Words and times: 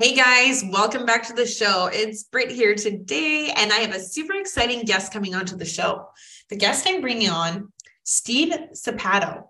Hey 0.00 0.12
guys, 0.12 0.64
welcome 0.72 1.06
back 1.06 1.24
to 1.28 1.32
the 1.32 1.46
show. 1.46 1.88
It's 1.92 2.24
Britt 2.24 2.50
here 2.50 2.74
today, 2.74 3.52
and 3.56 3.72
I 3.72 3.76
have 3.76 3.94
a 3.94 4.00
super 4.00 4.34
exciting 4.34 4.84
guest 4.84 5.12
coming 5.12 5.36
onto 5.36 5.56
the 5.56 5.64
show. 5.64 6.08
The 6.50 6.56
guest 6.56 6.84
I'm 6.88 7.00
bringing 7.00 7.28
on, 7.28 7.72
Steve 8.02 8.52
Sapato, 8.72 9.44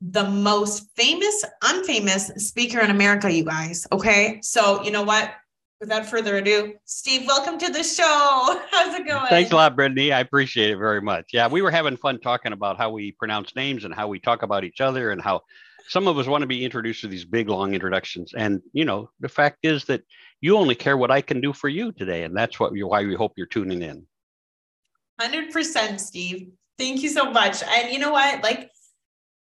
the 0.00 0.24
most 0.24 0.88
famous, 0.96 1.44
unfamous 1.62 2.34
speaker 2.40 2.80
in 2.80 2.90
America, 2.90 3.30
you 3.30 3.44
guys. 3.44 3.86
Okay, 3.92 4.38
so 4.42 4.82
you 4.82 4.90
know 4.90 5.02
what? 5.02 5.34
Without 5.80 6.06
further 6.06 6.38
ado, 6.38 6.72
Steve, 6.86 7.26
welcome 7.26 7.58
to 7.58 7.70
the 7.70 7.84
show. 7.84 8.58
How's 8.70 8.94
it 8.94 9.06
going? 9.06 9.26
Thanks 9.26 9.52
a 9.52 9.56
lot, 9.56 9.76
Brittany. 9.76 10.12
I 10.12 10.20
appreciate 10.20 10.70
it 10.70 10.78
very 10.78 11.02
much. 11.02 11.26
Yeah, 11.34 11.46
we 11.48 11.60
were 11.60 11.70
having 11.70 11.98
fun 11.98 12.20
talking 12.20 12.54
about 12.54 12.78
how 12.78 12.88
we 12.88 13.12
pronounce 13.12 13.54
names 13.54 13.84
and 13.84 13.94
how 13.94 14.08
we 14.08 14.18
talk 14.18 14.44
about 14.44 14.64
each 14.64 14.80
other 14.80 15.10
and 15.10 15.20
how 15.20 15.42
some 15.88 16.08
of 16.08 16.18
us 16.18 16.26
want 16.26 16.42
to 16.42 16.46
be 16.46 16.64
introduced 16.64 17.02
to 17.02 17.08
these 17.08 17.24
big 17.24 17.48
long 17.48 17.74
introductions. 17.74 18.32
And 18.36 18.62
you 18.72 18.84
know 18.84 19.10
the 19.20 19.28
fact 19.28 19.58
is 19.62 19.84
that 19.86 20.02
you 20.40 20.56
only 20.56 20.74
care 20.74 20.96
what 20.96 21.10
i 21.10 21.20
can 21.20 21.40
do 21.40 21.52
for 21.52 21.68
you 21.68 21.92
today 21.92 22.24
and 22.24 22.36
that's 22.36 22.60
what 22.60 22.72
why 22.74 23.04
we 23.04 23.14
hope 23.14 23.32
you're 23.36 23.46
tuning 23.46 23.82
in. 23.82 24.06
100% 25.20 26.00
steve. 26.00 26.48
Thank 26.76 27.02
you 27.02 27.08
so 27.08 27.30
much. 27.30 27.62
And 27.62 27.92
you 27.92 27.98
know 28.00 28.12
what? 28.12 28.42
Like 28.42 28.70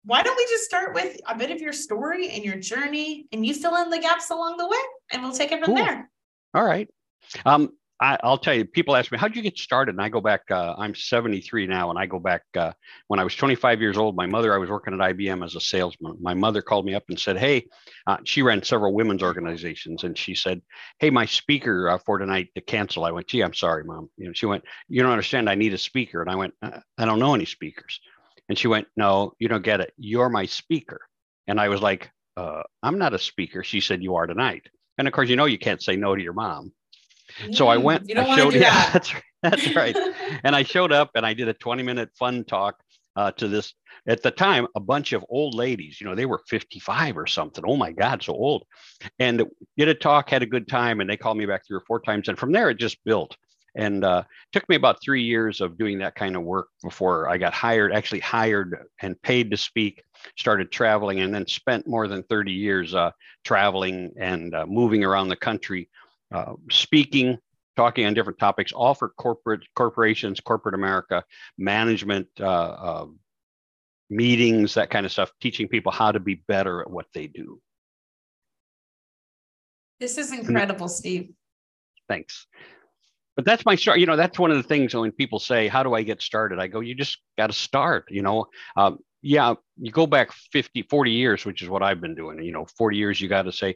why 0.05 0.21
don't 0.21 0.35
we 0.35 0.45
just 0.45 0.65
start 0.65 0.93
with 0.93 1.19
a 1.27 1.37
bit 1.37 1.49
of 1.49 1.61
your 1.61 1.73
story 1.73 2.29
and 2.29 2.43
your 2.43 2.57
journey 2.57 3.27
and 3.31 3.45
you 3.45 3.53
fill 3.53 3.75
in 3.77 3.89
the 3.89 3.99
gaps 3.99 4.29
along 4.29 4.57
the 4.57 4.67
way 4.67 4.77
and 5.11 5.23
we'll 5.23 5.31
take 5.31 5.51
it 5.51 5.63
from 5.63 5.75
cool. 5.75 5.83
there. 5.83 6.09
All 6.53 6.63
right. 6.63 6.89
Um, 7.45 7.71
I, 8.03 8.17
will 8.21 8.37
tell 8.37 8.53
you, 8.53 8.65
people 8.65 8.97
ask 8.97 9.13
me, 9.13 9.17
how'd 9.17 9.33
you 9.33 9.41
get 9.41 9.57
started? 9.57 9.95
And 9.95 10.01
I 10.01 10.09
go 10.09 10.19
back, 10.19 10.41
uh, 10.51 10.75
I'm 10.77 10.93
73 10.93 11.67
now, 11.67 11.89
and 11.89 11.97
I 11.97 12.05
go 12.05 12.19
back 12.19 12.41
uh, 12.57 12.73
when 13.07 13.17
I 13.17 13.23
was 13.23 13.33
25 13.33 13.79
years 13.79 13.97
old. 13.97 14.17
My 14.17 14.25
mother, 14.25 14.53
I 14.53 14.57
was 14.57 14.69
working 14.69 14.93
at 14.93 14.99
IBM 14.99 15.43
as 15.43 15.55
a 15.55 15.61
salesman. 15.61 16.17
My 16.19 16.33
mother 16.33 16.61
called 16.61 16.85
me 16.85 16.95
up 16.95 17.05
and 17.07 17.17
said, 17.17 17.37
Hey, 17.37 17.65
uh, 18.05 18.17
she 18.25 18.41
ran 18.41 18.61
several 18.61 18.93
women's 18.93 19.23
organizations. 19.23 20.03
And 20.03 20.17
she 20.17 20.35
said, 20.35 20.61
Hey, 20.99 21.11
my 21.11 21.25
speaker 21.25 21.89
uh, 21.89 21.97
for 21.97 22.17
tonight 22.17 22.49
to 22.55 22.61
cancel. 22.61 23.05
I 23.05 23.11
went, 23.11 23.27
Gee, 23.27 23.41
I'm 23.41 23.53
sorry, 23.53 23.85
mom. 23.85 24.09
You 24.17 24.27
know, 24.27 24.33
she 24.33 24.47
went, 24.47 24.65
You 24.89 25.01
don't 25.01 25.11
understand. 25.11 25.49
I 25.49 25.55
need 25.55 25.73
a 25.73 25.77
speaker. 25.77 26.21
And 26.21 26.29
I 26.29 26.35
went, 26.35 26.53
uh, 26.61 26.81
I 26.97 27.05
don't 27.05 27.19
know 27.19 27.35
any 27.35 27.45
speakers. 27.45 28.01
And 28.49 28.57
she 28.57 28.67
went, 28.67 28.87
No, 28.97 29.31
you 29.39 29.47
don't 29.47 29.63
get 29.63 29.79
it. 29.79 29.93
You're 29.95 30.29
my 30.29 30.45
speaker. 30.45 30.99
And 31.47 31.57
I 31.57 31.69
was 31.69 31.81
like, 31.81 32.11
uh, 32.35 32.63
I'm 32.81 32.97
not 32.97 33.13
a 33.13 33.19
speaker. 33.19 33.63
She 33.63 33.79
said, 33.79 34.03
You 34.03 34.15
are 34.15 34.27
tonight. 34.27 34.67
And 34.97 35.07
of 35.07 35.13
course, 35.13 35.29
you 35.29 35.37
know, 35.37 35.45
you 35.45 35.57
can't 35.57 35.81
say 35.81 35.95
no 35.95 36.13
to 36.15 36.21
your 36.21 36.33
mom. 36.33 36.73
So 37.51 37.67
I 37.67 37.77
went, 37.77 38.09
I 38.15 38.35
showed, 38.35 38.53
yeah, 38.53 38.91
that. 38.91 38.93
that's, 38.93 39.13
that's 39.41 39.75
right. 39.75 39.95
and 40.43 40.55
I 40.55 40.63
showed 40.63 40.91
up 40.91 41.11
and 41.15 41.25
I 41.25 41.33
did 41.33 41.47
a 41.47 41.53
20 41.53 41.83
minute 41.83 42.09
fun 42.17 42.43
talk 42.45 42.81
uh, 43.15 43.31
to 43.33 43.47
this, 43.47 43.73
at 44.07 44.21
the 44.21 44.31
time, 44.31 44.67
a 44.75 44.79
bunch 44.79 45.13
of 45.13 45.23
old 45.29 45.53
ladies, 45.53 46.01
you 46.01 46.07
know, 46.07 46.15
they 46.15 46.25
were 46.25 46.41
55 46.47 47.17
or 47.17 47.27
something. 47.27 47.63
Oh 47.67 47.77
my 47.77 47.91
God, 47.91 48.23
so 48.23 48.33
old. 48.33 48.65
And 49.19 49.43
did 49.77 49.87
a 49.87 49.93
talk, 49.93 50.29
had 50.29 50.43
a 50.43 50.47
good 50.47 50.67
time. 50.67 50.99
And 50.99 51.09
they 51.09 51.17
called 51.17 51.37
me 51.37 51.45
back 51.45 51.65
three 51.65 51.77
or 51.77 51.83
four 51.87 51.99
times. 51.99 52.27
And 52.27 52.37
from 52.37 52.51
there, 52.51 52.69
it 52.69 52.79
just 52.79 53.03
built. 53.03 53.37
And 53.75 54.03
uh, 54.03 54.23
took 54.51 54.67
me 54.69 54.75
about 54.75 55.01
three 55.01 55.23
years 55.23 55.59
of 55.59 55.77
doing 55.77 55.97
that 55.99 56.15
kind 56.15 56.35
of 56.35 56.43
work 56.43 56.67
before 56.83 57.29
I 57.29 57.37
got 57.37 57.53
hired, 57.53 57.91
actually 57.91 58.19
hired 58.19 58.77
and 59.01 59.19
paid 59.23 59.49
to 59.49 59.57
speak, 59.57 60.03
started 60.37 60.71
traveling, 60.71 61.21
and 61.21 61.33
then 61.33 61.47
spent 61.47 61.87
more 61.87 62.07
than 62.07 62.23
30 62.23 62.51
years 62.51 62.93
uh, 62.93 63.11
traveling 63.43 64.11
and 64.19 64.53
uh, 64.53 64.65
moving 64.67 65.03
around 65.03 65.29
the 65.29 65.35
country 65.35 65.89
uh, 66.33 66.53
speaking, 66.71 67.37
talking 67.75 68.05
on 68.05 68.13
different 68.13 68.39
topics, 68.39 68.71
all 68.71 68.93
for 68.93 69.09
corporate 69.09 69.61
corporations, 69.75 70.39
corporate 70.39 70.75
America, 70.75 71.23
management, 71.57 72.27
uh, 72.39 72.43
uh, 72.43 73.05
meetings, 74.09 74.73
that 74.73 74.89
kind 74.89 75.05
of 75.05 75.11
stuff, 75.11 75.31
teaching 75.41 75.67
people 75.67 75.91
how 75.91 76.11
to 76.11 76.19
be 76.19 76.35
better 76.47 76.81
at 76.81 76.89
what 76.89 77.05
they 77.13 77.27
do. 77.27 77.61
This 79.99 80.17
is 80.17 80.31
incredible, 80.31 80.87
Steve. 80.87 81.29
Thanks. 82.09 82.47
But 83.35 83.45
that's 83.45 83.65
my 83.65 83.75
start. 83.75 83.99
You 83.99 84.05
know, 84.05 84.15
that's 84.15 84.37
one 84.37 84.51
of 84.51 84.57
the 84.57 84.63
things 84.63 84.93
when 84.93 85.11
people 85.11 85.39
say, 85.39 85.67
How 85.67 85.81
do 85.81 85.93
I 85.93 86.03
get 86.03 86.21
started? 86.21 86.59
I 86.59 86.67
go, 86.67 86.81
You 86.81 86.93
just 86.93 87.19
got 87.37 87.47
to 87.47 87.53
start. 87.53 88.05
You 88.09 88.21
know, 88.21 88.45
um, 88.75 88.99
yeah, 89.21 89.53
you 89.79 89.91
go 89.91 90.05
back 90.05 90.31
50, 90.51 90.83
40 90.83 91.11
years, 91.11 91.45
which 91.45 91.61
is 91.61 91.69
what 91.69 91.81
I've 91.81 92.01
been 92.01 92.15
doing. 92.15 92.43
You 92.43 92.51
know, 92.51 92.65
40 92.77 92.97
years, 92.97 93.21
you 93.21 93.29
got 93.29 93.43
to 93.43 93.51
say, 93.51 93.75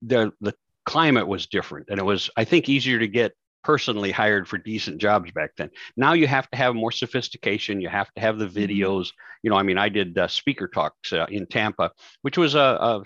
the, 0.00 0.32
the 0.40 0.54
climate 0.84 1.26
was 1.26 1.46
different 1.46 1.88
and 1.90 1.98
it 1.98 2.04
was 2.04 2.30
i 2.36 2.44
think 2.44 2.68
easier 2.68 2.98
to 2.98 3.08
get 3.08 3.32
personally 3.62 4.10
hired 4.10 4.48
for 4.48 4.58
decent 4.58 4.98
jobs 4.98 5.30
back 5.30 5.52
then. 5.56 5.70
Now 5.96 6.14
you 6.14 6.26
have 6.26 6.50
to 6.50 6.56
have 6.56 6.74
more 6.74 6.90
sophistication 6.90 7.80
you 7.80 7.88
have 7.88 8.12
to 8.14 8.20
have 8.20 8.38
the 8.38 8.46
mm-hmm. 8.46 8.58
videos. 8.58 9.10
You 9.42 9.50
know 9.50 9.56
i 9.56 9.62
mean 9.62 9.78
i 9.78 9.88
did 9.88 10.16
uh, 10.18 10.28
speaker 10.28 10.68
talks 10.68 11.12
uh, 11.12 11.26
in 11.28 11.46
tampa 11.46 11.90
which 12.22 12.38
was 12.38 12.54
a, 12.54 12.58
a 12.58 13.02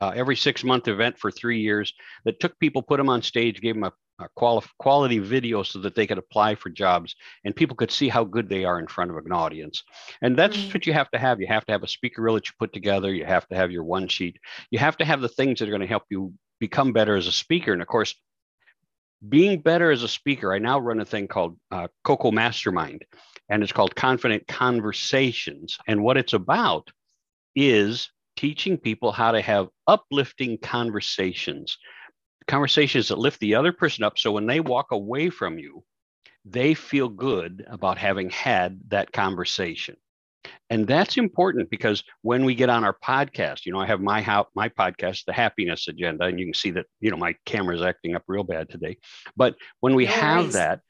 uh, 0.00 0.12
every 0.14 0.36
six 0.36 0.62
month 0.62 0.88
event 0.88 1.18
for 1.18 1.30
three 1.30 1.60
years 1.60 1.92
that 2.24 2.40
took 2.40 2.58
people 2.58 2.82
put 2.82 2.98
them 2.98 3.08
on 3.08 3.22
stage 3.22 3.60
gave 3.60 3.74
them 3.74 3.84
a, 3.84 3.92
a 4.18 4.28
quali- 4.34 4.66
quality 4.78 5.18
video 5.18 5.62
so 5.62 5.78
that 5.78 5.94
they 5.94 6.06
could 6.06 6.18
apply 6.18 6.54
for 6.54 6.70
jobs 6.70 7.14
and 7.44 7.56
people 7.56 7.76
could 7.76 7.90
see 7.90 8.08
how 8.08 8.24
good 8.24 8.48
they 8.48 8.64
are 8.64 8.78
in 8.78 8.86
front 8.86 9.10
of 9.10 9.16
an 9.16 9.32
audience. 9.32 9.82
And 10.22 10.36
that's 10.36 10.56
mm-hmm. 10.56 10.72
what 10.72 10.86
you 10.86 10.92
have 10.92 11.10
to 11.10 11.18
have. 11.18 11.40
You 11.40 11.46
have 11.48 11.64
to 11.66 11.72
have 11.72 11.82
a 11.82 11.88
speaker 11.88 12.22
reel 12.22 12.34
that 12.34 12.46
you 12.46 12.52
put 12.58 12.72
together. 12.72 13.12
You 13.14 13.24
have 13.24 13.46
to 13.48 13.56
have 13.56 13.70
your 13.70 13.84
one 13.84 14.08
sheet. 14.08 14.38
You 14.70 14.78
have 14.78 14.96
to 14.98 15.04
have 15.04 15.20
the 15.20 15.28
things 15.28 15.58
that 15.58 15.68
are 15.68 15.72
going 15.72 15.82
to 15.82 15.86
help 15.86 16.04
you 16.10 16.32
become 16.58 16.92
better 16.92 17.16
as 17.16 17.26
a 17.26 17.32
speaker. 17.32 17.72
And 17.72 17.82
of 17.82 17.88
course, 17.88 18.14
being 19.26 19.60
better 19.60 19.90
as 19.90 20.02
a 20.02 20.08
speaker, 20.08 20.52
I 20.52 20.58
now 20.58 20.78
run 20.78 21.00
a 21.00 21.04
thing 21.04 21.28
called 21.28 21.58
uh, 21.70 21.88
Coco 22.04 22.30
Mastermind, 22.30 23.04
and 23.48 23.62
it's 23.62 23.72
called 23.72 23.94
Confident 23.94 24.46
Conversations. 24.46 25.78
And 25.86 26.02
what 26.02 26.16
it's 26.16 26.34
about 26.34 26.90
is 27.54 28.10
teaching 28.36 28.76
people 28.76 29.12
how 29.12 29.32
to 29.32 29.40
have 29.40 29.68
uplifting 29.86 30.58
conversations, 30.58 31.78
conversations 32.46 33.08
that 33.08 33.18
lift 33.18 33.40
the 33.40 33.54
other 33.54 33.72
person 33.72 34.04
up. 34.04 34.18
So 34.18 34.32
when 34.32 34.46
they 34.46 34.60
walk 34.60 34.92
away 34.92 35.30
from 35.30 35.58
you, 35.58 35.82
they 36.44 36.74
feel 36.74 37.08
good 37.08 37.64
about 37.68 37.98
having 37.98 38.30
had 38.30 38.78
that 38.88 39.12
conversation 39.12 39.96
and 40.70 40.86
that's 40.86 41.16
important 41.16 41.70
because 41.70 42.02
when 42.22 42.44
we 42.44 42.54
get 42.54 42.68
on 42.68 42.84
our 42.84 42.96
podcast 43.04 43.66
you 43.66 43.72
know 43.72 43.80
i 43.80 43.86
have 43.86 44.00
my 44.00 44.20
how 44.20 44.46
my 44.54 44.68
podcast 44.68 45.24
the 45.24 45.32
happiness 45.32 45.88
agenda 45.88 46.24
and 46.24 46.38
you 46.38 46.46
can 46.46 46.54
see 46.54 46.70
that 46.70 46.86
you 47.00 47.10
know 47.10 47.16
my 47.16 47.34
camera's 47.44 47.82
acting 47.82 48.14
up 48.14 48.22
real 48.26 48.44
bad 48.44 48.68
today. 48.68 48.96
But 49.36 49.54
when 49.80 49.94
we 49.94 50.06
have 50.06 50.52
that 50.52 50.80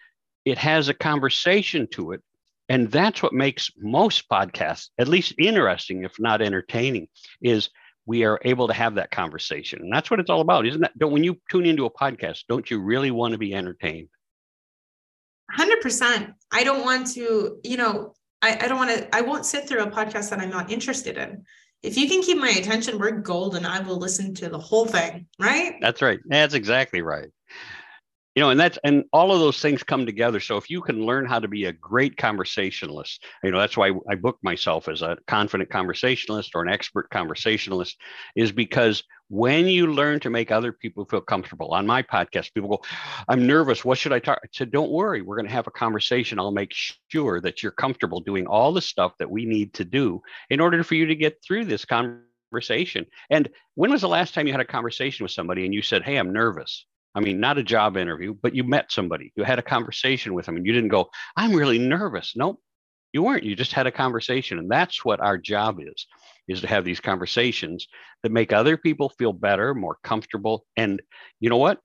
it 0.45 0.59
has 0.59 0.89
a 0.89 0.95
conversation 0.95 1.87
to 1.93 2.13
it 2.13 2.23
and 2.69 2.91
that's 2.91 3.23
what 3.23 3.33
makes 3.33 3.71
most 3.79 4.29
podcasts 4.29 4.89
at 4.99 5.09
least 5.09 5.35
interesting 5.39 6.05
if 6.05 6.19
not 6.19 6.43
entertaining 6.43 7.09
is 7.43 7.69
we 8.07 8.25
are 8.25 8.41
able 8.45 8.69
to 8.69 8.73
have 8.73 8.95
that 8.95 9.11
conversation. 9.11 9.81
And 9.83 9.93
that's 9.93 10.13
what 10.13 10.21
it's 10.21 10.31
all 10.31 10.41
about 10.41 10.67
isn't 10.67 10.81
that 10.81 10.97
don't 10.97 11.13
when 11.13 11.25
you 11.25 11.41
tune 11.51 11.67
into 11.67 11.87
a 11.87 11.91
podcast 11.91 12.45
don't 12.49 12.71
you 12.71 12.81
really 12.81 13.11
want 13.11 13.33
to 13.33 13.39
be 13.39 13.55
entertained? 13.55 14.09
100% 15.57 16.35
i 16.53 16.65
don't 16.65 16.85
want 16.85 17.07
to 17.07 17.61
you 17.63 17.77
know 17.77 18.13
I, 18.47 18.65
I 18.65 18.69
don't 18.69 18.79
want 18.79 18.91
to, 18.91 19.15
I 19.15 19.21
won't 19.21 19.47
sit 19.47 19.69
through 19.69 19.83
a 19.83 19.91
podcast 19.91 20.31
that 20.31 20.39
I'm 20.39 20.51
not 20.51 20.71
interested 20.71 21.19
in. 21.19 21.45
If 21.83 21.97
you 21.97 22.09
can 22.09 22.23
keep 22.23 22.39
my 22.39 22.51
attention, 22.51 22.99
we're 22.99 23.11
golden. 23.11 23.67
I 23.67 23.81
will 23.81 23.99
listen 23.99 24.35
to 24.37 24.49
the 24.49 24.59
whole 24.59 24.87
thing. 24.87 25.27
Right. 25.39 25.75
That's 25.81 26.03
right. 26.03 26.21
That's 26.27 26.55
exactly 26.55 27.03
right 27.03 27.29
you 28.37 28.43
know 28.43 28.51
and 28.51 28.61
that's 28.61 28.79
and 28.85 29.05
all 29.13 29.33
of 29.33 29.41
those 29.41 29.61
things 29.61 29.83
come 29.83 30.07
together. 30.07 30.39
So 30.39 30.57
if 30.57 30.71
you 30.71 30.83
can 30.83 31.05
learn 31.05 31.27
how 31.27 31.41
to 31.41 31.49
be 31.49 31.65
a 31.65 31.73
great 31.73 32.17
conversationalist 32.17 33.25
you 33.43 33.51
know 33.51 33.59
that's 33.59 33.77
why 33.77 33.91
i 34.11 34.15
book 34.15 34.39
myself 34.43 34.89
as 34.89 35.03
a 35.03 35.17
confident 35.27 35.71
conversationalist 35.71 36.53
or 36.55 36.63
an 36.63 36.69
expert 36.69 37.09
conversationalist 37.11 37.97
is 38.37 38.53
because 38.53 39.03
when 39.29 39.67
you 39.67 39.89
learn 39.89 40.21
to 40.21 40.31
make 40.31 40.53
other 40.53 40.73
people 40.73 41.05
feel 41.05 41.21
comfortable. 41.21 41.75
On 41.75 41.87
my 41.87 42.03
podcast 42.03 42.53
people 42.55 42.69
go 42.69 42.83
i'm 43.29 43.47
nervous. 43.47 43.85
What 43.85 43.99
should 43.99 44.13
i 44.13 44.19
talk? 44.19 44.39
I 44.45 44.49
said 44.53 44.71
don't 44.71 44.91
worry. 44.91 45.23
We're 45.23 45.37
going 45.37 45.49
to 45.49 45.53
have 45.55 45.67
a 45.67 45.73
conversation. 45.73 46.39
I'll 46.39 46.53
make 46.53 46.73
sure 47.11 47.41
that 47.41 47.63
you're 47.63 47.73
comfortable 47.73 48.21
doing 48.21 48.47
all 48.47 48.73
the 48.73 48.83
stuff 48.83 49.13
that 49.19 49.31
we 49.31 49.47
need 49.47 49.73
to 49.75 49.85
do 49.85 50.21
in 50.51 50.61
order 50.61 50.85
for 50.85 50.95
you 50.95 51.07
to 51.07 51.15
get 51.17 51.39
through 51.43 51.65
this 51.65 51.85
conversation. 51.85 53.07
And 53.31 53.49
when 53.75 53.91
was 53.91 54.03
the 54.03 54.09
last 54.09 54.35
time 54.35 54.47
you 54.47 54.53
had 54.53 54.61
a 54.61 54.67
conversation 54.67 55.25
with 55.25 55.33
somebody 55.33 55.65
and 55.65 55.75
you 55.75 55.83
said 55.83 56.03
hey 56.03 56.17
i'm 56.17 56.33
nervous 56.33 56.87
I 57.17 57.21
mean, 57.21 57.41
not 57.41 57.57
a 57.57 57.63
job 57.63 57.97
interview, 57.97 58.35
but 58.43 58.55
you 58.55 58.63
met 58.63 58.93
somebody, 58.93 59.33
you 59.37 59.43
had 59.43 59.59
a 59.59 59.63
conversation 59.63 60.35
with 60.35 60.45
them, 60.45 60.57
and 60.57 60.67
you 60.67 60.73
didn't 60.73 60.91
go, 60.91 61.09
I'm 61.35 61.55
really 61.55 61.79
nervous. 61.79 62.35
Nope. 62.37 62.61
You 63.15 63.23
weren't. 63.23 63.45
You 63.45 63.57
just 63.57 63.73
had 63.73 63.87
a 63.87 63.91
conversation. 63.91 64.59
And 64.59 64.71
that's 64.71 65.03
what 65.03 65.21
our 65.21 65.39
job 65.39 65.79
is, 65.81 66.07
is 66.47 66.61
to 66.61 66.67
have 66.67 66.85
these 66.85 67.01
conversations 67.01 67.89
that 68.23 68.31
make 68.31 68.53
other 68.53 68.77
people 68.77 69.09
feel 69.09 69.33
better, 69.33 69.75
more 69.75 69.97
comfortable. 70.05 70.67
And 70.77 71.01
you 71.41 71.49
know 71.49 71.57
what? 71.57 71.81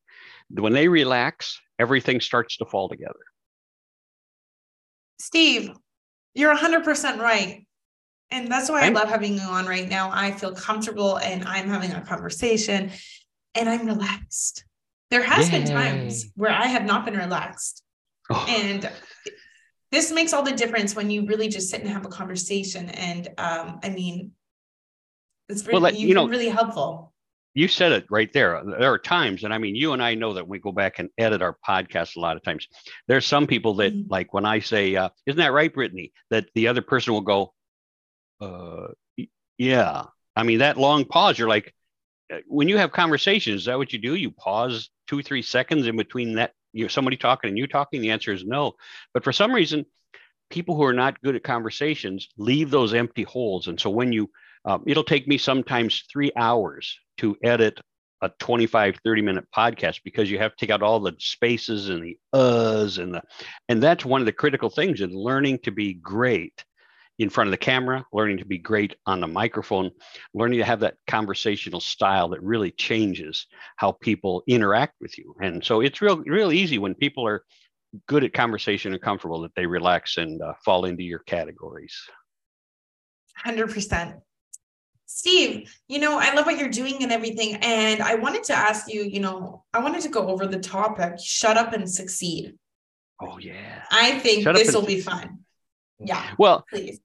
When 0.49 0.73
they 0.73 0.89
relax, 0.89 1.57
everything 1.79 2.19
starts 2.19 2.57
to 2.57 2.65
fall 2.65 2.89
together. 2.89 3.13
Steve, 5.21 5.71
you're 6.33 6.53
100% 6.53 7.19
right. 7.19 7.65
And 8.31 8.51
that's 8.51 8.69
why 8.69 8.85
I 8.85 8.89
love 8.89 9.07
having 9.07 9.35
you 9.35 9.41
on 9.41 9.65
right 9.65 9.87
now. 9.87 10.09
I 10.11 10.31
feel 10.31 10.53
comfortable 10.53 11.17
and 11.19 11.45
I'm 11.45 11.69
having 11.69 11.93
a 11.93 12.01
conversation 12.01 12.91
and 13.55 13.69
I'm 13.69 13.85
relaxed. 13.85 14.65
There 15.11 15.21
has 15.21 15.49
Yay. 15.49 15.59
been 15.59 15.67
times 15.67 16.31
where 16.35 16.51
I 16.51 16.67
have 16.67 16.85
not 16.85 17.05
been 17.05 17.17
relaxed. 17.17 17.83
Oh. 18.29 18.45
And 18.49 18.89
this 19.91 20.11
makes 20.11 20.31
all 20.31 20.41
the 20.41 20.53
difference 20.53 20.95
when 20.95 21.09
you 21.09 21.25
really 21.25 21.49
just 21.49 21.69
sit 21.69 21.81
and 21.81 21.89
have 21.89 22.05
a 22.05 22.09
conversation. 22.09 22.89
And 22.89 23.27
um, 23.37 23.79
I 23.83 23.89
mean, 23.89 24.31
it's 25.49 25.67
really, 25.67 25.81
well, 25.81 25.93
you 25.93 26.13
know, 26.13 26.27
really 26.27 26.47
helpful. 26.47 27.13
You 27.53 27.67
said 27.67 27.91
it 27.91 28.05
right 28.09 28.31
there. 28.31 28.63
There 28.63 28.93
are 28.93 28.97
times, 28.97 29.43
and 29.43 29.53
I 29.53 29.57
mean, 29.57 29.75
you 29.75 29.91
and 29.91 30.01
I 30.01 30.15
know 30.15 30.33
that 30.35 30.47
we 30.47 30.59
go 30.59 30.71
back 30.71 30.99
and 30.99 31.09
edit 31.17 31.41
our 31.41 31.57
podcast 31.67 32.15
a 32.15 32.21
lot 32.21 32.37
of 32.37 32.43
times. 32.43 32.65
There's 33.09 33.25
some 33.25 33.45
people 33.45 33.73
that, 33.75 33.93
mm-hmm. 33.93 34.09
like, 34.09 34.33
when 34.33 34.45
I 34.45 34.59
say, 34.59 34.95
uh, 34.95 35.09
"Isn't 35.25 35.39
that 35.39 35.51
right, 35.51 35.73
Brittany?" 35.73 36.13
That 36.29 36.45
the 36.55 36.69
other 36.69 36.81
person 36.81 37.11
will 37.11 37.19
go, 37.19 37.53
uh, 38.39 38.87
"Yeah." 39.57 40.03
I 40.37 40.43
mean, 40.43 40.59
that 40.59 40.77
long 40.77 41.03
pause. 41.03 41.37
You're 41.37 41.49
like, 41.49 41.73
uh, 42.33 42.37
when 42.47 42.69
you 42.69 42.77
have 42.77 42.93
conversations, 42.93 43.61
is 43.61 43.65
that 43.65 43.77
what 43.77 43.91
you 43.91 43.99
do? 43.99 44.15
You 44.15 44.31
pause 44.31 44.89
two, 45.11 45.21
three 45.21 45.41
seconds 45.41 45.87
in 45.87 45.97
between 45.97 46.35
that 46.35 46.53
you 46.71 46.85
know, 46.85 46.87
somebody 46.87 47.17
talking 47.17 47.49
and 47.49 47.57
you 47.57 47.67
talking? 47.67 48.01
The 48.01 48.11
answer 48.11 48.31
is 48.31 48.45
no. 48.45 48.75
But 49.13 49.25
for 49.25 49.33
some 49.33 49.51
reason, 49.51 49.85
people 50.49 50.75
who 50.75 50.85
are 50.85 50.93
not 50.93 51.21
good 51.21 51.35
at 51.35 51.43
conversations 51.43 52.29
leave 52.37 52.71
those 52.71 52.93
empty 52.93 53.23
holes. 53.23 53.67
And 53.67 53.77
so 53.77 53.89
when 53.89 54.13
you, 54.13 54.29
um, 54.63 54.83
it'll 54.87 55.03
take 55.03 55.27
me 55.27 55.37
sometimes 55.37 56.05
three 56.09 56.31
hours 56.37 56.97
to 57.17 57.35
edit 57.43 57.81
a 58.21 58.29
25 58.39 58.99
30 59.03 59.21
minute 59.21 59.45
podcast 59.53 59.99
because 60.05 60.31
you 60.31 60.37
have 60.37 60.51
to 60.51 60.57
take 60.65 60.69
out 60.69 60.83
all 60.83 60.99
the 60.99 61.15
spaces 61.17 61.89
and 61.89 62.03
the 62.03 62.17
uhs 62.35 63.01
and 63.01 63.15
the 63.15 63.23
and 63.67 63.81
that's 63.81 64.05
one 64.05 64.21
of 64.21 64.27
the 64.27 64.31
critical 64.31 64.69
things 64.69 65.01
in 65.01 65.09
learning 65.09 65.57
to 65.63 65.71
be 65.71 65.95
great 65.95 66.63
in 67.21 67.29
front 67.29 67.47
of 67.47 67.51
the 67.51 67.57
camera, 67.57 68.03
learning 68.11 68.39
to 68.39 68.45
be 68.45 68.57
great 68.57 68.95
on 69.05 69.19
the 69.19 69.27
microphone, 69.27 69.91
learning 70.33 70.57
to 70.57 70.65
have 70.65 70.79
that 70.79 70.95
conversational 71.05 71.79
style 71.79 72.27
that 72.29 72.41
really 72.41 72.71
changes 72.71 73.45
how 73.75 73.91
people 73.91 74.41
interact 74.47 74.95
with 74.99 75.15
you. 75.19 75.35
And 75.39 75.63
so 75.63 75.81
it's 75.81 76.01
real, 76.01 76.17
real 76.17 76.51
easy 76.51 76.79
when 76.79 76.95
people 76.95 77.27
are 77.27 77.43
good 78.07 78.23
at 78.23 78.33
conversation 78.33 78.93
and 78.93 79.01
comfortable 79.01 79.41
that 79.41 79.53
they 79.55 79.67
relax 79.67 80.17
and 80.17 80.41
uh, 80.41 80.53
fall 80.65 80.85
into 80.85 81.03
your 81.03 81.19
categories. 81.19 81.95
100%. 83.45 84.19
Steve, 85.05 85.71
you 85.87 85.99
know, 85.99 86.17
I 86.17 86.33
love 86.33 86.47
what 86.47 86.57
you're 86.57 86.69
doing 86.69 87.03
and 87.03 87.11
everything. 87.11 87.55
And 87.61 88.01
I 88.01 88.15
wanted 88.15 88.45
to 88.45 88.53
ask 88.53 88.91
you, 88.91 89.03
you 89.03 89.19
know, 89.19 89.63
I 89.75 89.79
wanted 89.79 90.01
to 90.01 90.09
go 90.09 90.27
over 90.27 90.47
the 90.47 90.59
topic 90.59 91.19
shut 91.23 91.55
up 91.55 91.73
and 91.73 91.87
succeed. 91.87 92.55
Oh, 93.21 93.37
yeah. 93.37 93.83
I 93.91 94.17
think 94.17 94.43
this 94.43 94.73
will 94.73 94.85
be 94.85 95.01
fun. 95.01 95.39
Yeah. 95.99 96.31
Well, 96.39 96.65
please 96.67 96.99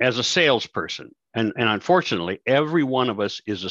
as 0.00 0.18
a 0.18 0.24
salesperson, 0.24 1.10
and, 1.34 1.52
and 1.56 1.68
unfortunately, 1.68 2.40
every 2.46 2.82
one 2.82 3.10
of 3.10 3.20
us 3.20 3.40
is 3.46 3.64
a 3.64 3.70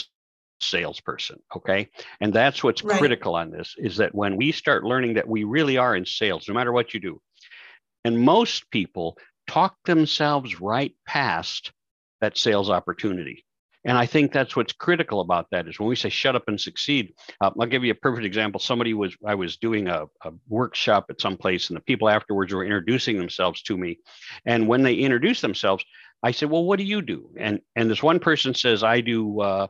salesperson 0.59 1.37
okay 1.55 1.87
and 2.19 2.33
that's 2.33 2.63
what's 2.63 2.83
right. 2.83 2.97
critical 2.97 3.35
on 3.35 3.51
this 3.51 3.75
is 3.77 3.97
that 3.97 4.13
when 4.15 4.35
we 4.35 4.51
start 4.51 4.83
learning 4.83 5.13
that 5.13 5.27
we 5.27 5.43
really 5.43 5.77
are 5.77 5.95
in 5.95 6.05
sales 6.05 6.47
no 6.47 6.53
matter 6.53 6.71
what 6.71 6.93
you 6.93 6.99
do 6.99 7.21
and 8.03 8.19
most 8.19 8.69
people 8.71 9.17
talk 9.47 9.75
themselves 9.85 10.59
right 10.59 10.95
past 11.05 11.71
that 12.21 12.37
sales 12.37 12.69
opportunity 12.69 13.45
and 13.85 13.97
I 13.97 14.05
think 14.05 14.31
that's 14.31 14.55
what's 14.55 14.73
critical 14.73 15.21
about 15.21 15.47
that 15.51 15.67
is 15.67 15.79
when 15.79 15.87
we 15.87 15.95
say 15.95 16.09
shut 16.09 16.35
up 16.35 16.43
and 16.47 16.59
succeed. 16.59 17.13
Uh, 17.39 17.51
I'll 17.59 17.67
give 17.67 17.83
you 17.83 17.91
a 17.91 17.95
perfect 17.95 18.25
example. 18.25 18.59
Somebody 18.59 18.93
was, 18.93 19.15
I 19.25 19.35
was 19.35 19.57
doing 19.57 19.87
a, 19.87 20.05
a, 20.23 20.31
workshop 20.49 21.05
at 21.09 21.21
some 21.21 21.37
place 21.37 21.69
and 21.69 21.77
the 21.77 21.81
people 21.81 22.09
afterwards 22.09 22.53
were 22.53 22.63
introducing 22.63 23.17
themselves 23.17 23.61
to 23.63 23.77
me. 23.77 23.99
And 24.45 24.67
when 24.67 24.83
they 24.83 24.95
introduced 24.95 25.41
themselves, 25.41 25.85
I 26.23 26.31
said, 26.31 26.49
well, 26.49 26.65
what 26.65 26.79
do 26.79 26.85
you 26.85 27.01
do? 27.01 27.29
And, 27.37 27.61
and 27.75 27.89
this 27.89 28.01
one 28.01 28.19
person 28.19 28.53
says, 28.53 28.83
I 28.83 29.01
do, 29.01 29.39
uh, 29.41 29.67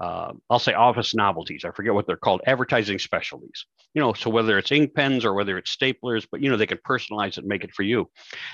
uh, 0.00 0.32
I'll 0.48 0.58
say 0.58 0.72
office 0.72 1.14
novelties. 1.14 1.64
I 1.64 1.70
forget 1.72 1.92
what 1.92 2.06
they're 2.06 2.16
called, 2.16 2.40
advertising 2.46 2.98
specialties. 2.98 3.66
You 3.92 4.00
know, 4.00 4.14
so 4.14 4.30
whether 4.30 4.56
it's 4.56 4.72
ink 4.72 4.94
pens 4.94 5.24
or 5.24 5.34
whether 5.34 5.58
it's 5.58 5.76
staplers, 5.76 6.26
but 6.30 6.40
you 6.40 6.48
know, 6.48 6.56
they 6.56 6.66
can 6.66 6.78
personalize 6.78 7.32
it 7.32 7.38
and 7.38 7.46
make 7.46 7.64
it 7.64 7.74
for 7.74 7.82
you. 7.82 8.08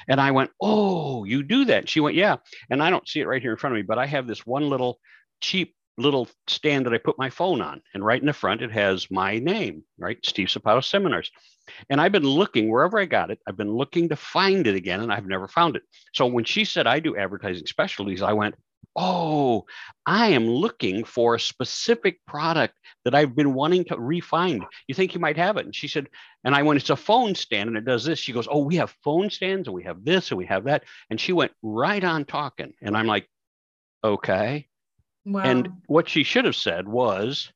And 0.09 0.21
I 0.21 0.33
went, 0.33 0.51
Oh, 0.61 1.25
you 1.25 1.45
do 1.45 1.67
that? 1.67 1.89
She 1.89 2.01
went, 2.01 2.17
Yeah. 2.17 2.37
And 2.69 2.83
I 2.83 2.91
don't 2.91 3.09
see 3.09 3.21
it 3.21 3.29
right 3.29 3.41
here 3.41 3.53
in 3.53 3.59
front 3.59 3.75
of 3.75 3.77
me, 3.77 3.83
but 3.83 3.99
I 3.99 4.07
have 4.07 4.27
this 4.27 4.45
one 4.45 4.69
little 4.69 4.99
cheap 5.41 5.75
little 5.99 6.29
stand 6.47 6.85
that 6.85 6.93
I 6.93 6.99
put 6.99 7.19
my 7.19 7.31
phone 7.31 7.63
on. 7.63 7.81
And 7.95 8.05
right 8.05 8.21
in 8.21 8.27
the 8.27 8.33
front, 8.33 8.61
it 8.61 8.73
has 8.73 9.11
my 9.11 9.39
name, 9.39 9.83
right? 9.99 10.19
Steve 10.25 10.49
Sapato 10.49 10.85
Seminars. 10.85 11.31
And 11.89 12.01
I've 12.01 12.13
been 12.13 12.23
looking 12.23 12.71
wherever 12.71 12.99
I 12.99 13.07
got 13.07 13.31
it, 13.31 13.41
I've 13.49 13.57
been 13.57 13.73
looking 13.73 14.09
to 14.11 14.17
find 14.17 14.67
it 14.67 14.75
again, 14.75 15.01
and 15.01 15.13
I've 15.13 15.27
never 15.27 15.49
found 15.49 15.77
it. 15.77 15.83
So 16.15 16.27
when 16.27 16.45
she 16.45 16.65
said 16.65 16.87
I 16.87 17.01
do 17.01 17.17
advertising 17.17 17.67
specialties, 17.67 18.23
I 18.23 18.35
went, 18.35 18.55
oh, 18.95 19.65
I 20.05 20.29
am 20.29 20.47
looking 20.47 21.05
for 21.05 21.35
a 21.35 21.41
specific 21.41 22.21
product 22.27 22.75
that 23.05 23.15
I've 23.15 23.35
been 23.35 23.55
wanting 23.55 23.85
to 23.87 23.99
refine. 23.99 24.65
You 24.87 24.95
think 24.95 25.15
you 25.15 25.21
might 25.21 25.37
have 25.37 25.57
it? 25.57 25.65
And 25.65 25.75
she 25.75 25.89
said, 25.89 26.09
and 26.45 26.55
I 26.55 26.63
went, 26.63 26.81
it's 26.81 26.91
a 26.91 26.97
phone 26.97 27.35
stand 27.35 27.69
and 27.69 27.77
it 27.77 27.85
does 27.85 28.05
this. 28.05 28.19
She 28.19 28.33
goes, 28.33 28.49
oh, 28.51 28.65
we 28.65 28.77
have 28.77 28.95
phone 29.03 29.31
stands 29.31 29.69
and 29.69 29.75
we 29.75 29.85
have 29.85 30.05
this 30.05 30.31
and 30.31 30.39
we 30.39 30.47
have 30.47 30.65
that. 30.65 30.85
And 31.11 31.21
she 31.21 31.33
went 31.33 31.53
right 31.63 32.03
on 32.03 32.25
talking. 32.25 32.73
And 32.83 32.97
I'm 32.97 33.07
like, 33.07 33.29
okay. 34.05 34.69
Wow. 35.25 35.43
And 35.43 35.69
what 35.87 36.09
she 36.09 36.23
should 36.23 36.45
have 36.45 36.57
said 36.57 36.87
was, 36.87 37.51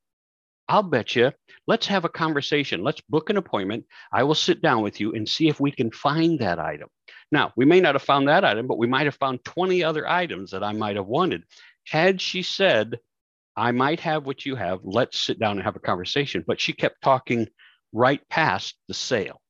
I'll 0.69 0.85
bet 0.85 1.17
you, 1.17 1.33
let's 1.67 1.87
have 1.88 2.05
a 2.05 2.09
conversation. 2.09 2.85
Let's 2.85 3.00
book 3.00 3.29
an 3.29 3.37
appointment. 3.37 3.87
I 4.12 4.23
will 4.23 4.37
sit 4.37 4.62
down 4.62 4.83
with 4.83 5.00
you 5.00 5.12
and 5.15 5.29
see 5.29 5.49
if 5.49 5.59
we 5.59 5.73
can 5.73 5.91
find 5.91 6.38
that 6.38 6.61
item. 6.61 6.88
Now, 7.32 7.53
we 7.56 7.65
may 7.65 7.81
not 7.81 7.94
have 7.94 8.03
found 8.03 8.29
that 8.29 8.44
item, 8.44 8.67
but 8.67 8.79
we 8.79 8.87
might 8.87 9.06
have 9.06 9.15
found 9.15 9.44
20 9.44 9.85
other 9.85 10.09
items 10.09 10.50
that 10.50 10.65
I 10.65 10.73
might 10.73 10.97
have 10.97 11.06
wanted. 11.06 11.44
Had 11.87 12.21
she 12.21 12.43
said, 12.43 12.99
I 13.56 13.73
might 13.73 14.00
have 14.00 14.27
what 14.27 14.47
you 14.47 14.56
have, 14.56 14.81
let's 14.82 15.21
sit 15.21 15.38
down 15.38 15.53
and 15.53 15.62
have 15.62 15.77
a 15.77 15.81
conversation. 15.81 16.44
But 16.47 16.61
she 16.61 16.73
kept 16.73 17.03
talking 17.03 17.49
right 17.93 18.21
past 18.29 18.77
the 18.88 18.94
sale. 18.94 19.41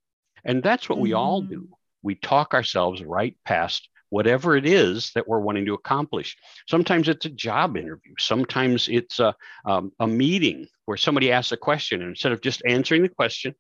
And 0.44 0.62
that's 0.62 0.88
what 0.88 0.96
mm-hmm. 0.96 1.04
we 1.04 1.12
all 1.12 1.42
do. 1.42 1.62
Mm. 1.62 1.68
We 2.02 2.14
talk 2.14 2.54
ourselves 2.54 3.02
right 3.02 3.36
past 3.44 3.88
whatever 4.08 4.56
it 4.56 4.66
is 4.66 5.12
that 5.14 5.28
we're 5.28 5.40
wanting 5.40 5.66
to 5.66 5.74
accomplish. 5.74 6.36
Sometimes 6.68 7.08
it's 7.08 7.26
a 7.26 7.30
job 7.30 7.76
interview. 7.76 8.12
Sometimes 8.18 8.88
it's 8.88 9.20
a, 9.20 9.34
um, 9.64 9.92
a 10.00 10.06
meeting 10.06 10.66
where 10.86 10.96
somebody 10.96 11.30
asks 11.30 11.52
a 11.52 11.56
question. 11.56 12.00
And 12.00 12.10
instead 12.10 12.32
of 12.32 12.40
just 12.40 12.62
answering 12.66 13.02
the 13.02 13.08
question 13.08 13.54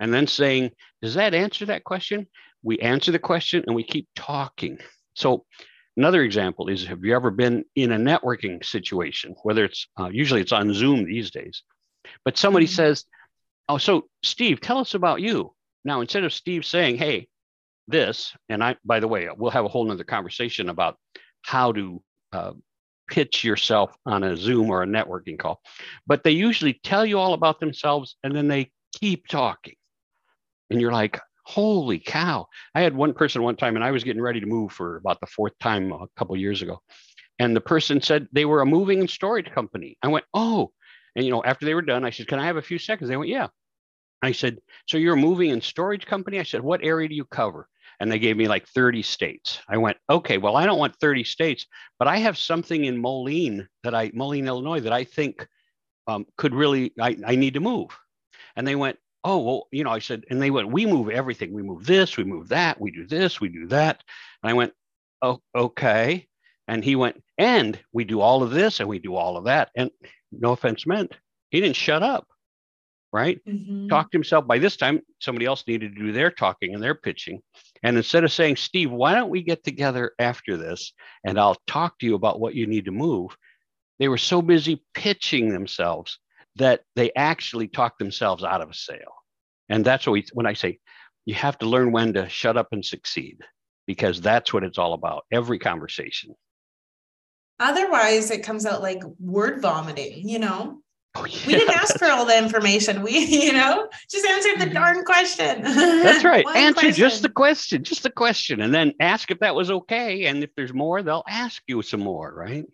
and 0.00 0.12
then 0.12 0.26
saying, 0.26 0.70
Does 1.00 1.14
that 1.14 1.34
answer 1.34 1.66
that 1.66 1.84
question? 1.84 2.26
We 2.62 2.78
answer 2.78 3.12
the 3.12 3.18
question 3.18 3.64
and 3.66 3.74
we 3.74 3.82
keep 3.82 4.08
talking. 4.14 4.78
So 5.14 5.44
another 5.96 6.22
example 6.22 6.68
is 6.68 6.84
have 6.86 7.04
you 7.04 7.14
ever 7.14 7.30
been 7.30 7.64
in 7.74 7.92
a 7.92 7.98
networking 7.98 8.64
situation, 8.64 9.34
whether 9.42 9.64
it's 9.64 9.86
uh, 9.98 10.08
usually 10.08 10.40
it's 10.40 10.52
on 10.52 10.72
Zoom 10.72 11.04
these 11.04 11.30
days, 11.30 11.62
but 12.24 12.38
somebody 12.38 12.66
mm-hmm. 12.66 12.74
says, 12.74 13.04
Oh, 13.68 13.78
so 13.78 14.08
Steve, 14.22 14.60
tell 14.60 14.78
us 14.78 14.94
about 14.94 15.20
you. 15.20 15.54
Now, 15.84 16.00
instead 16.00 16.24
of 16.24 16.32
Steve 16.32 16.64
saying, 16.64 16.96
Hey, 16.96 17.28
this, 17.88 18.34
and 18.48 18.62
I, 18.62 18.76
by 18.84 19.00
the 19.00 19.08
way, 19.08 19.28
we'll 19.36 19.50
have 19.50 19.64
a 19.64 19.68
whole 19.68 19.84
nother 19.84 20.04
conversation 20.04 20.68
about 20.68 20.96
how 21.42 21.72
to 21.72 22.02
uh, 22.32 22.52
pitch 23.08 23.44
yourself 23.44 23.94
on 24.06 24.24
a 24.24 24.36
Zoom 24.36 24.70
or 24.70 24.82
a 24.82 24.86
networking 24.86 25.38
call, 25.38 25.60
but 26.06 26.24
they 26.24 26.30
usually 26.30 26.80
tell 26.84 27.04
you 27.04 27.18
all 27.18 27.34
about 27.34 27.60
themselves 27.60 28.16
and 28.22 28.34
then 28.34 28.48
they 28.48 28.70
keep 28.98 29.26
talking. 29.26 29.74
And 30.70 30.80
you're 30.80 30.92
like, 30.92 31.20
holy 31.44 31.98
cow. 31.98 32.46
I 32.74 32.82
had 32.82 32.94
one 32.94 33.14
person 33.14 33.42
one 33.42 33.56
time 33.56 33.76
and 33.76 33.84
i 33.84 33.90
was 33.90 34.04
getting 34.04 34.22
ready 34.22 34.40
to 34.40 34.46
move 34.46 34.72
for 34.72 34.96
about 34.96 35.20
the 35.20 35.26
fourth 35.26 35.58
time 35.58 35.92
a 35.92 36.06
couple 36.16 36.36
years 36.36 36.62
ago 36.62 36.80
and 37.38 37.56
the 37.56 37.60
person 37.60 38.00
said 38.00 38.28
they 38.32 38.44
were 38.44 38.60
a 38.60 38.66
moving 38.66 39.00
and 39.00 39.10
storage 39.10 39.50
company. 39.50 39.96
I 40.02 40.08
went 40.08 40.24
oh. 40.34 40.72
And 41.14 41.24
you 41.24 41.30
know 41.30 41.42
after 41.44 41.66
they 41.66 41.74
were 41.74 41.82
done 41.82 42.04
i 42.04 42.10
said 42.10 42.28
can 42.28 42.38
i 42.38 42.46
have 42.46 42.56
a 42.56 42.62
few 42.62 42.78
seconds? 42.78 43.08
They 43.08 43.16
went 43.16 43.30
yeah. 43.30 43.48
I 44.22 44.32
said 44.32 44.58
so 44.86 44.96
you're 44.96 45.14
a 45.14 45.18
moving 45.18 45.50
and 45.50 45.62
storage 45.62 46.06
company? 46.06 46.38
I 46.38 46.44
said 46.44 46.62
what 46.62 46.84
area 46.84 47.08
do 47.08 47.14
you 47.14 47.24
cover? 47.24 47.68
And 48.00 48.10
they 48.10 48.18
gave 48.18 48.36
me 48.36 48.48
like 48.48 48.66
30 48.68 49.02
states. 49.02 49.60
I 49.68 49.76
went 49.76 49.98
okay 50.08 50.38
well 50.38 50.56
i 50.56 50.64
don't 50.66 50.78
want 50.78 50.96
30 50.96 51.24
states 51.24 51.66
but 51.98 52.08
i 52.08 52.16
have 52.18 52.38
something 52.38 52.84
in 52.84 53.00
moline 53.00 53.68
that 53.82 53.94
i 53.94 54.10
moline 54.14 54.46
illinois 54.46 54.80
that 54.80 54.92
i 54.92 55.04
think 55.04 55.46
um, 56.06 56.26
could 56.36 56.54
really 56.54 56.92
I, 57.00 57.16
I 57.26 57.36
need 57.36 57.54
to 57.54 57.60
move. 57.60 57.96
And 58.56 58.66
they 58.66 58.74
went 58.74 58.98
oh 59.24 59.38
well 59.38 59.68
you 59.70 59.84
know 59.84 59.90
i 59.90 59.98
said 59.98 60.24
and 60.30 60.40
they 60.40 60.50
went 60.50 60.70
we 60.70 60.86
move 60.86 61.08
everything 61.10 61.52
we 61.52 61.62
move 61.62 61.86
this 61.86 62.16
we 62.16 62.24
move 62.24 62.48
that 62.48 62.80
we 62.80 62.90
do 62.90 63.06
this 63.06 63.40
we 63.40 63.48
do 63.48 63.66
that 63.66 64.02
and 64.42 64.50
i 64.50 64.52
went 64.52 64.72
oh 65.22 65.40
okay 65.54 66.26
and 66.68 66.84
he 66.84 66.96
went 66.96 67.22
and 67.38 67.78
we 67.92 68.04
do 68.04 68.20
all 68.20 68.42
of 68.42 68.50
this 68.50 68.80
and 68.80 68.88
we 68.88 68.98
do 68.98 69.14
all 69.14 69.36
of 69.36 69.44
that 69.44 69.70
and 69.76 69.90
no 70.32 70.52
offense 70.52 70.86
meant 70.86 71.14
he 71.50 71.60
didn't 71.60 71.76
shut 71.76 72.02
up 72.02 72.26
right? 73.12 73.44
Mhm. 73.44 73.90
Talked 73.90 74.14
himself. 74.14 74.46
By 74.46 74.58
this 74.58 74.76
time, 74.76 75.02
somebody 75.20 75.44
else 75.44 75.64
needed 75.66 75.94
to 75.94 76.00
do 76.00 76.12
their 76.12 76.30
talking 76.30 76.72
and 76.72 76.82
their 76.82 76.94
pitching. 76.94 77.42
And 77.82 77.96
instead 77.98 78.24
of 78.24 78.32
saying, 78.32 78.56
Steve, 78.56 78.90
why 78.90 79.12
don't 79.12 79.28
we 79.28 79.42
get 79.42 79.62
together 79.64 80.12
after 80.18 80.56
this 80.56 80.94
and 81.24 81.38
I'll 81.38 81.60
talk 81.66 81.98
to 81.98 82.06
you 82.06 82.14
about 82.14 82.40
what 82.40 82.54
you 82.54 82.66
need 82.66 82.86
to 82.86 82.90
move? 82.90 83.36
They 83.98 84.08
were 84.08 84.16
so 84.16 84.40
busy 84.40 84.82
pitching 84.94 85.50
themselves 85.50 86.18
that 86.56 86.82
they 86.96 87.12
actually 87.14 87.68
talk 87.68 87.98
themselves 87.98 88.44
out 88.44 88.60
of 88.60 88.70
a 88.70 88.74
sale. 88.74 89.14
And 89.68 89.84
that's 89.84 90.06
what 90.06 90.12
we, 90.12 90.24
when 90.32 90.46
I 90.46 90.52
say 90.52 90.78
you 91.24 91.34
have 91.34 91.58
to 91.58 91.66
learn 91.66 91.92
when 91.92 92.12
to 92.14 92.28
shut 92.28 92.56
up 92.56 92.68
and 92.72 92.84
succeed, 92.84 93.38
because 93.86 94.20
that's 94.20 94.52
what 94.52 94.64
it's 94.64 94.78
all 94.78 94.92
about. 94.92 95.24
Every 95.30 95.58
conversation. 95.58 96.34
Otherwise, 97.60 98.30
it 98.30 98.42
comes 98.42 98.66
out 98.66 98.82
like 98.82 99.02
word 99.20 99.62
vomiting, 99.62 100.28
you 100.28 100.38
know? 100.38 100.80
Oh, 101.14 101.22
We 101.22 101.52
didn't 101.52 101.76
ask 101.76 101.98
for 101.98 102.08
all 102.08 102.24
the 102.24 102.36
information. 102.36 103.02
We, 103.02 103.18
you 103.44 103.52
know, 103.52 103.88
just 104.10 104.26
answered 104.26 104.58
the 104.58 104.64
mm-hmm. 104.64 104.74
darn 104.74 105.04
question. 105.04 105.62
That's 105.62 106.24
right. 106.24 106.46
Answer 106.56 106.90
just 106.90 107.22
the 107.22 107.28
question. 107.28 107.82
question, 107.82 107.84
just 107.84 108.02
the 108.02 108.10
question, 108.10 108.60
and 108.62 108.74
then 108.74 108.94
ask 108.98 109.30
if 109.30 109.38
that 109.40 109.54
was 109.54 109.70
okay. 109.70 110.24
And 110.24 110.42
if 110.42 110.50
there's 110.56 110.72
more, 110.72 111.02
they'll 111.02 111.24
ask 111.28 111.62
you 111.66 111.82
some 111.82 112.00
more, 112.00 112.32
right? 112.34 112.64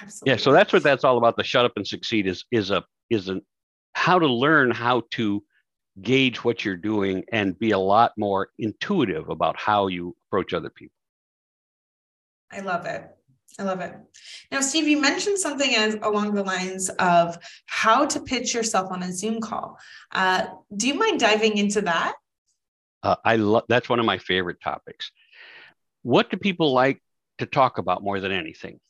Absolutely. 0.00 0.32
Yeah. 0.32 0.36
So 0.38 0.52
that's 0.52 0.72
what 0.72 0.82
that's 0.82 1.04
all 1.04 1.18
about. 1.18 1.36
The 1.36 1.44
shut 1.44 1.64
up 1.64 1.72
and 1.76 1.86
succeed 1.86 2.26
is 2.26 2.44
is 2.50 2.70
a 2.70 2.84
is 3.10 3.28
a 3.28 3.40
how 3.94 4.18
to 4.18 4.26
learn 4.26 4.70
how 4.70 5.02
to 5.12 5.42
gauge 6.00 6.42
what 6.42 6.64
you're 6.64 6.76
doing 6.76 7.24
and 7.32 7.58
be 7.58 7.72
a 7.72 7.78
lot 7.78 8.12
more 8.16 8.48
intuitive 8.58 9.28
about 9.28 9.58
how 9.58 9.88
you 9.88 10.16
approach 10.28 10.54
other 10.54 10.70
people. 10.70 10.94
I 12.50 12.60
love 12.60 12.86
it. 12.86 13.04
I 13.58 13.64
love 13.64 13.80
it. 13.80 13.94
Now, 14.50 14.60
Steve, 14.60 14.88
you 14.88 15.00
mentioned 15.00 15.38
something 15.38 15.74
as 15.74 15.96
along 16.02 16.34
the 16.34 16.42
lines 16.42 16.88
of 16.98 17.38
how 17.66 18.06
to 18.06 18.20
pitch 18.20 18.54
yourself 18.54 18.90
on 18.90 19.02
a 19.02 19.12
Zoom 19.12 19.40
call. 19.40 19.78
Uh, 20.10 20.46
do 20.74 20.88
you 20.88 20.94
mind 20.94 21.20
diving 21.20 21.58
into 21.58 21.82
that? 21.82 22.14
Uh, 23.02 23.16
I 23.24 23.36
love 23.36 23.64
that's 23.68 23.88
one 23.88 23.98
of 23.98 24.06
my 24.06 24.18
favorite 24.18 24.60
topics. 24.62 25.10
What 26.02 26.30
do 26.30 26.36
people 26.36 26.72
like 26.72 27.02
to 27.38 27.46
talk 27.46 27.78
about 27.78 28.02
more 28.02 28.20
than 28.20 28.32
anything? 28.32 28.80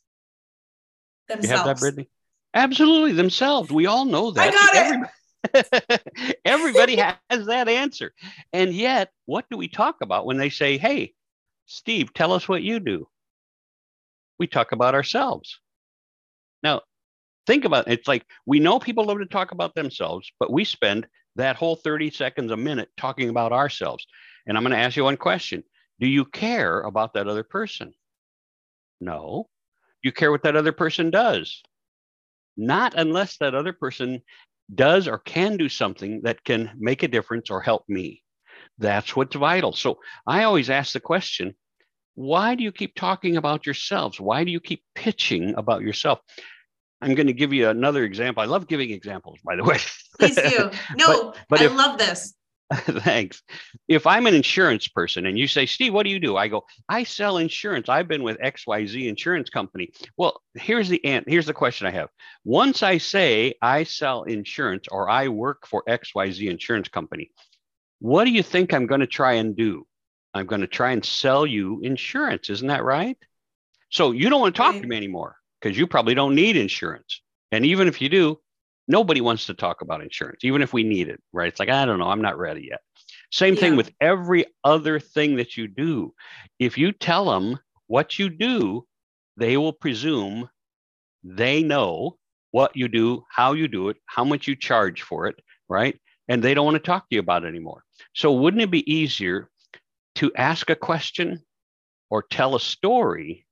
You 1.29 1.49
have 1.49 1.64
that, 1.67 1.79
Brittany? 1.81 2.09
Absolutely, 2.55 3.12
themselves. 3.12 3.71
We 3.71 3.87
all 3.87 4.05
know 4.05 4.31
that. 4.33 4.49
I 4.49 4.50
got 4.50 4.75
it. 4.75 4.79
Everybody- 4.79 5.12
Everybody 6.45 6.97
has 6.97 7.47
that 7.47 7.69
answer. 7.69 8.12
And 8.52 8.73
yet, 8.73 9.11
what 9.26 9.45
do 9.50 9.57
we 9.57 9.67
talk 9.69 9.97
about 10.00 10.25
when 10.26 10.37
they 10.38 10.50
say, 10.50 10.79
Hey, 10.79 11.14
Steve, 11.67 12.12
tell 12.14 12.33
us 12.33 12.49
what 12.49 12.62
you 12.62 12.79
do? 12.79 13.09
We 14.38 14.47
talk 14.47 14.73
about 14.73 14.95
ourselves. 14.95 15.59
Now, 16.62 16.83
think 17.47 17.64
about 17.64 17.88
it. 17.88 17.95
It's 17.99 18.09
like 18.09 18.25
we 18.47 18.61
know 18.61 18.79
people 18.79 19.05
love 19.05 19.19
to 19.19 19.26
talk 19.26 19.50
about 19.52 19.75
themselves, 19.75 20.31
but 20.38 20.52
we 20.52 20.64
spend 20.64 21.07
that 21.37 21.57
whole 21.57 21.76
30 21.76 22.11
seconds 22.11 22.52
a 22.52 22.57
minute 22.57 22.91
talking 22.97 23.29
about 23.29 23.52
ourselves. 23.52 24.07
And 24.47 24.57
I'm 24.57 24.62
going 24.62 24.73
to 24.73 24.79
ask 24.79 24.97
you 24.97 25.05
one 25.05 25.17
question 25.17 25.64
Do 25.99 26.07
you 26.07 26.25
care 26.25 26.81
about 26.83 27.14
that 27.14 27.26
other 27.29 27.43
person? 27.45 27.95
No. 29.00 29.49
You 30.02 30.12
care 30.12 30.30
what 30.30 30.42
that 30.42 30.56
other 30.56 30.73
person 30.73 31.11
does? 31.11 31.62
Not 32.56 32.94
unless 32.97 33.38
that 33.38 33.54
other 33.54 33.73
person 33.73 34.23
does 34.75 35.09
or 35.09 35.18
can 35.18 35.56
do 35.56 35.68
something 35.68 36.23
that 36.23 36.44
can 36.44 36.71
make 36.78 37.02
a 37.02 37.09
difference 37.09 37.50
or 37.50 37.61
help 37.61 37.85
me. 37.88 38.23
That's 38.78 39.14
what's 39.14 39.37
vital. 39.37 39.73
So 39.73 39.99
I 40.26 40.44
always 40.44 40.71
ask 40.71 40.92
the 40.92 41.00
question 41.00 41.54
why 42.14 42.54
do 42.54 42.62
you 42.62 42.73
keep 42.73 42.94
talking 42.94 43.37
about 43.38 43.64
yourselves? 43.64 44.21
Why 44.21 44.44
do 44.44 44.50
you 44.50 44.61
keep 44.61 44.82
pitching 44.94 45.54
about 45.56 45.80
yourself? 45.80 46.21
I'm 47.00 47.14
going 47.14 47.26
to 47.26 47.32
give 47.32 47.52
you 47.52 47.68
another 47.68 48.04
example. 48.04 48.42
I 48.42 48.47
love 48.47 48.68
giving 48.68 48.90
examples, 48.90 49.38
by 49.44 49.56
the 49.56 49.64
way. 49.64 49.78
Please 50.18 50.37
do. 50.37 50.71
No, 50.97 51.35
but 51.49 51.61
I 51.61 51.64
if- 51.64 51.75
love 51.75 51.99
this. 51.99 52.35
Thanks. 52.76 53.43
If 53.88 54.07
I'm 54.07 54.26
an 54.26 54.35
insurance 54.35 54.88
person 54.88 55.26
and 55.26 55.38
you 55.38 55.47
say, 55.47 55.67
Steve, 55.67 55.93
what 55.93 56.05
do 56.05 56.11
you 56.11 56.19
do? 56.21 56.37
I 56.37 56.49
go, 56.49 56.64
I 56.88 57.05
sell 57.05 57.38
insurance. 57.38 57.88
I've 57.88 58.09
been 58.09 58.23
with 58.23 58.38
XYZ 58.38 59.09
insurance 59.09 59.50
company. 59.50 59.91
Well, 60.17 60.41
here's 60.55 60.88
the 60.88 61.05
ant. 61.05 61.29
Here's 61.29 61.47
the 61.47 61.52
question 61.55 61.87
I 61.87 61.91
have. 61.91 62.09
Once 62.45 62.83
I 62.83 62.99
say 62.99 63.55
I 63.61 63.85
sell 63.85 64.23
insurance 64.25 64.87
or 64.91 65.11
I 65.11 65.29
work 65.29 65.67
for 65.67 65.83
XYZ 65.88 66.50
insurance 66.50 66.88
company, 66.88 67.31
what 67.99 68.25
do 68.25 68.31
you 68.31 68.43
think 68.43 68.73
I'm 68.73 68.87
going 68.87 69.00
to 69.00 69.07
try 69.07 69.35
and 69.35 69.57
do? 69.57 69.87
I'm 70.35 70.47
going 70.47 70.62
to 70.62 70.67
try 70.67 70.93
and 70.93 71.05
sell 71.05 71.47
you 71.47 71.81
insurance. 71.83 72.49
Isn't 72.49 72.69
that 72.69 72.85
right? 72.85 73.19
So 73.91 74.12
you 74.12 74.31
don't 74.31 74.41
want 74.41 74.55
to 74.55 74.59
talk 74.62 74.73
Right. 74.73 74.83
to 74.83 74.88
me 74.88 74.97
anymore 74.97 75.37
because 75.61 75.76
you 75.76 75.87
probably 75.87 76.14
don't 76.14 76.35
need 76.35 76.57
insurance. 76.57 77.21
And 77.50 77.67
even 77.67 77.87
if 77.87 78.00
you 78.00 78.09
do, 78.09 78.41
nobody 78.89 79.21
wants 79.21 79.47
to 79.47 79.55
talk 79.55 79.81
about 79.81 80.03
insurance, 80.03 80.45
even 80.45 80.62
if 80.62 80.73
we 80.73 80.83
need 80.83 81.09
it, 81.09 81.21
right? 81.33 81.49
It's 81.49 81.61
like, 81.61 81.69
I 81.69 81.85
don't 81.85 81.99
know, 81.99 82.09
I'm 82.09 82.23
not 82.23 82.39
ready 82.39 82.69
yet. 82.71 82.81
Same 83.31 83.57
thing 83.57 83.77
with 83.77 83.91
every 84.01 84.45
other 84.62 85.01
thing 85.01 85.37
that 85.37 85.57
you 85.57 85.67
do. 85.67 86.12
If 86.59 86.77
you 86.77 86.93
tell 86.93 87.31
them 87.31 87.59
what 87.87 88.19
you 88.19 88.29
do, 88.29 88.87
they 89.37 89.57
will 89.57 89.73
presume 89.73 90.51
they 91.25 91.62
know 91.62 92.19
what 92.51 92.77
you 92.77 92.89
do, 92.89 93.25
how 93.31 93.55
you 93.55 93.69
do 93.69 93.89
it, 93.89 93.97
how 94.07 94.25
much 94.25 94.47
you 94.47 94.55
charge 94.55 95.03
for 95.03 95.27
it, 95.27 95.37
right? 95.69 95.99
And 96.29 96.43
they 96.43 96.53
don't 96.55 96.67
want 96.67 96.75
to 96.75 96.81
talk 96.81 97.09
to 97.09 97.15
you 97.15 97.21
about 97.21 97.45
it 97.45 97.49
anymore. 97.49 97.85
So, 98.15 98.33
wouldn't 98.33 98.62
it 98.62 98.71
be 98.71 98.93
easier 98.93 99.49
to 100.17 100.33
ask 100.35 100.69
a 100.69 100.77
question 100.77 101.41
or 102.11 102.23
tell 102.23 102.55
a 102.55 102.61
story 102.61 103.47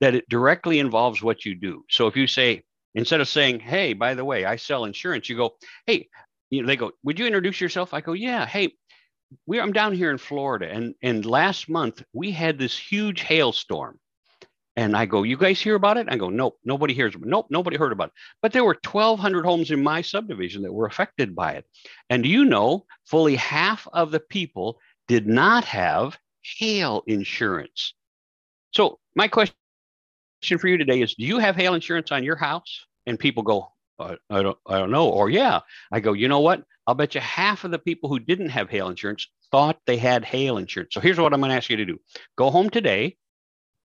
that 0.00 0.14
it 0.14 0.28
directly 0.28 0.78
involves 0.78 1.22
what 1.22 1.44
you 1.44 1.54
do? 1.54 1.84
So, 1.90 2.06
if 2.06 2.16
you 2.16 2.26
say, 2.26 2.62
instead 2.96 3.20
of 3.20 3.28
saying, 3.28 3.60
Hey, 3.60 3.92
by 3.92 4.14
the 4.14 4.24
way, 4.24 4.44
I 4.44 4.56
sell 4.56 4.84
insurance, 4.84 5.28
you 5.28 5.36
go, 5.36 5.54
Hey, 5.86 6.08
you 6.50 6.62
know, 6.62 6.66
they 6.66 6.76
go, 6.76 6.90
Would 7.04 7.18
you 7.18 7.26
introduce 7.26 7.60
yourself? 7.60 7.94
I 7.94 8.00
go, 8.00 8.12
Yeah. 8.12 8.44
Hey, 8.44 8.72
we 9.46 9.60
I'm 9.60 9.72
down 9.72 9.92
here 9.92 10.10
in 10.10 10.18
Florida, 10.18 10.68
and 10.70 10.94
and 11.02 11.24
last 11.24 11.68
month 11.68 12.02
we 12.12 12.30
had 12.30 12.58
this 12.58 12.76
huge 12.76 13.20
hailstorm. 13.20 13.98
And 14.78 14.94
I 14.94 15.06
go, 15.06 15.22
you 15.22 15.38
guys 15.38 15.58
hear 15.58 15.74
about 15.74 15.96
it? 15.96 16.06
I 16.10 16.18
go, 16.18 16.28
nope, 16.28 16.58
nobody 16.62 16.92
hears. 16.92 17.14
Nope, 17.18 17.46
nobody 17.48 17.78
heard 17.78 17.92
about 17.92 18.08
it. 18.08 18.14
But 18.42 18.52
there 18.52 18.62
were 18.62 18.78
1,200 18.84 19.42
homes 19.42 19.70
in 19.70 19.82
my 19.82 20.02
subdivision 20.02 20.60
that 20.62 20.72
were 20.72 20.84
affected 20.84 21.34
by 21.34 21.52
it. 21.52 21.64
And 22.10 22.22
do 22.22 22.28
you 22.28 22.44
know, 22.44 22.84
fully 23.06 23.36
half 23.36 23.88
of 23.94 24.10
the 24.10 24.20
people 24.20 24.78
did 25.08 25.26
not 25.26 25.64
have 25.64 26.18
hail 26.42 27.02
insurance. 27.06 27.94
So 28.72 28.98
my 29.14 29.28
question 29.28 29.56
for 30.58 30.68
you 30.68 30.78
today 30.78 31.00
is, 31.00 31.14
do 31.14 31.24
you 31.24 31.38
have 31.38 31.56
hail 31.56 31.74
insurance 31.74 32.12
on 32.12 32.24
your 32.24 32.36
house? 32.36 32.86
And 33.06 33.18
people 33.18 33.42
go, 33.42 33.72
I, 33.98 34.16
I 34.30 34.42
don't, 34.42 34.58
I 34.66 34.78
don't 34.78 34.90
know. 34.90 35.08
Or 35.08 35.30
yeah, 35.30 35.60
I 35.90 36.00
go, 36.00 36.12
you 36.12 36.28
know 36.28 36.40
what? 36.40 36.62
I'll 36.86 36.94
bet 36.94 37.14
you 37.14 37.20
half 37.20 37.64
of 37.64 37.70
the 37.70 37.78
people 37.78 38.08
who 38.08 38.18
didn't 38.18 38.50
have 38.50 38.68
hail 38.68 38.88
insurance 38.88 39.28
thought 39.50 39.78
they 39.86 39.96
had 39.96 40.24
hail 40.24 40.58
insurance. 40.58 40.94
So 40.94 41.00
here's 41.00 41.18
what 41.18 41.32
I'm 41.32 41.40
going 41.40 41.50
to 41.50 41.56
ask 41.56 41.70
you 41.70 41.76
to 41.76 41.84
do: 41.84 41.98
go 42.36 42.50
home 42.50 42.70
today 42.70 43.16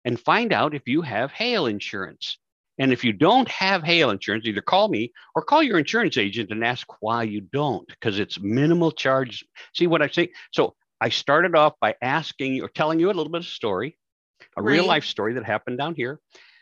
and 0.06 0.20
find 0.20 0.54
out 0.54 0.76
if 0.76 0.88
you 0.88 1.02
have 1.02 1.32
hail 1.32 1.66
insurance. 1.66 2.38
And 2.78 2.92
if 2.92 3.04
you 3.04 3.14
don't 3.14 3.48
have 3.48 3.84
hail 3.84 4.10
insurance, 4.10 4.46
either 4.48 4.62
call 4.62 4.88
me 4.88 5.12
or 5.36 5.44
call 5.44 5.62
your 5.62 5.78
insurance 5.78 6.18
agent 6.18 6.50
and 6.50 6.64
ask 6.64 6.88
why 7.00 7.24
you 7.24 7.42
don't, 7.42 7.88
because 7.88 8.18
it's 8.18 8.40
minimal 8.40 8.92
charge. 8.92 9.46
See 9.76 9.86
what 9.86 10.02
I 10.02 10.08
say? 10.08 10.32
So 10.52 10.74
I 11.00 11.10
started 11.10 11.56
off 11.56 11.74
by 11.80 11.96
asking 12.02 12.62
or 12.62 12.70
telling 12.70 13.00
you 13.00 13.08
a 13.08 13.14
little 13.14 13.30
bit 13.30 13.42
of 13.42 13.48
story, 13.48 13.98
a 14.58 14.62
real 14.62 14.84
life 14.88 15.06
story 15.06 15.34
that 15.34 15.46
happened 15.46 15.78
down 15.78 15.96
here. 15.96 16.20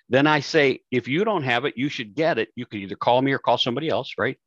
Then 0.10 0.26
I 0.26 0.40
say, 0.40 0.82
if 0.90 1.08
you 1.08 1.24
don't 1.24 1.44
have 1.44 1.66
it, 1.66 1.78
you 1.78 1.88
should 1.90 2.16
get 2.16 2.40
it. 2.40 2.50
You 2.56 2.66
could 2.66 2.80
either 2.80 2.96
call 2.96 3.22
me 3.22 3.32
or 3.32 3.40
call 3.40 3.58
somebody 3.58 3.90
else, 3.90 4.14
right? 4.18 4.38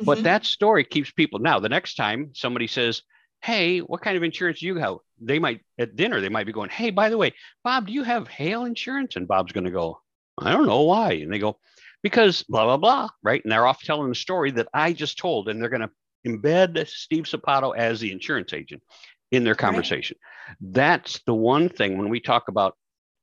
But 0.00 0.18
Mhm. 0.18 0.22
that 0.24 0.44
story 0.44 0.84
keeps 0.84 1.10
people. 1.10 1.38
Now, 1.38 1.58
the 1.58 1.68
next 1.68 1.94
time 1.94 2.30
somebody 2.34 2.66
says, 2.66 3.02
Hey, 3.40 3.78
what 3.78 4.02
kind 4.02 4.16
of 4.16 4.22
insurance 4.22 4.60
do 4.60 4.66
you 4.66 4.76
have? 4.76 4.96
They 5.20 5.38
might 5.38 5.60
at 5.78 5.96
dinner, 5.96 6.20
they 6.20 6.28
might 6.28 6.46
be 6.46 6.52
going, 6.52 6.70
Hey, 6.70 6.90
by 6.90 7.08
the 7.08 7.16
way, 7.16 7.32
Bob, 7.64 7.86
do 7.86 7.92
you 7.92 8.02
have 8.02 8.28
hail 8.28 8.64
insurance? 8.64 9.16
And 9.16 9.28
Bob's 9.28 9.52
going 9.52 9.64
to 9.64 9.70
go, 9.70 10.00
I 10.36 10.52
don't 10.52 10.66
know 10.66 10.82
why. 10.82 11.12
And 11.12 11.32
they 11.32 11.38
go, 11.38 11.58
Because 12.02 12.42
blah, 12.44 12.64
blah, 12.64 12.76
blah. 12.76 13.08
Right. 13.22 13.42
And 13.42 13.50
they're 13.50 13.66
off 13.66 13.82
telling 13.82 14.08
the 14.08 14.14
story 14.14 14.50
that 14.52 14.68
I 14.74 14.92
just 14.92 15.18
told. 15.18 15.48
And 15.48 15.60
they're 15.60 15.68
going 15.68 15.82
to 15.82 15.90
embed 16.26 16.86
Steve 16.88 17.24
Sapato 17.24 17.76
as 17.76 18.00
the 18.00 18.12
insurance 18.12 18.52
agent 18.52 18.82
in 19.30 19.44
their 19.44 19.54
conversation. 19.54 20.16
That's 20.60 21.20
the 21.26 21.34
one 21.34 21.68
thing 21.68 21.98
when 21.98 22.08
we 22.08 22.20
talk 22.20 22.48
about 22.48 22.76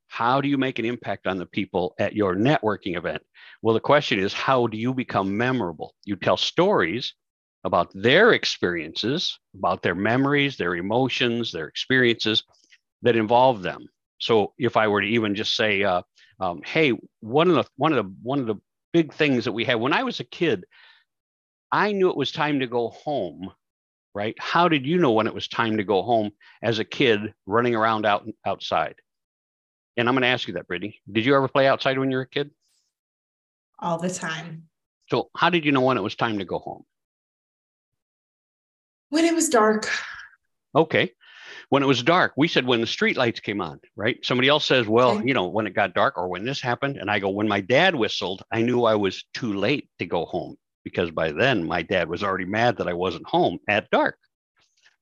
how 0.07 0.39
do 0.39 0.47
you 0.47 0.57
make 0.57 0.79
an 0.79 0.85
impact 0.85 1.27
on 1.27 1.37
the 1.37 1.45
people 1.45 1.95
at 1.99 2.15
your 2.15 2.35
networking 2.35 2.95
event? 2.95 3.21
Well, 3.61 3.73
the 3.73 3.79
question 3.79 4.19
is, 4.19 4.33
how 4.33 4.67
do 4.67 4.77
you 4.77 4.93
become 4.93 5.35
memorable? 5.35 5.95
You 6.05 6.15
tell 6.15 6.37
stories 6.37 7.13
about 7.63 7.91
their 7.95 8.33
experiences, 8.33 9.37
about 9.55 9.81
their 9.81 9.95
memories, 9.95 10.55
their 10.55 10.75
emotions, 10.75 11.51
their 11.51 11.67
experiences 11.67 12.43
that 13.01 13.15
involve 13.15 13.63
them. 13.63 13.87
So, 14.19 14.53
if 14.57 14.77
I 14.77 14.87
were 14.87 15.01
to 15.01 15.07
even 15.07 15.35
just 15.35 15.55
say, 15.55 15.83
uh, 15.83 16.03
um, 16.39 16.61
"Hey, 16.63 16.93
one 17.19 17.49
of 17.49 17.55
the 17.55 17.65
one 17.75 17.91
of 17.91 18.05
the 18.05 18.15
one 18.21 18.39
of 18.39 18.45
the 18.45 18.55
big 18.93 19.11
things 19.11 19.45
that 19.45 19.51
we 19.51 19.65
had 19.65 19.75
when 19.75 19.93
I 19.93 20.03
was 20.03 20.19
a 20.19 20.23
kid, 20.23 20.65
I 21.71 21.91
knew 21.91 22.09
it 22.09 22.17
was 22.17 22.31
time 22.31 22.59
to 22.59 22.67
go 22.67 22.89
home." 22.89 23.51
Right? 24.15 24.33
How 24.39 24.69
did 24.69 24.85
you 24.85 24.97
know 24.97 25.11
when 25.11 25.27
it 25.27 25.33
was 25.33 25.47
time 25.49 25.75
to 25.77 25.83
go 25.83 26.01
home 26.01 26.31
as 26.63 26.79
a 26.79 26.85
kid 26.85 27.33
running 27.45 27.75
around 27.75 28.05
out 28.05 28.25
outside? 28.45 28.95
And 29.97 30.07
I'm 30.07 30.15
going 30.15 30.21
to 30.23 30.29
ask 30.29 30.47
you 30.47 30.53
that, 30.55 30.67
Brittany. 30.67 31.01
Did 31.11 31.25
you 31.25 31.35
ever 31.35 31.49
play 31.49 31.67
outside 31.67 31.99
when 31.99 32.09
you 32.09 32.17
were 32.17 32.23
a 32.23 32.27
kid? 32.27 32.49
all 33.77 33.97
the 33.97 34.09
time. 34.09 34.63
So, 35.11 35.29
how 35.35 35.49
did 35.49 35.65
you 35.65 35.73
know 35.73 35.81
when 35.81 35.97
it 35.97 36.01
was 36.01 36.15
time 36.15 36.39
to 36.39 36.45
go 36.45 36.59
home? 36.59 36.83
When 39.09 39.25
it 39.25 39.35
was 39.35 39.49
dark. 39.49 39.89
Okay. 40.73 41.11
When 41.69 41.83
it 41.83 41.87
was 41.87 42.01
dark, 42.03 42.33
we 42.37 42.47
said 42.47 42.65
when 42.65 42.81
the 42.81 42.87
street 42.87 43.17
lights 43.17 43.39
came 43.39 43.59
on, 43.61 43.79
right? 43.95 44.17
Somebody 44.23 44.47
else 44.47 44.65
says, 44.65 44.87
well, 44.87 45.17
Okay. 45.17 45.27
you 45.27 45.33
know, 45.33 45.47
when 45.47 45.67
it 45.67 45.73
got 45.73 45.93
dark 45.93 46.17
or 46.17 46.27
when 46.29 46.45
this 46.45 46.61
happened. 46.61 46.97
And 46.97 47.09
I 47.11 47.19
go, 47.19 47.29
when 47.29 47.47
my 47.47 47.59
dad 47.59 47.95
whistled, 47.95 48.43
I 48.51 48.61
knew 48.61 48.85
I 48.85 48.95
was 48.95 49.23
too 49.33 49.53
late 49.53 49.89
to 49.99 50.05
go 50.05 50.25
home 50.25 50.57
because 50.85 51.11
by 51.11 51.33
then 51.33 51.65
my 51.65 51.81
dad 51.81 52.07
was 52.07 52.23
already 52.23 52.45
mad 52.45 52.77
that 52.77 52.87
I 52.87 52.93
wasn't 52.93 53.27
home 53.27 53.59
at 53.67 53.89
dark. 53.89 54.17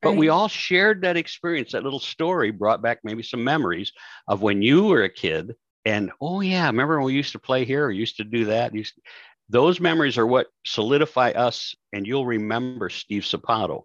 But 0.01 0.17
we 0.17 0.29
all 0.29 0.47
shared 0.49 1.01
that 1.03 1.15
experience. 1.15 1.71
That 1.71 1.83
little 1.83 1.99
story 1.99 2.51
brought 2.51 2.81
back 2.81 2.99
maybe 3.03 3.23
some 3.23 3.43
memories 3.43 3.93
of 4.27 4.41
when 4.41 4.61
you 4.61 4.85
were 4.85 5.03
a 5.03 5.09
kid. 5.09 5.55
And 5.85 6.11
oh 6.19 6.41
yeah, 6.41 6.65
remember 6.67 6.97
when 6.97 7.05
we 7.05 7.13
used 7.13 7.31
to 7.33 7.39
play 7.39 7.63
here 7.63 7.85
or 7.85 7.91
used 7.91 8.17
to 8.17 8.23
do 8.23 8.45
that? 8.45 8.73
Used 8.73 8.99
those 9.49 9.79
memories 9.79 10.17
are 10.17 10.27
what 10.27 10.47
solidify 10.65 11.31
us. 11.31 11.75
And 11.93 12.07
you'll 12.07 12.25
remember 12.25 12.89
Steve 12.89 13.23
Sapato 13.23 13.83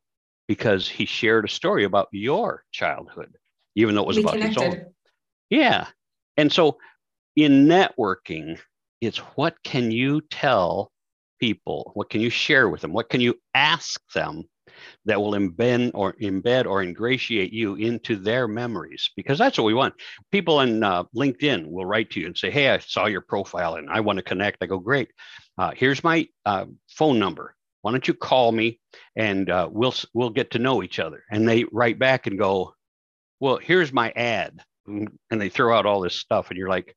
because 0.48 0.88
he 0.88 1.04
shared 1.04 1.44
a 1.44 1.48
story 1.48 1.84
about 1.84 2.08
your 2.10 2.64
childhood, 2.72 3.36
even 3.76 3.94
though 3.94 4.02
it 4.02 4.08
was 4.08 4.16
we 4.16 4.22
about 4.22 4.40
his 4.40 4.56
own. 4.56 4.86
Yeah. 5.50 5.86
And 6.36 6.52
so 6.52 6.78
in 7.36 7.66
networking, 7.66 8.58
it's 9.00 9.18
what 9.18 9.62
can 9.62 9.90
you 9.90 10.20
tell 10.20 10.90
people? 11.38 11.92
What 11.94 12.10
can 12.10 12.20
you 12.20 12.30
share 12.30 12.68
with 12.68 12.80
them? 12.80 12.92
What 12.92 13.08
can 13.08 13.20
you 13.20 13.34
ask 13.54 14.00
them 14.12 14.44
that 15.04 15.20
will 15.20 15.32
embed 15.32 15.90
or 15.94 16.12
embed 16.14 16.66
or 16.66 16.82
ingratiate 16.82 17.52
you 17.52 17.74
into 17.76 18.16
their 18.16 18.48
memories? 18.48 19.10
Because 19.16 19.38
that's 19.38 19.58
what 19.58 19.64
we 19.64 19.74
want. 19.74 19.94
People 20.30 20.58
on 20.58 20.82
uh, 20.82 21.04
LinkedIn 21.16 21.66
will 21.66 21.86
write 21.86 22.10
to 22.10 22.20
you 22.20 22.26
and 22.26 22.36
say, 22.36 22.50
Hey, 22.50 22.70
I 22.70 22.78
saw 22.78 23.06
your 23.06 23.22
profile 23.22 23.74
and 23.74 23.88
I 23.90 24.00
want 24.00 24.18
to 24.18 24.22
connect. 24.22 24.62
I 24.62 24.66
go, 24.66 24.78
Great. 24.78 25.10
Uh, 25.56 25.72
here's 25.74 26.04
my 26.04 26.26
uh, 26.46 26.66
phone 26.88 27.18
number. 27.18 27.54
Why 27.82 27.92
don't 27.92 28.08
you 28.08 28.14
call 28.14 28.52
me 28.52 28.80
and 29.16 29.48
uh, 29.50 29.68
we'll 29.70 29.94
we'll 30.12 30.30
get 30.30 30.50
to 30.52 30.58
know 30.58 30.82
each 30.82 30.98
other? 30.98 31.22
And 31.30 31.48
they 31.48 31.64
write 31.72 31.98
back 31.98 32.26
and 32.26 32.38
go, 32.38 32.74
Well, 33.40 33.58
here's 33.58 33.92
my 33.92 34.10
ad 34.16 34.60
and 34.88 35.40
they 35.40 35.48
throw 35.48 35.76
out 35.76 35.86
all 35.86 36.00
this 36.00 36.14
stuff 36.14 36.48
and 36.48 36.58
you're 36.58 36.68
like 36.68 36.96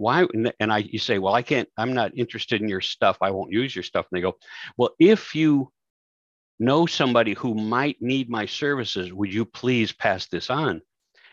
why 0.00 0.26
and 0.60 0.72
i 0.72 0.78
you 0.78 0.98
say 0.98 1.18
well 1.18 1.34
i 1.34 1.42
can't 1.42 1.68
i'm 1.76 1.92
not 1.92 2.16
interested 2.16 2.62
in 2.62 2.68
your 2.68 2.80
stuff 2.80 3.18
i 3.20 3.30
won't 3.30 3.52
use 3.52 3.76
your 3.76 3.82
stuff 3.82 4.06
and 4.10 4.16
they 4.16 4.22
go 4.22 4.34
well 4.78 4.90
if 4.98 5.34
you 5.34 5.70
know 6.58 6.86
somebody 6.86 7.34
who 7.34 7.54
might 7.54 8.00
need 8.00 8.30
my 8.30 8.46
services 8.46 9.12
would 9.12 9.32
you 9.32 9.44
please 9.44 9.92
pass 9.92 10.26
this 10.28 10.48
on 10.48 10.80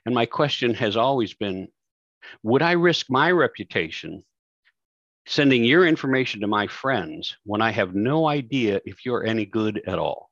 and 0.05 0.13
my 0.13 0.25
question 0.25 0.73
has 0.73 0.97
always 0.97 1.33
been 1.33 1.67
would 2.43 2.61
i 2.61 2.73
risk 2.73 3.05
my 3.09 3.31
reputation 3.31 4.21
sending 5.25 5.63
your 5.63 5.87
information 5.87 6.41
to 6.41 6.47
my 6.47 6.67
friends 6.67 7.37
when 7.45 7.61
i 7.61 7.71
have 7.71 7.95
no 7.95 8.27
idea 8.27 8.81
if 8.85 9.05
you're 9.05 9.25
any 9.25 9.45
good 9.45 9.81
at 9.87 9.97
all 9.97 10.29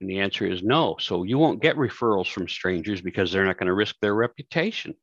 and 0.00 0.08
the 0.08 0.20
answer 0.20 0.46
is 0.46 0.62
no. 0.62 0.96
So 0.98 1.24
you 1.24 1.36
won't 1.36 1.60
get 1.60 1.76
referrals 1.76 2.32
from 2.32 2.48
strangers 2.48 3.02
because 3.02 3.30
they're 3.30 3.44
not 3.44 3.58
going 3.58 3.66
to 3.66 3.74
risk 3.74 3.96
their 4.00 4.14
reputation. 4.14 4.94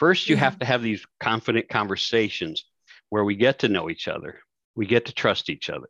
First, 0.00 0.30
you 0.30 0.36
Yeah. 0.36 0.40
have 0.40 0.58
to 0.60 0.64
have 0.64 0.82
these 0.82 1.04
confident 1.20 1.68
conversations 1.68 2.64
where 3.10 3.22
we 3.22 3.36
get 3.36 3.58
to 3.58 3.68
know 3.68 3.90
each 3.90 4.08
other, 4.08 4.40
we 4.74 4.86
get 4.86 5.04
to 5.06 5.12
trust 5.12 5.50
each 5.50 5.68
other, 5.68 5.88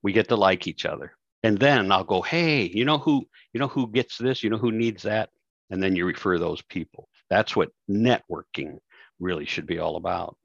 we 0.00 0.12
get 0.12 0.28
to 0.28 0.36
like 0.36 0.68
each 0.68 0.86
other. 0.86 1.12
And 1.42 1.58
then 1.58 1.90
I'll 1.90 2.04
go, 2.04 2.22
hey, 2.22 2.62
you 2.62 2.84
know 2.84 2.98
who, 2.98 3.26
you 3.52 3.58
know 3.58 3.66
who 3.66 3.90
gets 3.90 4.16
this, 4.16 4.44
you 4.44 4.50
know 4.50 4.58
who 4.58 4.70
needs 4.70 5.02
that, 5.02 5.30
and 5.70 5.82
then 5.82 5.96
you 5.96 6.06
refer 6.06 6.38
those 6.38 6.62
people. 6.62 7.08
That's 7.30 7.56
what 7.56 7.70
networking 7.90 8.78
really 9.18 9.44
should 9.44 9.66
be 9.66 9.80
all 9.80 9.96
about. 9.96 10.36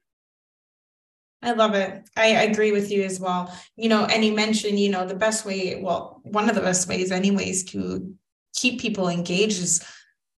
I 1.43 1.51
love 1.51 1.75
it. 1.75 2.09
I, 2.17 2.35
I 2.35 2.41
agree 2.43 2.71
with 2.71 2.89
you 2.89 3.03
as 3.03 3.19
well. 3.19 3.53
You 3.75 3.89
know, 3.89 4.05
and 4.05 4.25
you 4.25 4.33
mentioned, 4.33 4.79
you 4.79 4.89
know, 4.89 5.05
the 5.05 5.13
best 5.13 5.45
way, 5.45 5.79
well, 5.79 6.19
one 6.23 6.49
of 6.49 6.55
the 6.55 6.61
best 6.61 6.87
ways, 6.87 7.11
anyways, 7.11 7.65
to 7.65 8.15
keep 8.55 8.81
people 8.81 9.07
engaged 9.09 9.61
is 9.61 9.85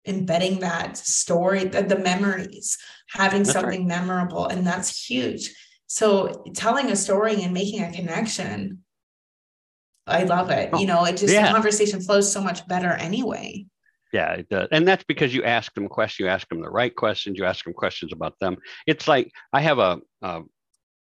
embedding 0.06 0.60
that 0.60 0.96
story, 0.96 1.64
the, 1.64 1.82
the 1.82 1.98
memories, 1.98 2.78
having 3.10 3.42
That's 3.42 3.54
right. 3.54 3.62
something 3.62 3.86
memorable. 3.86 4.46
And 4.46 4.66
that's 4.66 5.04
huge. 5.08 5.54
So 5.86 6.44
telling 6.54 6.90
a 6.90 6.96
story 6.96 7.42
and 7.42 7.52
making 7.52 7.82
a 7.82 7.92
connection, 7.92 8.84
I 10.06 10.24
love 10.24 10.50
it. 10.50 10.70
Oh, 10.72 10.80
you 10.80 10.86
know, 10.86 11.04
it 11.04 11.16
just 11.16 11.32
yeah. 11.32 11.46
the 11.46 11.52
conversation 11.52 12.00
flows 12.00 12.30
so 12.30 12.42
much 12.42 12.66
better 12.68 12.90
anyway. 12.90 13.66
Yeah, 14.12 14.32
it 14.32 14.48
does. 14.48 14.68
And 14.70 14.86
that's 14.86 15.04
because 15.04 15.34
you 15.34 15.42
ask 15.44 15.74
them 15.74 15.88
questions, 15.88 16.24
you 16.24 16.28
ask 16.28 16.48
them 16.48 16.60
the 16.60 16.70
right 16.70 16.94
questions, 16.94 17.38
you 17.38 17.44
ask 17.44 17.64
them 17.64 17.72
questions 17.72 18.12
about 18.12 18.38
them. 18.38 18.58
It's 18.86 19.08
like 19.08 19.32
I 19.52 19.60
have 19.60 19.78
a, 19.78 20.00
a, 20.22 20.42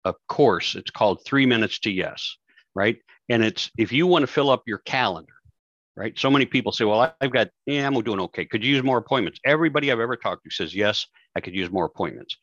a 0.04 0.14
course, 0.28 0.74
it's 0.74 0.90
called 0.90 1.24
Three 1.24 1.46
Minutes 1.46 1.78
to 1.80 1.90
Yes, 1.90 2.36
right? 2.74 2.98
And 3.28 3.44
it's 3.44 3.70
if 3.78 3.92
you 3.92 4.06
want 4.06 4.24
to 4.24 4.26
fill 4.26 4.50
up 4.50 4.64
your 4.66 4.78
calendar, 4.78 5.32
right? 6.00 6.18
So 6.18 6.30
many 6.30 6.46
people 6.46 6.72
say, 6.72 6.86
well, 6.86 7.14
I've 7.20 7.30
got, 7.30 7.50
yeah, 7.66 7.86
I'm 7.86 7.92
doing 8.00 8.20
okay. 8.20 8.46
Could 8.46 8.64
you 8.64 8.74
use 8.74 8.82
more 8.82 8.96
appointments? 8.96 9.38
Everybody 9.44 9.92
I've 9.92 10.00
ever 10.00 10.16
talked 10.16 10.44
to 10.44 10.50
says, 10.50 10.74
yes, 10.74 11.06
I 11.36 11.40
could 11.40 11.54
use 11.54 11.70
more 11.70 11.84
appointments. 11.84 12.38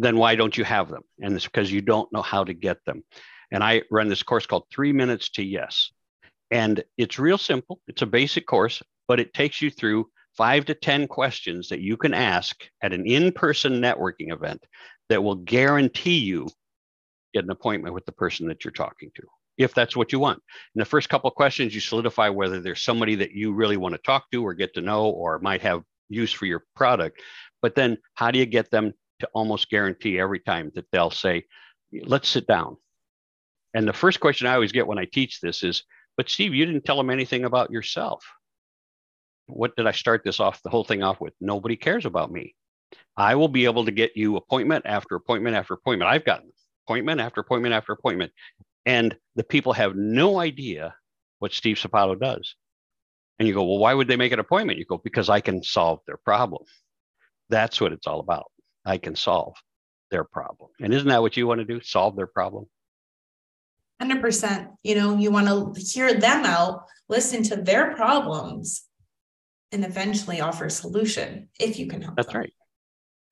Then 0.00 0.16
why 0.16 0.34
don't 0.34 0.58
you 0.58 0.64
have 0.64 0.88
them? 0.88 1.02
And 1.22 1.36
it's 1.36 1.44
because 1.44 1.70
you 1.70 1.82
don't 1.82 2.12
know 2.12 2.20
how 2.20 2.42
to 2.42 2.52
get 2.52 2.84
them. 2.86 3.04
And 3.52 3.62
I 3.62 3.82
run 3.92 4.08
this 4.08 4.24
course 4.24 4.44
called 4.44 4.64
Three 4.72 4.92
Minutes 4.92 5.30
to 5.30 5.44
Yes. 5.44 5.92
And 6.50 6.82
it's 6.98 7.20
real 7.20 7.38
simple. 7.38 7.80
It's 7.86 8.02
a 8.02 8.06
basic 8.06 8.44
course, 8.44 8.82
but 9.06 9.20
it 9.20 9.34
takes 9.34 9.62
you 9.62 9.70
through 9.70 10.08
five 10.36 10.64
to 10.64 10.74
10 10.74 11.06
questions 11.06 11.68
that 11.68 11.80
you 11.80 11.96
can 11.96 12.12
ask 12.12 12.64
at 12.82 12.92
an 12.92 13.06
in 13.06 13.30
person 13.30 13.80
networking 13.80 14.32
event 14.32 14.64
that 15.10 15.22
will 15.22 15.36
guarantee 15.36 16.18
you 16.18 16.48
get 17.34 17.44
an 17.44 17.50
appointment 17.50 17.94
with 17.94 18.04
the 18.04 18.12
person 18.12 18.48
that 18.48 18.64
you're 18.64 18.72
talking 18.72 19.12
to, 19.14 19.22
if 19.60 19.74
that's 19.74 19.94
what 19.94 20.10
you 20.10 20.18
want. 20.18 20.42
In 20.74 20.78
the 20.78 20.86
first 20.86 21.10
couple 21.10 21.28
of 21.28 21.34
questions, 21.34 21.74
you 21.74 21.80
solidify 21.80 22.30
whether 22.30 22.60
there's 22.60 22.82
somebody 22.82 23.14
that 23.16 23.32
you 23.32 23.52
really 23.52 23.76
want 23.76 23.94
to 23.94 24.00
talk 24.00 24.24
to 24.32 24.44
or 24.44 24.54
get 24.54 24.72
to 24.74 24.80
know 24.80 25.10
or 25.10 25.38
might 25.38 25.60
have 25.60 25.82
use 26.08 26.32
for 26.32 26.46
your 26.46 26.64
product. 26.74 27.20
But 27.60 27.74
then 27.74 27.98
how 28.14 28.30
do 28.30 28.38
you 28.38 28.46
get 28.46 28.70
them 28.70 28.94
to 29.20 29.28
almost 29.34 29.68
guarantee 29.68 30.18
every 30.18 30.40
time 30.40 30.72
that 30.74 30.86
they'll 30.90 31.10
say, 31.10 31.44
let's 31.92 32.28
sit 32.28 32.46
down? 32.46 32.78
And 33.74 33.86
the 33.86 33.92
first 33.92 34.18
question 34.18 34.46
I 34.46 34.54
always 34.54 34.72
get 34.72 34.86
when 34.86 34.98
I 34.98 35.04
teach 35.04 35.40
this 35.40 35.62
is, 35.62 35.84
but 36.16 36.30
Steve, 36.30 36.54
you 36.54 36.64
didn't 36.64 36.84
tell 36.84 36.96
them 36.96 37.10
anything 37.10 37.44
about 37.44 37.70
yourself. 37.70 38.24
What 39.46 39.76
did 39.76 39.86
I 39.86 39.92
start 39.92 40.22
this 40.24 40.40
off, 40.40 40.62
the 40.62 40.70
whole 40.70 40.84
thing 40.84 41.02
off 41.02 41.20
with? 41.20 41.34
Nobody 41.38 41.76
cares 41.76 42.06
about 42.06 42.32
me. 42.32 42.54
I 43.16 43.34
will 43.34 43.48
be 43.48 43.66
able 43.66 43.84
to 43.84 43.92
get 43.92 44.16
you 44.16 44.36
appointment 44.36 44.86
after 44.86 45.16
appointment 45.16 45.54
after 45.54 45.74
appointment. 45.74 46.10
I've 46.10 46.24
gotten 46.24 46.50
appointment 46.86 47.20
after 47.20 47.40
appointment 47.40 47.74
after 47.74 47.92
appointment. 47.92 48.32
And 48.86 49.16
the 49.36 49.44
people 49.44 49.72
have 49.72 49.94
no 49.96 50.38
idea 50.38 50.94
what 51.38 51.52
Steve 51.52 51.76
Sapato 51.76 52.18
does. 52.18 52.54
And 53.38 53.48
you 53.48 53.54
go, 53.54 53.64
well, 53.64 53.78
why 53.78 53.94
would 53.94 54.08
they 54.08 54.16
make 54.16 54.32
an 54.32 54.38
appointment? 54.38 54.78
You 54.78 54.84
go, 54.84 54.98
because 54.98 55.28
I 55.28 55.40
can 55.40 55.62
solve 55.62 56.00
their 56.06 56.18
problem. 56.18 56.62
That's 57.48 57.80
what 57.80 57.92
it's 57.92 58.06
all 58.06 58.20
about. 58.20 58.50
I 58.84 58.98
can 58.98 59.16
solve 59.16 59.54
their 60.10 60.24
problem. 60.24 60.70
And 60.80 60.92
isn't 60.92 61.08
that 61.08 61.22
what 61.22 61.36
you 61.36 61.46
want 61.46 61.60
to 61.60 61.64
do? 61.64 61.80
Solve 61.80 62.16
their 62.16 62.26
problem? 62.26 62.66
100%. 64.02 64.68
You 64.82 64.94
know, 64.94 65.16
you 65.16 65.30
want 65.30 65.46
to 65.46 65.80
hear 65.80 66.14
them 66.14 66.44
out, 66.44 66.84
listen 67.08 67.42
to 67.44 67.56
their 67.56 67.94
problems, 67.94 68.82
and 69.72 69.84
eventually 69.84 70.40
offer 70.40 70.66
a 70.66 70.70
solution 70.70 71.48
if 71.58 71.78
you 71.78 71.86
can 71.86 72.02
help 72.02 72.16
That's 72.16 72.32
them. 72.32 72.40
right. 72.40 72.52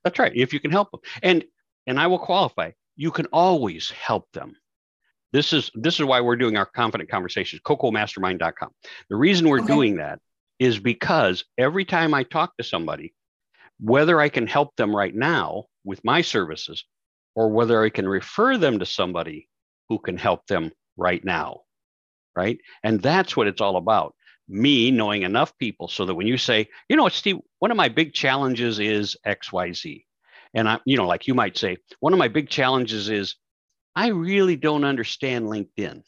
That's 0.05 0.19
right. 0.19 0.33
If 0.35 0.53
you 0.53 0.61
can 0.61 0.71
help 0.71 0.91
them. 0.91 1.01
And 1.23 1.45
and 1.87 1.99
I 1.99 2.07
will 2.07 2.19
qualify, 2.19 2.73
you 2.97 3.11
can 3.11 3.27
always 3.27 3.91
help 3.91 4.31
them. 4.33 4.55
This 5.33 5.53
is 5.53 5.71
this 5.75 5.95
is 6.01 6.05
why 6.07 6.21
we're 6.21 6.37
doing 6.37 6.57
our 6.57 6.67
confident 6.67 7.11
conversations, 7.11 7.63
cocomastermind.com. 7.63 8.71
The 9.11 9.17
reason 9.17 9.49
we're 9.49 9.59
Okay. 9.61 9.75
doing 9.75 9.97
that 9.97 10.21
is 10.59 10.79
because 10.79 11.45
every 11.57 11.85
time 11.85 12.15
I 12.15 12.23
talk 12.23 12.57
to 12.57 12.65
somebody, 12.65 13.15
whether 13.81 14.21
I 14.21 14.29
can 14.29 14.47
help 14.47 14.75
them 14.77 14.95
right 14.95 15.15
now 15.15 15.67
with 15.85 16.05
my 16.05 16.23
services 16.23 16.85
or 17.35 17.51
whether 17.51 17.83
I 17.85 17.91
can 17.91 18.09
refer 18.09 18.57
them 18.57 18.79
to 18.79 18.87
somebody 18.87 19.49
who 19.89 19.99
can 19.99 20.17
help 20.17 20.47
them 20.47 20.73
right 20.97 21.25
now. 21.25 21.61
Right. 22.35 22.59
And 22.83 23.01
that's 23.01 23.37
what 23.37 23.47
it's 23.47 23.61
all 23.61 23.77
about. 23.77 24.15
Me 24.49 24.91
knowing 24.91 25.23
enough 25.23 25.57
people 25.59 25.89
so 25.89 26.05
that 26.07 26.15
when 26.15 26.27
you 26.27 26.39
say, 26.39 26.69
you 26.89 26.97
know 26.97 27.03
what, 27.03 27.13
Steve, 27.13 27.37
one 27.59 27.71
of 27.71 27.77
my 27.77 27.89
big 27.89 28.15
challenges 28.15 28.79
is 28.79 29.17
XYZ. 29.27 30.05
And 30.55 30.69
I, 30.69 30.81
you 30.87 30.97
know, 30.97 31.07
like 31.07 31.27
you 31.27 31.35
might 31.35 31.59
say, 31.59 31.77
one 32.01 32.13
of 32.13 32.19
my 32.19 32.29
big 32.29 32.49
challenges 32.49 33.11
is 33.11 33.37
I 33.99 34.11
really 34.11 34.55
don't 34.55 34.85
understand 34.85 35.47
LinkedIn. 35.47 36.05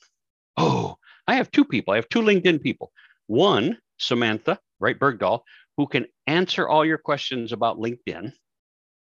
Oh, 0.56 0.96
I 1.26 1.34
have 1.34 1.50
two 1.50 1.64
people. 1.64 1.92
I 1.92 1.96
have 1.96 2.08
two 2.08 2.20
LinkedIn 2.20 2.62
people. 2.62 2.92
One, 3.26 3.78
Samantha, 3.98 4.60
right, 4.78 4.96
Bergdahl, 4.96 5.40
who 5.76 5.88
can 5.88 6.06
answer 6.28 6.68
all 6.68 6.84
your 6.84 6.98
questions 6.98 7.50
about 7.50 7.80
LinkedIn 7.80 8.32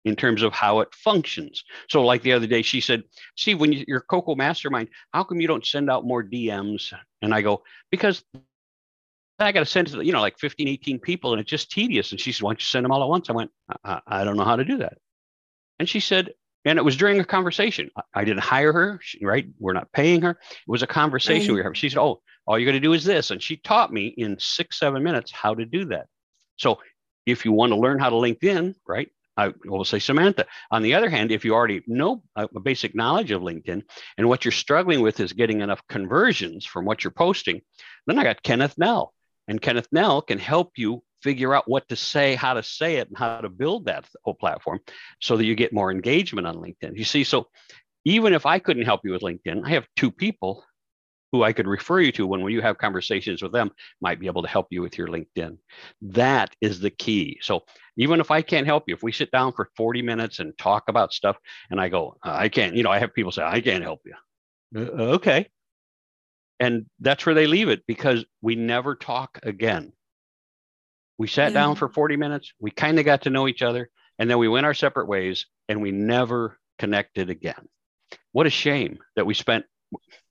in 0.04 0.14
terms 0.14 0.42
of 0.42 0.52
how 0.52 0.78
it 0.78 0.94
functions. 0.94 1.64
So, 1.90 2.04
like 2.04 2.22
the 2.22 2.32
other 2.32 2.46
day, 2.46 2.62
she 2.62 2.80
said, 2.80 3.02
Steve, 3.36 3.58
when 3.58 3.72
you, 3.72 3.84
you're 3.88 4.00
Coco 4.00 4.36
Mastermind, 4.36 4.90
how 5.12 5.24
come 5.24 5.40
you 5.40 5.48
don't 5.48 5.66
send 5.66 5.90
out 5.90 6.06
more 6.06 6.22
DMs? 6.22 6.92
And 7.20 7.34
I 7.34 7.42
go, 7.42 7.64
because 7.90 8.22
I 9.40 9.50
got 9.50 9.58
to 9.58 9.66
send 9.66 9.88
to, 9.88 10.04
you 10.04 10.12
know, 10.12 10.20
like 10.20 10.38
15, 10.38 10.68
18 10.68 11.00
people, 11.00 11.32
and 11.32 11.40
it's 11.40 11.50
just 11.50 11.72
tedious. 11.72 12.12
And 12.12 12.20
she 12.20 12.30
said, 12.30 12.44
why 12.44 12.50
don't 12.50 12.60
you 12.60 12.66
send 12.66 12.84
them 12.84 12.92
all 12.92 13.02
at 13.02 13.08
once? 13.08 13.28
I 13.28 13.32
went, 13.32 13.50
I, 13.82 14.00
I 14.06 14.22
don't 14.22 14.36
know 14.36 14.44
how 14.44 14.54
to 14.54 14.64
do 14.64 14.76
that. 14.76 14.98
And 15.80 15.88
she 15.88 15.98
said, 15.98 16.30
and 16.68 16.78
it 16.78 16.84
was 16.84 16.96
during 16.96 17.18
a 17.18 17.24
conversation. 17.24 17.90
I- 18.14 18.24
didn't 18.24 18.42
hire 18.42 18.72
her, 18.72 18.98
she, 19.02 19.24
right? 19.24 19.46
We're 19.58 19.72
not 19.72 19.90
paying 19.92 20.22
her. 20.22 20.30
It 20.32 20.68
was 20.68 20.82
a 20.82 20.86
conversation 20.86 21.48
Right. 21.48 21.54
we 21.54 21.56
were 21.60 21.62
having. 21.64 21.74
She 21.74 21.88
said, 21.88 21.98
oh, 21.98 22.20
all 22.46 22.58
you 22.58 22.66
got 22.66 22.72
to 22.72 22.80
do 22.80 22.92
is 22.92 23.04
this. 23.04 23.30
And 23.30 23.42
she 23.42 23.56
taught 23.56 23.92
me 23.92 24.06
in 24.08 24.36
six, 24.38 24.78
seven 24.78 25.02
minutes 25.02 25.30
how 25.32 25.54
to 25.54 25.64
do 25.64 25.86
that. 25.86 26.06
So 26.56 26.78
if 27.26 27.44
you 27.44 27.52
want 27.52 27.72
to 27.72 27.76
learn 27.78 27.98
how 27.98 28.10
to 28.10 28.16
LinkedIn, 28.16 28.74
right? 28.86 29.08
I 29.36 29.52
will 29.64 29.84
say 29.84 29.98
Samantha. 30.00 30.46
On 30.70 30.82
the 30.82 30.94
other 30.94 31.08
hand, 31.08 31.30
if 31.30 31.44
you 31.44 31.54
already 31.54 31.82
know 31.86 32.22
a 32.36 32.60
basic 32.60 32.94
knowledge 32.94 33.30
of 33.30 33.40
LinkedIn 33.42 33.82
and 34.18 34.28
what 34.28 34.44
you're 34.44 34.52
struggling 34.52 35.00
with 35.00 35.20
is 35.20 35.32
getting 35.32 35.60
enough 35.60 35.80
conversions 35.88 36.66
from 36.66 36.84
what 36.84 37.04
you're 37.04 37.12
posting, 37.12 37.60
then 38.06 38.18
I 38.18 38.24
got 38.24 38.42
Kenneth 38.42 38.76
Nell. 38.76 39.14
And 39.46 39.62
Kenneth 39.62 39.88
Nell 39.92 40.20
can 40.22 40.38
help 40.38 40.72
you 40.76 41.02
figure 41.22 41.54
out 41.54 41.68
what 41.68 41.88
to 41.88 41.96
say, 41.96 42.34
how 42.34 42.54
to 42.54 42.62
say 42.62 42.96
it, 42.96 43.08
and 43.08 43.18
how 43.18 43.40
to 43.40 43.48
build 43.48 43.86
that 43.86 44.08
whole 44.24 44.34
platform 44.34 44.80
so 45.20 45.36
that 45.36 45.44
you 45.44 45.54
get 45.54 45.72
more 45.72 45.90
engagement 45.90 46.46
on 46.46 46.56
LinkedIn. 46.56 46.96
You 46.96 47.04
see, 47.04 47.24
so 47.24 47.48
even 48.04 48.32
if 48.32 48.46
I 48.46 48.58
couldn't 48.58 48.84
help 48.84 49.02
you 49.04 49.12
with 49.12 49.22
LinkedIn, 49.22 49.64
I 49.64 49.70
have 49.70 49.86
two 49.96 50.10
people 50.10 50.64
who 51.32 51.42
I 51.42 51.52
could 51.52 51.66
refer 51.66 52.00
you 52.00 52.12
to 52.12 52.26
when, 52.26 52.42
when 52.42 52.52
you 52.52 52.62
have 52.62 52.78
conversations 52.78 53.42
with 53.42 53.52
them 53.52 53.70
might 54.00 54.18
be 54.18 54.26
able 54.26 54.42
to 54.42 54.48
help 54.48 54.68
you 54.70 54.80
with 54.80 54.96
your 54.96 55.08
LinkedIn. 55.08 55.58
That 56.00 56.54
is 56.60 56.80
the 56.80 56.90
key. 56.90 57.38
So 57.42 57.64
even 57.96 58.20
if 58.20 58.30
I 58.30 58.42
can't 58.42 58.66
help 58.66 58.84
you, 58.86 58.94
if 58.94 59.02
we 59.02 59.12
sit 59.12 59.30
down 59.30 59.52
for 59.52 59.70
40 59.76 60.02
minutes 60.02 60.38
and 60.38 60.56
talk 60.56 60.84
about 60.88 61.12
stuff 61.12 61.36
and 61.70 61.80
I 61.80 61.88
go, 61.88 62.16
I 62.22 62.48
can't, 62.48 62.74
you 62.74 62.82
know, 62.82 62.90
I 62.90 62.98
have 62.98 63.12
people 63.12 63.32
say, 63.32 63.42
I 63.42 63.60
can't 63.60 63.82
help 63.82 64.00
you. 64.06 64.14
Uh, 64.74 65.14
okay. 65.14 65.48
And 66.60 66.86
that's 67.00 67.24
where 67.24 67.34
they 67.34 67.46
leave 67.46 67.68
it 67.68 67.82
because 67.86 68.24
we 68.40 68.56
never 68.56 68.94
talk 68.96 69.38
again. 69.42 69.92
We 71.18 71.26
sat 71.26 71.52
yeah. 71.52 71.60
down 71.60 71.74
for 71.74 71.88
40 71.88 72.16
minutes, 72.16 72.52
we 72.60 72.70
kind 72.70 72.98
of 72.98 73.04
got 73.04 73.22
to 73.22 73.30
know 73.30 73.48
each 73.48 73.62
other, 73.62 73.90
and 74.18 74.30
then 74.30 74.38
we 74.38 74.48
went 74.48 74.66
our 74.66 74.74
separate 74.74 75.08
ways 75.08 75.46
and 75.68 75.82
we 75.82 75.90
never 75.90 76.58
connected 76.78 77.28
again. 77.28 77.68
What 78.32 78.46
a 78.46 78.50
shame 78.50 78.98
that 79.16 79.26
we 79.26 79.34
spent 79.34 79.64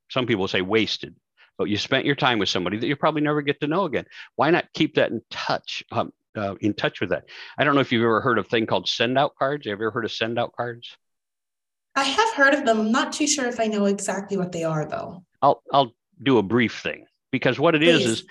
some 0.10 0.26
people 0.26 0.47
say 0.47 0.62
wasted, 0.62 1.15
but 1.58 1.65
you 1.65 1.78
spent 1.78 2.06
your 2.06 2.15
time 2.15 2.39
with 2.39 2.50
somebody 2.50 2.78
that 2.78 2.88
you 2.88 2.95
probably 2.95 3.21
never 3.21 3.41
get 3.41 3.60
to 3.62 3.67
know 3.67 3.86
again. 3.86 4.06
Why 4.36 4.50
not 4.50 4.65
keep 4.73 4.95
that 4.95 5.12
in 5.12 5.21
touch? 5.30 5.84
Um, 5.91 6.13
uh, 6.36 6.56
in 6.62 6.73
touch 6.73 7.02
with 7.02 7.10
that. 7.10 7.26
I 7.58 7.63
don't 7.63 7.73
know 7.73 7.82
if 7.82 7.91
you've 7.91 8.04
ever 8.04 8.21
heard 8.21 8.38
of 8.38 8.45
a 8.45 8.50
thing 8.50 8.67
called 8.67 8.88
send 8.88 9.17
out 9.17 9.36
cards. 9.36 9.65
Have 9.65 9.80
you 9.80 9.88
ever 9.88 9.91
heard 9.91 10.06
of 10.06 10.12
send 10.12 10.38
out 10.38 10.56
cards? 10.56 10.95
I 11.95 12.04
have 12.04 12.34
heard 12.36 12.54
of 12.54 12.63
them. 12.63 12.80
I'm 12.80 12.91
not 12.91 13.12
too 13.12 13.26
sure 13.26 13.47
if 13.47 13.60
I 13.60 13.65
know 13.65 13.86
exactly 13.86 14.38
what 14.38 14.52
they 14.52 14.63
are 14.63 14.86
though. 14.86 15.23
I'll 15.41 15.63
I'll 15.73 15.93
do 16.21 16.38
a 16.38 16.43
brief 16.43 16.80
thing 16.80 17.06
because 17.32 17.60
what 17.60 17.73
it 17.73 17.82
Please. 17.82 18.06
is 18.06 18.19
is 18.19 18.26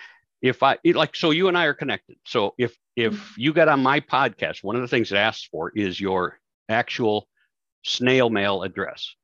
if 0.47 0.63
I 0.63 0.79
like 0.85 1.17
so 1.17 1.31
you 1.31 1.49
and 1.49 1.57
I 1.57 1.65
are 1.65 1.75
connected. 1.75 2.17
So 2.25 2.55
if 2.59 2.77
if 2.97 3.15
mm-hmm. 3.15 3.41
you 3.41 3.53
got 3.53 3.69
on 3.69 3.83
my 3.83 4.01
podcast, 4.01 4.63
one 4.63 4.77
of 4.77 4.83
the 4.83 4.89
things 4.89 5.13
it 5.13 5.17
asks 5.17 5.49
for 5.51 5.71
is 5.75 6.01
your 6.01 6.39
actual 6.69 7.29
snail 7.85 8.31
mail 8.31 8.63
address. 8.63 9.15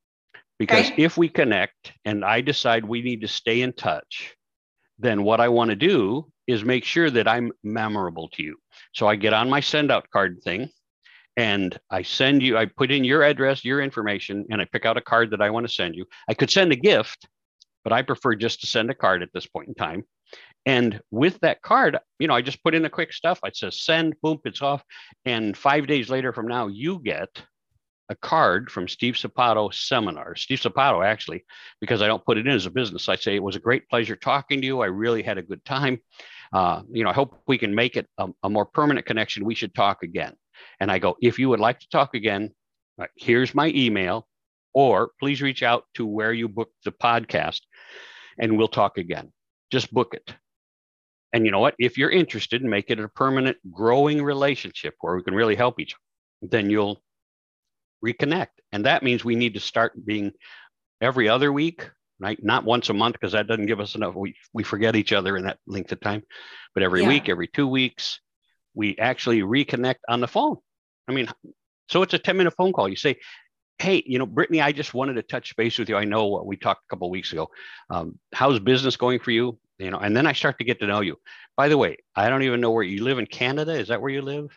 Because 0.59 0.91
okay. 0.91 1.03
if 1.03 1.17
we 1.17 1.29
connect 1.29 1.93
and 2.05 2.25
I 2.25 2.41
decide 2.41 2.85
we 2.85 3.03
need 3.03 3.23
to 3.23 3.29
stay 3.29 3.63
in 3.63 3.73
touch, 3.73 4.37
then 4.99 5.25
what 5.25 5.41
I 5.41 5.49
want 5.49 5.71
to 5.71 5.77
do 5.77 6.31
is 6.47 6.65
make 6.65 6.85
sure 6.85 7.11
that 7.11 7.27
I'm 7.27 7.51
memorable 7.65 8.29
to 8.35 8.43
you. 8.43 8.57
So 8.95 9.09
I 9.09 9.17
get 9.17 9.33
on 9.33 9.51
my 9.51 9.61
send 9.61 9.91
out 9.91 10.09
card 10.11 10.41
thing 10.45 10.69
and 11.37 11.79
I 11.91 12.03
send 12.03 12.43
you, 12.43 12.57
I 12.57 12.67
put 12.67 12.91
in 12.91 13.05
your 13.05 13.23
address, 13.23 13.65
your 13.65 13.81
information, 13.81 14.47
and 14.51 14.61
I 14.61 14.67
pick 14.67 14.85
out 14.85 14.97
a 14.97 15.01
card 15.01 15.31
that 15.31 15.41
I 15.41 15.51
want 15.51 15.67
to 15.67 15.73
send 15.73 15.95
you. 15.95 16.05
I 16.29 16.35
could 16.35 16.51
send 16.51 16.73
a 16.73 16.77
gift, 16.77 17.27
but 17.85 17.93
I 17.93 18.03
prefer 18.03 18.35
just 18.35 18.61
to 18.61 18.67
send 18.67 18.91
a 18.91 18.95
card 18.95 19.23
at 19.23 19.31
this 19.33 19.47
point 19.47 19.69
in 19.69 19.75
time. 19.75 20.05
And 20.65 21.01
with 21.11 21.41
that 21.41 21.63
card, 21.63 21.99
you 22.19 22.29
know, 22.29 22.35
I 22.35 22.43
just 22.43 22.63
put 22.63 22.75
in 22.75 22.83
the 22.83 22.91
quick 22.91 23.13
stuff. 23.13 23.41
I 23.43 23.51
says 23.51 23.81
send, 23.81 24.15
boom, 24.23 24.39
it's 24.45 24.63
off. 24.63 24.85
And 25.25 25.57
five 25.57 25.87
days 25.87 26.09
later 26.09 26.33
from 26.33 26.47
now, 26.47 26.69
you 26.69 27.01
get 27.01 27.43
a 28.09 28.15
card 28.17 28.71
from 28.71 28.87
Steve 28.87 29.15
Sapato 29.15 29.73
seminar. 29.73 30.37
Steve 30.37 30.61
Sapato, 30.61 31.05
actually, 31.05 31.45
because 31.81 32.03
I 32.03 32.07
don't 32.07 32.25
put 32.25 32.39
it 32.39 32.47
in 32.47 32.53
as 32.53 32.67
a 32.67 32.71
business. 32.71 33.09
I 33.09 33.17
say 33.17 33.35
it 33.35 33.43
was 33.43 33.57
a 33.57 33.61
great 33.61 33.89
pleasure 33.89 34.15
talking 34.15 34.61
to 34.61 34.67
you. 34.67 34.81
I 34.81 34.87
really 34.87 35.23
had 35.23 35.39
a 35.39 35.43
good 35.43 35.65
time. 35.65 35.99
Uh, 36.53 36.83
you 36.91 37.03
know, 37.03 37.11
I 37.11 37.15
hope 37.15 37.41
we 37.47 37.59
can 37.59 37.75
make 37.75 37.97
it 37.97 38.07
a, 38.19 38.29
a, 38.43 38.51
more 38.51 38.67
permanent 38.67 39.07
connection. 39.07 39.45
We 39.45 39.55
should 39.55 39.75
talk 39.75 40.03
again. 40.03 40.35
And 40.81 40.93
I 40.93 40.99
go, 40.99 41.17
if 41.23 41.39
you 41.39 41.49
would 41.49 41.61
like 41.61 41.81
to 41.81 41.89
talk 41.89 42.15
again, 42.15 42.51
uh, 43.01 43.07
here's 43.17 43.55
my 43.55 43.69
email, 43.69 44.29
or 44.75 45.13
please 45.19 45.41
reach 45.41 45.63
out 45.63 45.85
to 45.95 46.05
where 46.05 46.33
you 46.33 46.49
booked 46.49 46.85
the 46.85 46.93
podcast, 46.93 47.63
and 48.39 48.59
we'll 48.59 48.69
talk 48.69 48.99
again. 48.99 49.33
Just 49.71 49.93
book 49.95 50.13
it. 50.13 50.35
And 51.33 51.45
you 51.47 51.51
know 51.51 51.61
what? 51.61 51.75
If 51.79 51.97
you're 51.97 52.11
interested, 52.11 52.63
make 52.63 52.91
it 52.91 53.01
a 53.01 53.09
permanent, 53.09 53.57
growing 53.71 54.23
relationship 54.23 54.95
where 55.01 55.17
we 55.17 55.23
can 55.23 55.35
really 55.35 55.57
help 55.57 55.81
each 55.81 55.95
other. 55.95 56.51
Then 56.51 56.71
you'll 56.71 57.03
reconnect. 58.05 58.49
And 58.73 58.87
that 58.87 59.03
means 59.03 59.25
we 59.25 59.37
need 59.37 59.55
to 59.55 59.61
start 59.61 59.93
being 60.05 60.33
every 61.01 61.29
other 61.29 61.53
week, 61.53 61.89
right? 62.19 62.43
Not 62.43 62.65
once 62.65 62.89
a 62.89 62.95
month, 62.95 63.15
because 63.15 63.33
that 63.33 63.47
doesn't 63.47 63.67
give 63.67 63.81
us 63.81 63.95
enough. 63.95 64.15
We, 64.15 64.35
we 64.53 64.63
forget 64.63 64.97
each 64.97 65.13
other 65.13 65.37
in 65.37 65.45
that 65.45 65.59
length 65.67 65.93
of 65.93 66.01
time, 66.01 66.23
but 66.75 66.83
every 66.83 67.03
yeah. 67.03 67.09
week, 67.09 67.29
every 67.29 67.49
two 67.49 67.67
weeks, 67.67 68.21
we 68.75 68.97
actually 68.99 69.41
reconnect 69.41 70.01
on 70.09 70.21
the 70.21 70.29
phone. 70.29 70.57
I 71.09 71.13
mean, 71.13 71.29
so 71.89 72.03
it's 72.03 72.15
a 72.15 72.19
10 72.19 72.37
minute 72.37 72.55
phone 72.57 72.73
call. 72.73 72.89
You 72.89 72.97
say, 72.97 73.17
Hey, 73.79 74.03
you 74.07 74.19
know, 74.19 74.27
Brittany, 74.27 74.61
I 74.61 74.71
just 74.71 74.95
wanted 74.95 75.15
to 75.15 75.23
touch 75.23 75.57
base 75.57 75.79
with 75.79 75.89
you. 75.89 75.97
I 75.97 76.05
know 76.05 76.27
what 76.27 76.47
we 76.47 76.57
talked 76.57 76.85
a 76.85 76.89
couple 76.91 77.11
weeks 77.11 77.33
ago. 77.33 77.51
Um, 77.91 78.19
how's 78.33 78.61
business 78.61 78.97
going 78.97 79.19
for 79.19 79.33
you? 79.33 79.59
You 79.83 79.91
know, 79.91 79.99
and 79.99 80.17
then 80.17 80.27
I 80.27 80.33
start 80.33 80.59
to 80.59 80.65
get 80.65 80.81
to 80.81 80.87
know 80.87 81.01
you. 81.01 81.17
By 81.57 81.69
the 81.69 81.77
way, 81.77 81.97
I 82.15 82.29
don't 82.29 82.43
even 82.43 82.61
know 82.61 82.71
where 82.71 82.85
you 82.85 83.03
live 83.03 83.19
in 83.19 83.27
Canada. 83.27 83.73
Is 83.73 83.89
that 83.89 84.01
where 84.01 84.11
you 84.11 84.23
live? 84.23 84.51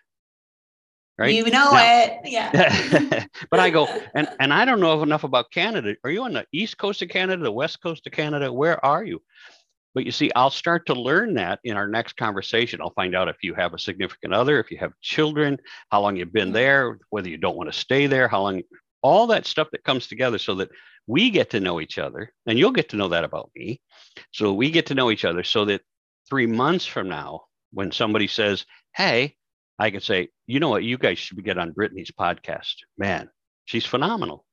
right? 1.17 1.33
You 1.33 1.43
know 1.45 1.71
now, 1.71 1.71
it, 1.73 2.19
yeah. 2.25 3.25
but 3.49 3.59
I 3.59 3.69
go, 3.69 3.87
and 4.13 4.27
and 4.39 4.53
I 4.53 4.65
don't 4.65 4.79
know 4.79 5.01
enough 5.01 5.23
about 5.23 5.51
Canada. 5.51 5.95
Are 6.03 6.09
you 6.09 6.23
on 6.23 6.33
the 6.33 6.45
east 6.51 6.77
coast 6.77 7.01
of 7.01 7.09
Canada, 7.09 7.43
the 7.43 7.51
west 7.51 7.81
coast 7.81 8.05
of 8.07 8.13
Canada? 8.13 8.51
Where 8.51 8.83
are 8.85 9.03
you? 9.03 9.21
But 9.93 10.05
you 10.05 10.11
see, 10.11 10.29
I'll 10.35 10.49
start 10.49 10.85
to 10.87 10.93
learn 10.93 11.35
that 11.35 11.59
in 11.63 11.77
our 11.77 11.87
next 11.87 12.17
conversation. 12.17 12.81
I'll 12.81 12.91
find 12.91 13.15
out 13.15 13.29
if 13.29 13.37
you 13.41 13.53
have 13.53 13.73
a 13.73 13.79
significant 13.79 14.33
other, 14.33 14.59
if 14.59 14.69
you 14.69 14.77
have 14.77 14.91
children, 15.01 15.57
how 15.89 16.01
long 16.01 16.17
you've 16.17 16.33
been 16.33 16.47
mm-hmm. 16.47 16.53
there, 16.53 16.99
whether 17.11 17.29
you 17.29 17.37
don't 17.37 17.55
want 17.55 17.71
to 17.71 17.79
stay 17.79 18.05
there, 18.05 18.27
how 18.27 18.41
long, 18.41 18.61
all 19.05 19.27
that 19.27 19.45
stuff 19.45 19.67
that 19.71 19.83
comes 19.83 20.07
together 20.07 20.39
so 20.39 20.55
that 20.55 20.71
we 21.05 21.29
get 21.29 21.51
to 21.51 21.59
know 21.59 21.79
each 21.79 21.99
other. 21.99 22.33
And 22.47 22.57
you'll 22.57 22.71
get 22.71 22.89
to 22.89 22.97
know 22.97 23.09
that 23.09 23.23
about 23.23 23.51
me. 23.55 23.79
So 24.31 24.51
we 24.51 24.71
get 24.71 24.87
to 24.87 24.95
know 24.95 25.11
each 25.11 25.25
other 25.25 25.43
so 25.43 25.63
that 25.65 25.81
three 26.27 26.47
months 26.47 26.87
from 26.87 27.07
now, 27.07 27.41
when 27.71 27.91
somebody 27.91 28.25
says, 28.25 28.65
Hey, 28.95 29.35
I 29.77 29.91
can 29.91 30.01
say, 30.01 30.29
you 30.47 30.59
know 30.59 30.69
what, 30.69 30.83
you 30.83 30.97
guys 30.97 31.19
should 31.19 31.43
get 31.43 31.59
on 31.59 31.71
Brittany's 31.71 32.09
podcast. 32.09 32.77
Man, 32.97 33.29
she's 33.65 33.85
phenomenal. 33.85 34.43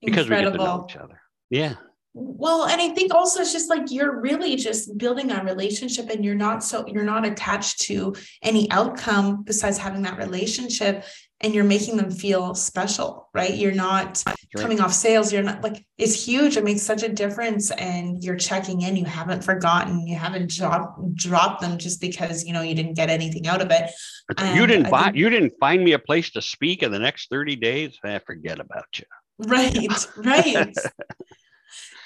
Because 0.00 0.28
we 0.28 0.36
get 0.36 0.52
to 0.52 0.58
know 0.58 0.86
each 0.88 0.96
other. 0.96 1.20
Yeah. 1.50 1.74
Well, 2.14 2.64
and 2.64 2.80
I 2.80 2.88
think 2.88 3.14
also 3.14 3.40
it's 3.40 3.52
just 3.52 3.68
like 3.68 3.90
you're 3.90 4.20
really 4.20 4.56
just 4.56 4.96
building 4.98 5.30
a 5.30 5.44
relationship 5.44 6.08
and 6.08 6.24
you're 6.24 6.34
not 6.34 6.64
so 6.64 6.86
you're 6.86 7.04
not 7.04 7.26
attached 7.26 7.82
to 7.82 8.14
any 8.42 8.70
outcome 8.70 9.44
besides 9.44 9.78
having 9.78 10.02
that 10.02 10.18
relationship 10.18 11.04
and 11.40 11.54
you're 11.54 11.64
making 11.64 11.96
them 11.96 12.10
feel 12.10 12.54
special, 12.54 13.28
right? 13.32 13.54
You're 13.54 13.72
not 13.72 14.22
coming 14.56 14.80
off 14.80 14.92
sales. 14.92 15.32
You're 15.32 15.44
not 15.44 15.62
like 15.62 15.84
it's 15.96 16.26
huge. 16.26 16.56
It 16.56 16.64
makes 16.64 16.82
such 16.82 17.04
a 17.04 17.08
difference. 17.08 17.70
And 17.70 18.22
you're 18.24 18.36
checking 18.36 18.82
in. 18.82 18.96
You 18.96 19.04
haven't 19.04 19.44
forgotten. 19.44 20.06
You 20.06 20.16
haven't 20.16 20.50
dropped 20.50 21.14
dropped 21.14 21.60
them 21.60 21.78
just 21.78 22.00
because 22.00 22.44
you 22.44 22.52
know 22.52 22.62
you 22.62 22.74
didn't 22.74 22.94
get 22.94 23.08
anything 23.08 23.46
out 23.46 23.62
of 23.62 23.70
it. 23.70 23.90
And 24.36 24.58
you 24.58 24.66
didn't 24.66 24.90
buy. 24.90 25.04
Think, 25.04 25.16
you 25.16 25.30
didn't 25.30 25.52
find 25.60 25.84
me 25.84 25.92
a 25.92 25.98
place 25.98 26.30
to 26.30 26.42
speak 26.42 26.82
in 26.82 26.90
the 26.90 26.98
next 26.98 27.30
thirty 27.30 27.54
days. 27.54 27.96
I 28.02 28.14
eh, 28.14 28.18
forget 28.26 28.58
about 28.58 28.98
you. 28.98 29.04
Right. 29.38 29.96
Right. 30.16 30.74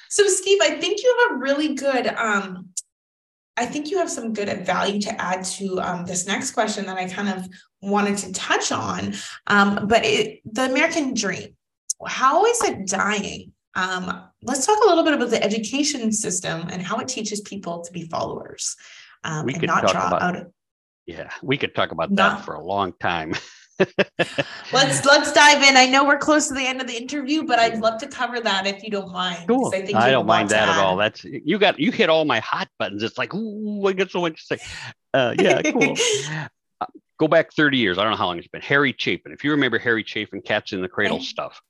so, 0.08 0.26
Steve, 0.26 0.58
I 0.62 0.70
think 0.78 1.02
you 1.02 1.26
have 1.28 1.36
a 1.36 1.40
really 1.40 1.74
good 1.74 2.06
um, 2.08 2.72
I 3.56 3.66
think 3.66 3.90
you 3.90 3.98
have 3.98 4.10
some 4.10 4.32
good 4.32 4.64
value 4.64 5.00
to 5.02 5.20
add 5.20 5.44
to 5.44 5.80
um, 5.80 6.06
this 6.06 6.26
next 6.26 6.52
question 6.52 6.86
that 6.86 6.96
I 6.96 7.08
kind 7.08 7.28
of 7.28 7.48
wanted 7.82 8.16
to 8.18 8.32
touch 8.32 8.72
on. 8.72 9.14
Um, 9.46 9.86
but 9.86 10.04
it, 10.04 10.40
the 10.44 10.64
American 10.64 11.14
dream, 11.14 11.54
how 12.06 12.46
is 12.46 12.62
it 12.62 12.86
dying? 12.86 13.52
Um, 13.74 14.24
let's 14.42 14.66
talk 14.66 14.78
a 14.84 14.88
little 14.88 15.04
bit 15.04 15.14
about 15.14 15.30
the 15.30 15.42
education 15.42 16.12
system 16.12 16.68
and 16.70 16.82
how 16.82 16.98
it 16.98 17.08
teaches 17.08 17.40
people 17.40 17.82
to 17.82 17.92
be 17.92 18.02
followers 18.08 18.76
um, 19.24 19.46
we 19.46 19.54
and 19.54 19.62
not 19.64 19.86
draw 19.86 20.08
about, 20.08 20.22
out. 20.22 20.36
Of, 20.36 20.52
yeah, 21.06 21.30
we 21.42 21.56
could 21.58 21.74
talk 21.74 21.92
about 21.92 22.14
that 22.16 22.44
for 22.44 22.54
a 22.54 22.64
long 22.64 22.94
time. 23.00 23.34
let's 24.72 25.04
let's 25.04 25.32
dive 25.32 25.62
in. 25.62 25.76
I 25.76 25.86
know 25.86 26.04
we're 26.04 26.18
close 26.18 26.48
to 26.48 26.54
the 26.54 26.66
end 26.66 26.80
of 26.80 26.86
the 26.86 26.96
interview, 26.96 27.44
but 27.44 27.58
I'd 27.58 27.78
love 27.78 27.98
to 28.00 28.06
cover 28.06 28.40
that 28.40 28.66
if 28.66 28.82
you 28.82 28.90
don't 28.90 29.12
mind. 29.12 29.48
Cool. 29.48 29.68
I, 29.74 29.82
think 29.82 29.96
I 29.96 30.10
don't 30.10 30.26
mind 30.26 30.50
that 30.50 30.68
at 30.68 30.78
all. 30.78 30.96
That's 30.96 31.24
you 31.24 31.58
got 31.58 31.78
you 31.78 31.90
hit 31.90 32.08
all 32.08 32.24
my 32.24 32.40
hot 32.40 32.68
buttons. 32.78 33.02
It's 33.02 33.18
like, 33.18 33.34
ooh, 33.34 33.86
I 33.86 33.92
get 33.92 34.10
so 34.10 34.20
much 34.20 34.46
to 34.46 34.58
say. 34.58 34.64
Uh, 35.14 35.34
yeah, 35.38 35.62
cool. 35.62 35.96
uh, 36.80 36.86
go 37.18 37.28
back 37.28 37.52
30 37.52 37.78
years. 37.78 37.98
I 37.98 38.02
don't 38.02 38.12
know 38.12 38.18
how 38.18 38.26
long 38.26 38.38
it's 38.38 38.48
been. 38.48 38.62
Harry 38.62 38.94
Chapin. 38.96 39.32
If 39.32 39.44
you 39.44 39.50
remember 39.52 39.78
Harry 39.78 40.04
Chapin, 40.06 40.42
Cats 40.42 40.72
in 40.72 40.82
the 40.82 40.88
Cradle 40.88 41.16
okay. 41.16 41.24
stuff. 41.24 41.60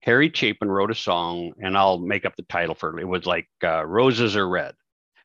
Harry 0.00 0.30
Chapin 0.34 0.68
wrote 0.68 0.90
a 0.90 0.96
song, 0.96 1.52
and 1.62 1.78
I'll 1.78 1.98
make 1.98 2.24
up 2.24 2.34
the 2.36 2.42
title 2.42 2.74
for 2.74 2.98
it. 2.98 3.02
It 3.02 3.06
was 3.06 3.24
like 3.24 3.48
uh, 3.62 3.84
Roses 3.86 4.36
Are 4.36 4.48
Red 4.48 4.74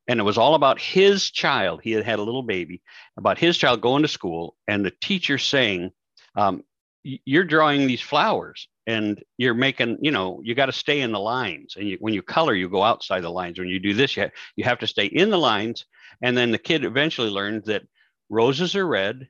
and 0.07 0.19
it 0.19 0.23
was 0.23 0.37
all 0.37 0.55
about 0.55 0.79
his 0.79 1.29
child. 1.29 1.81
He 1.83 1.91
had 1.91 2.05
had 2.05 2.19
a 2.19 2.23
little 2.23 2.43
baby, 2.43 2.81
about 3.17 3.37
his 3.37 3.57
child 3.57 3.81
going 3.81 4.03
to 4.03 4.07
school, 4.07 4.55
and 4.67 4.85
the 4.85 4.93
teacher 5.01 5.37
saying, 5.37 5.91
um, 6.37 6.63
you're 7.03 7.43
drawing 7.43 7.87
these 7.87 8.01
flowers 8.01 8.67
and 8.85 9.23
you're 9.37 9.53
making 9.53 9.97
you 10.01 10.11
know 10.11 10.41
you 10.43 10.55
got 10.55 10.67
to 10.67 10.71
stay 10.73 11.01
in 11.01 11.11
the 11.11 11.19
lines. 11.19 11.75
And 11.77 11.87
you, 11.87 11.97
when 11.99 12.13
you 12.13 12.21
color 12.21 12.53
you 12.53 12.69
go 12.69 12.83
outside 12.83 13.21
the 13.21 13.29
lines. 13.29 13.59
When 13.59 13.67
you 13.67 13.79
do 13.79 13.93
this 13.93 14.15
you 14.15 14.23
have, 14.23 14.31
you 14.55 14.63
have 14.65 14.79
to 14.79 14.87
stay 14.87 15.05
in 15.05 15.29
the 15.29 15.37
lines. 15.37 15.85
And 16.21 16.37
then 16.37 16.51
the 16.51 16.57
kid 16.57 16.83
eventually 16.85 17.29
learns 17.29 17.65
that 17.65 17.83
roses 18.29 18.75
are 18.75 18.87
red 18.87 19.27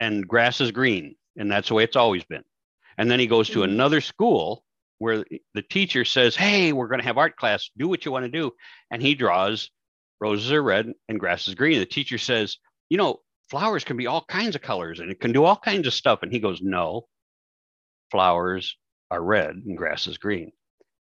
and 0.00 0.26
grass 0.26 0.60
is 0.60 0.70
green. 0.70 1.16
And 1.36 1.50
that's 1.50 1.68
the 1.68 1.74
way 1.74 1.84
it's 1.84 1.96
always 1.96 2.24
been. 2.24 2.44
And 2.98 3.10
then 3.10 3.20
he 3.20 3.26
goes 3.26 3.48
to 3.50 3.60
Mhm. 3.60 3.64
another 3.64 4.00
school 4.00 4.64
where 4.98 5.24
the 5.54 5.62
teacher 5.62 6.04
says 6.04 6.36
hey 6.36 6.72
we're 6.72 6.88
going 6.88 7.00
to 7.00 7.06
have 7.06 7.18
art 7.18 7.36
class. 7.36 7.70
Do 7.76 7.88
what 7.88 8.04
you 8.04 8.12
want 8.12 8.24
to 8.24 8.30
do. 8.30 8.52
And 8.90 9.00
he 9.00 9.14
draws 9.14 9.70
roses 10.20 10.52
are 10.52 10.62
red 10.62 10.92
and 11.08 11.20
grass 11.20 11.48
is 11.48 11.54
green. 11.54 11.78
The 11.78 11.86
teacher 11.86 12.18
says 12.18 12.58
you 12.88 12.98
know 12.98 13.20
flowers 13.50 13.84
can 13.84 13.96
be 13.96 14.06
all 14.06 14.24
kinds 14.28 14.54
of 14.54 14.62
colors 14.62 15.00
and 15.00 15.10
it 15.10 15.20
can 15.20 15.32
do 15.32 15.44
all 15.44 15.56
kinds 15.56 15.86
of 15.86 15.94
stuff 15.94 16.20
and 16.22 16.32
he 16.32 16.38
goes 16.38 16.60
no 16.62 17.06
flowers 18.10 18.76
are 19.10 19.22
red 19.22 19.50
and 19.50 19.76
grass 19.76 20.06
is 20.06 20.18
green. 20.18 20.52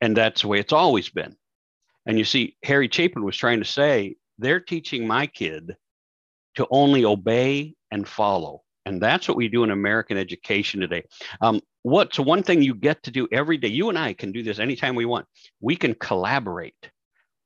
And 0.02 0.16
that's 0.16 0.42
the 0.42 0.48
way 0.48 0.60
it's 0.60 0.74
always 0.74 1.10
been. 1.10 1.36
And 2.06 2.18
you 2.18 2.26
see, 2.26 2.56
Harry 2.64 2.90
Chapin 2.92 3.24
was 3.24 3.38
trying 3.38 3.60
to 3.60 3.66
say, 3.66 4.16
they're 4.38 4.60
teaching 4.60 5.08
my 5.08 5.28
kid 5.28 5.76
to 6.56 6.68
only 6.70 7.06
obey 7.06 7.74
and 7.92 8.08
follow. 8.08 8.62
And 8.86 9.02
that's 9.02 9.28
what 9.28 9.38
we 9.38 9.48
do 9.48 9.64
in 9.64 9.72
American 9.72 10.18
education 10.18 10.80
today. 10.82 11.06
Um, 11.42 11.62
what's 11.82 12.20
one 12.20 12.44
thing 12.44 12.62
you 12.62 12.76
get 12.76 13.02
to 13.04 13.12
do 13.12 13.28
every 13.32 13.58
day? 13.58 13.70
You 13.70 13.90
and 13.90 13.98
I 13.98 14.14
can 14.14 14.32
do 14.32 14.44
this 14.44 14.60
anytime 14.60 14.94
we 14.94 15.06
want. 15.06 15.26
We 15.60 15.76
can 15.76 15.96
collaborate. 15.96 16.92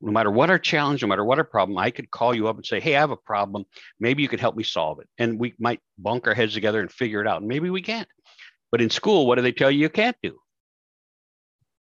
No 0.02 0.12
matter 0.12 0.30
what 0.30 0.50
our 0.50 0.58
challenge, 0.58 1.02
no 1.02 1.08
matter 1.08 1.24
what 1.24 1.38
our 1.38 1.44
problem, 1.44 1.76
I 1.76 1.90
could 1.90 2.10
call 2.10 2.34
you 2.34 2.48
up 2.48 2.56
and 2.56 2.64
say, 2.64 2.80
Hey, 2.80 2.96
I 2.96 3.00
have 3.00 3.10
a 3.10 3.16
problem. 3.16 3.64
Maybe 3.98 4.22
you 4.22 4.28
could 4.28 4.40
help 4.40 4.56
me 4.56 4.64
solve 4.64 5.00
it. 5.00 5.08
And 5.18 5.38
we 5.38 5.54
might 5.58 5.80
bunk 5.98 6.26
our 6.26 6.34
heads 6.34 6.54
together 6.54 6.80
and 6.80 6.90
figure 6.90 7.20
it 7.20 7.26
out. 7.26 7.40
And 7.40 7.48
Maybe 7.48 7.70
we 7.70 7.82
can't. 7.82 8.08
But 8.72 8.80
in 8.80 8.90
school, 8.90 9.26
what 9.26 9.34
do 9.34 9.42
they 9.42 9.52
tell 9.52 9.70
you 9.70 9.80
you 9.80 9.88
can't 9.88 10.16
do? 10.22 10.38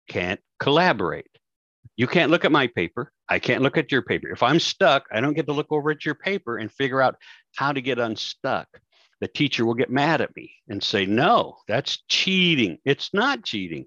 Can't 0.08 0.40
collaborate. 0.58 1.26
You 1.96 2.06
can't 2.06 2.30
look 2.30 2.44
at 2.44 2.52
my 2.52 2.68
paper. 2.68 3.12
I 3.28 3.38
can't 3.38 3.62
look 3.62 3.76
at 3.76 3.92
your 3.92 4.02
paper. 4.02 4.28
If 4.28 4.42
I'm 4.42 4.60
stuck, 4.60 5.04
I 5.12 5.20
don't 5.20 5.34
get 5.34 5.46
to 5.46 5.52
look 5.52 5.70
over 5.70 5.90
at 5.90 6.04
your 6.04 6.14
paper 6.14 6.56
and 6.56 6.72
figure 6.72 7.02
out 7.02 7.16
how 7.56 7.72
to 7.72 7.82
get 7.82 7.98
unstuck. 7.98 8.68
The 9.20 9.28
teacher 9.28 9.66
will 9.66 9.74
get 9.74 9.90
mad 9.90 10.20
at 10.20 10.34
me 10.36 10.52
and 10.68 10.82
say, 10.82 11.06
No, 11.06 11.56
that's 11.66 12.04
cheating. 12.08 12.78
It's 12.84 13.12
not 13.12 13.44
cheating. 13.44 13.86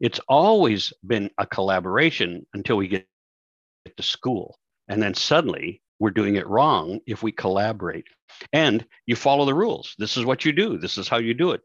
It's 0.00 0.20
always 0.28 0.92
been 1.06 1.30
a 1.38 1.46
collaboration 1.46 2.44
until 2.52 2.76
we 2.76 2.88
get 2.88 3.06
to 3.96 4.02
school. 4.02 4.58
And 4.88 5.02
then 5.02 5.14
suddenly 5.14 5.82
we're 5.98 6.10
doing 6.10 6.36
it 6.36 6.46
wrong 6.46 7.00
if 7.06 7.22
we 7.22 7.32
collaborate. 7.32 8.06
And 8.52 8.84
you 9.06 9.16
follow 9.16 9.44
the 9.44 9.54
rules. 9.54 9.94
This 9.98 10.16
is 10.16 10.24
what 10.24 10.44
you 10.44 10.52
do, 10.52 10.78
this 10.78 10.98
is 10.98 11.08
how 11.08 11.18
you 11.18 11.34
do 11.34 11.52
it. 11.52 11.60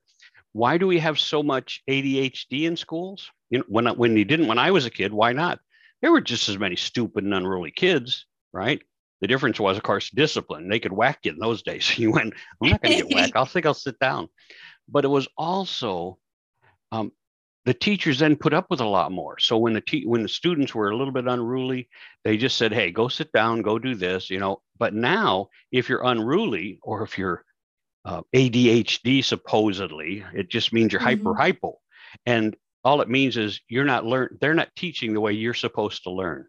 Why 0.53 0.77
do 0.77 0.87
we 0.87 0.99
have 0.99 1.19
so 1.19 1.43
much 1.43 1.81
ADHD 1.89 2.63
in 2.63 2.77
schools? 2.77 3.29
You 3.49 3.59
know, 3.59 3.65
when, 3.67 3.87
when 3.87 4.17
you 4.17 4.25
didn't, 4.25 4.47
when 4.47 4.59
I 4.59 4.71
was 4.71 4.85
a 4.85 4.91
kid, 4.91 5.13
why 5.13 5.33
not? 5.33 5.59
There 6.01 6.11
were 6.11 6.21
just 6.21 6.49
as 6.49 6.57
many 6.57 6.75
stupid 6.75 7.23
and 7.23 7.33
unruly 7.33 7.71
kids, 7.71 8.25
right? 8.53 8.81
The 9.21 9.27
difference 9.27 9.59
was, 9.59 9.77
of 9.77 9.83
course, 9.83 10.09
discipline. 10.11 10.69
They 10.69 10.79
could 10.79 10.93
whack 10.93 11.19
you 11.23 11.31
in 11.31 11.39
those 11.39 11.63
days. 11.63 11.91
You 11.97 12.11
went, 12.11 12.33
I'm 12.61 12.69
not 12.69 12.81
going 12.81 12.97
to 12.97 13.03
get 13.03 13.15
whacked. 13.15 13.35
I'll 13.35 13.45
think 13.45 13.65
I'll 13.65 13.73
sit 13.73 13.99
down. 13.99 14.29
But 14.87 15.05
it 15.05 15.09
was 15.09 15.27
also 15.37 16.17
um, 16.91 17.11
the 17.67 17.73
teachers 17.73 18.19
then 18.19 18.37
put 18.37 18.53
up 18.53 18.67
with 18.69 18.79
a 18.79 18.85
lot 18.85 19.11
more. 19.11 19.37
So 19.39 19.57
when 19.57 19.73
the 19.73 19.81
te- 19.81 20.05
when 20.05 20.23
the 20.23 20.29
students 20.29 20.73
were 20.73 20.89
a 20.89 20.95
little 20.95 21.11
bit 21.11 21.27
unruly, 21.27 21.89
they 22.23 22.37
just 22.37 22.57
said, 22.57 22.71
"Hey, 22.71 22.91
go 22.91 23.09
sit 23.09 23.29
down, 23.33 23.61
go 23.61 23.77
do 23.77 23.93
this," 23.93 24.29
you 24.29 24.39
know. 24.39 24.61
But 24.79 24.93
now, 24.93 25.49
if 25.69 25.89
you're 25.89 26.05
unruly 26.05 26.79
or 26.81 27.03
if 27.03 27.17
you're 27.17 27.43
uh, 28.05 28.21
ADHD, 28.33 29.21
supposedly, 29.21 30.23
it 30.33 30.49
just 30.49 30.71
means 30.71 30.93
you're 30.93 31.01
hyper 31.01 31.33
Mhm. 31.33 31.37
hypo, 31.37 31.77
and 32.25 32.55
all 32.85 33.01
it 33.01 33.09
means 33.09 33.35
is 33.35 33.59
you're 33.67 33.83
not 33.83 34.05
learn. 34.05 34.37
They're 34.39 34.53
not 34.53 34.73
teaching 34.77 35.13
the 35.13 35.19
way 35.19 35.33
you're 35.33 35.53
supposed 35.53 36.03
to 36.03 36.11
learn. 36.11 36.47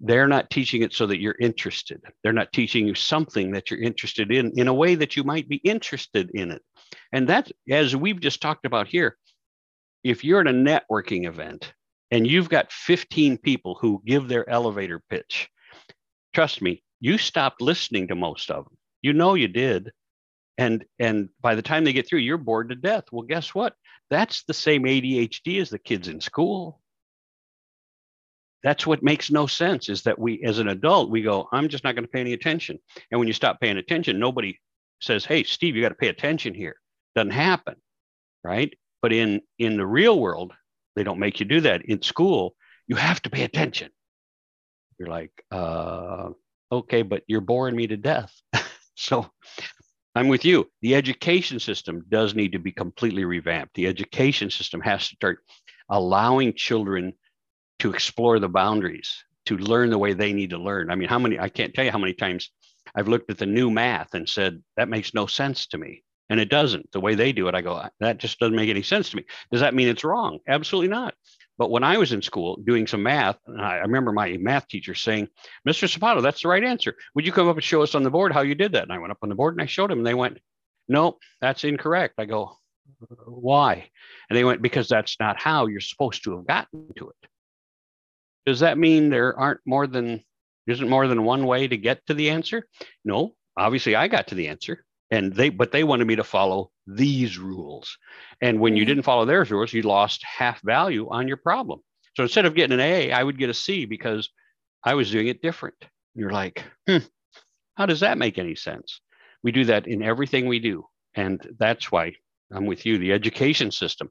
They're 0.00 0.28
not 0.28 0.50
teaching 0.50 0.82
it 0.82 0.92
so 0.92 1.06
that 1.06 1.20
you're 1.20 1.36
interested. 1.40 2.02
They're 2.22 2.34
not 2.34 2.52
teaching 2.52 2.86
you 2.86 2.94
something 2.94 3.52
that 3.52 3.70
you're 3.70 3.80
interested 3.80 4.30
in 4.30 4.52
in 4.58 4.68
a 4.68 4.74
way 4.74 4.96
that 4.96 5.16
you 5.16 5.24
might 5.24 5.48
be 5.48 5.62
interested 5.64 6.30
in 6.34 6.50
it. 6.50 6.62
And 7.10 7.26
that, 7.30 7.50
as 7.70 7.96
we've 7.96 8.20
just 8.20 8.42
talked 8.42 8.66
about 8.66 8.86
here, 8.86 9.16
if 10.04 10.24
you're 10.24 10.40
at 10.40 10.46
a 10.46 10.52
networking 10.52 11.26
event 11.26 11.72
and 12.10 12.26
you've 12.26 12.48
got 12.48 12.72
15 12.72 13.38
people 13.38 13.78
who 13.80 14.02
give 14.06 14.28
their 14.28 14.48
elevator 14.48 15.02
pitch, 15.10 15.48
trust 16.32 16.62
me, 16.62 16.82
you 17.00 17.18
stopped 17.18 17.60
listening 17.60 18.08
to 18.08 18.14
most 18.14 18.50
of 18.50 18.64
them. 18.64 18.76
You 19.02 19.12
know 19.12 19.34
you 19.34 19.48
did. 19.48 19.90
And 20.58 20.84
and 20.98 21.30
by 21.40 21.54
the 21.54 21.62
time 21.62 21.84
they 21.84 21.94
get 21.94 22.06
through, 22.06 22.18
you're 22.18 22.36
bored 22.36 22.68
to 22.68 22.74
death. 22.74 23.04
Well, 23.10 23.22
guess 23.22 23.54
what? 23.54 23.74
That's 24.10 24.42
the 24.44 24.52
same 24.54 24.82
ADHD 24.82 25.60
as 25.60 25.70
the 25.70 25.78
kids 25.78 26.08
in 26.08 26.20
school. 26.20 26.80
That's 28.62 28.86
what 28.86 29.02
makes 29.02 29.30
no 29.30 29.46
sense 29.46 29.88
is 29.88 30.02
that 30.02 30.18
we, 30.18 30.42
as 30.44 30.58
an 30.58 30.68
adult, 30.68 31.08
we 31.08 31.22
go, 31.22 31.48
I'm 31.50 31.68
just 31.68 31.82
not 31.82 31.94
going 31.94 32.04
to 32.04 32.10
pay 32.10 32.20
any 32.20 32.34
attention. 32.34 32.78
And 33.10 33.18
when 33.18 33.26
you 33.26 33.32
stop 33.32 33.58
paying 33.58 33.78
attention, 33.78 34.18
nobody 34.18 34.58
says, 35.00 35.24
Hey, 35.24 35.44
Steve, 35.44 35.76
you 35.76 35.82
got 35.82 35.90
to 35.90 35.94
pay 35.94 36.08
attention 36.08 36.52
here. 36.52 36.76
Doesn't 37.14 37.30
happen. 37.30 37.76
Right. 38.44 38.74
But 39.02 39.12
in 39.12 39.40
in 39.58 39.76
the 39.76 39.86
real 39.86 40.18
world, 40.18 40.52
they 40.96 41.02
don't 41.04 41.18
make 41.18 41.40
you 41.40 41.46
do 41.46 41.60
that. 41.62 41.84
In 41.86 42.02
school, 42.02 42.54
you 42.86 42.96
have 42.96 43.22
to 43.22 43.30
pay 43.30 43.44
attention. 43.44 43.90
You're 44.98 45.08
like, 45.08 45.32
uh, 45.50 46.30
okay, 46.70 47.02
but 47.02 47.22
you're 47.26 47.40
boring 47.40 47.76
me 47.76 47.86
to 47.86 47.96
death. 47.96 48.32
so 48.96 49.30
I'm 50.14 50.28
with 50.28 50.44
you. 50.44 50.68
The 50.82 50.94
education 50.94 51.60
system 51.60 52.04
does 52.08 52.34
need 52.34 52.52
to 52.52 52.58
be 52.58 52.72
completely 52.72 53.24
revamped. 53.24 53.74
The 53.74 53.86
education 53.86 54.50
system 54.50 54.80
has 54.80 55.08
to 55.08 55.14
start 55.14 55.38
allowing 55.88 56.54
children 56.54 57.14
to 57.78 57.92
explore 57.92 58.38
the 58.38 58.48
boundaries, 58.48 59.24
to 59.46 59.56
learn 59.56 59.90
the 59.90 59.98
way 59.98 60.12
they 60.12 60.32
need 60.32 60.50
to 60.50 60.58
learn. 60.58 60.90
I 60.90 60.96
mean, 60.96 61.08
how 61.08 61.18
many, 61.18 61.38
I 61.38 61.48
can't 61.48 61.72
tell 61.72 61.84
you 61.84 61.90
how 61.90 61.98
many 61.98 62.12
times 62.12 62.50
I've 62.94 63.08
looked 63.08 63.30
at 63.30 63.38
the 63.38 63.46
new 63.46 63.70
math 63.70 64.14
and 64.14 64.28
said, 64.28 64.62
that 64.76 64.88
makes 64.88 65.14
no 65.14 65.26
sense 65.26 65.66
to 65.68 65.78
me. 65.78 66.02
And 66.30 66.38
it 66.38 66.48
doesn't. 66.48 66.92
The 66.92 67.00
way 67.00 67.16
they 67.16 67.32
do 67.32 67.48
it, 67.48 67.54
I 67.56 67.60
go, 67.60 67.84
that 67.98 68.18
just 68.18 68.38
doesn't 68.38 68.56
make 68.56 68.70
any 68.70 68.82
sense 68.82 69.10
to 69.10 69.16
me. 69.16 69.24
Does 69.50 69.60
that 69.60 69.74
mean 69.74 69.88
it's 69.88 70.04
wrong? 70.04 70.38
Absolutely 70.48 70.88
not. 70.88 71.14
But 71.58 71.70
when 71.70 71.84
I 71.84 71.98
was 71.98 72.12
in 72.12 72.22
school 72.22 72.56
doing 72.64 72.86
some 72.86 73.02
math, 73.02 73.36
I 73.58 73.78
remember 73.78 74.12
my 74.12 74.38
math 74.38 74.66
teacher 74.68 74.94
saying, 74.94 75.28
Mr. 75.68 75.86
Sapato, 75.86 76.22
that's 76.22 76.42
the 76.42 76.48
right 76.48 76.64
answer. 76.64 76.96
Would 77.14 77.26
you 77.26 77.32
come 77.32 77.48
up 77.48 77.56
and 77.56 77.64
show 77.64 77.82
us 77.82 77.94
on 77.94 78.04
the 78.04 78.10
board 78.10 78.32
how 78.32 78.40
you 78.40 78.54
did 78.54 78.72
that? 78.72 78.84
And 78.84 78.92
I 78.92 78.98
went 78.98 79.10
up 79.10 79.18
on 79.22 79.28
the 79.28 79.34
board 79.34 79.54
and 79.54 79.62
I 79.62 79.66
showed 79.66 79.90
him 79.90 79.98
and 79.98 80.06
they 80.06 80.14
went, 80.14 80.38
No, 80.88 81.18
that's 81.42 81.64
incorrect. 81.64 82.14
I 82.16 82.24
go, 82.24 82.56
Why? 83.26 83.90
And 84.30 84.38
they 84.38 84.44
went, 84.44 84.62
Because 84.62 84.88
that's 84.88 85.18
not 85.20 85.38
how 85.38 85.66
you're 85.66 85.80
supposed 85.80 86.24
to 86.24 86.36
have 86.36 86.46
gotten 86.46 86.86
to 86.96 87.10
it. 87.10 87.28
Does 88.46 88.60
that 88.60 88.78
mean 88.78 89.10
there 89.10 89.38
aren't 89.38 89.60
more 89.66 89.86
than, 89.86 90.24
isn't 90.66 90.88
more 90.88 91.08
than 91.08 91.24
one 91.24 91.44
way 91.44 91.68
to 91.68 91.76
get 91.76 92.06
to 92.06 92.14
the 92.14 92.30
answer? 92.30 92.66
No, 93.04 93.34
obviously 93.56 93.96
I 93.96 94.08
got 94.08 94.28
to 94.28 94.34
the 94.34 94.48
answer. 94.48 94.86
And 95.10 95.32
they, 95.34 95.48
but 95.48 95.72
they 95.72 95.84
wanted 95.84 96.06
me 96.06 96.16
to 96.16 96.24
follow 96.24 96.70
these 96.86 97.38
rules. 97.38 97.96
And 98.40 98.60
when 98.60 98.76
you 98.76 98.84
Mhm. 98.84 98.86
didn't 98.86 99.02
follow 99.04 99.24
their 99.24 99.44
rules, 99.44 99.72
you 99.72 99.82
lost 99.82 100.24
half 100.24 100.60
value 100.62 101.08
on 101.10 101.28
your 101.28 101.36
problem. 101.36 101.80
So 102.16 102.22
instead 102.22 102.46
of 102.46 102.54
getting 102.54 102.74
an 102.74 102.80
A, 102.80 103.12
I 103.12 103.22
would 103.22 103.38
get 103.38 103.50
a 103.50 103.54
C 103.54 103.86
because 103.86 104.28
I 104.84 104.94
was 104.94 105.10
doing 105.10 105.28
it 105.28 105.42
different. 105.42 105.76
You're 106.14 106.30
like, 106.30 106.64
hmm, 106.88 106.98
how 107.76 107.86
does 107.86 108.00
that 108.00 108.18
make 108.18 108.38
any 108.38 108.54
sense? 108.54 109.00
We 109.42 109.52
do 109.52 109.64
that 109.66 109.86
in 109.86 110.02
everything 110.02 110.46
we 110.46 110.58
do. 110.58 110.86
And 111.14 111.40
that's 111.58 111.90
why 111.90 112.14
I'm 112.52 112.66
with 112.66 112.86
you. 112.86 112.98
The 112.98 113.12
education 113.12 113.70
system 113.70 114.10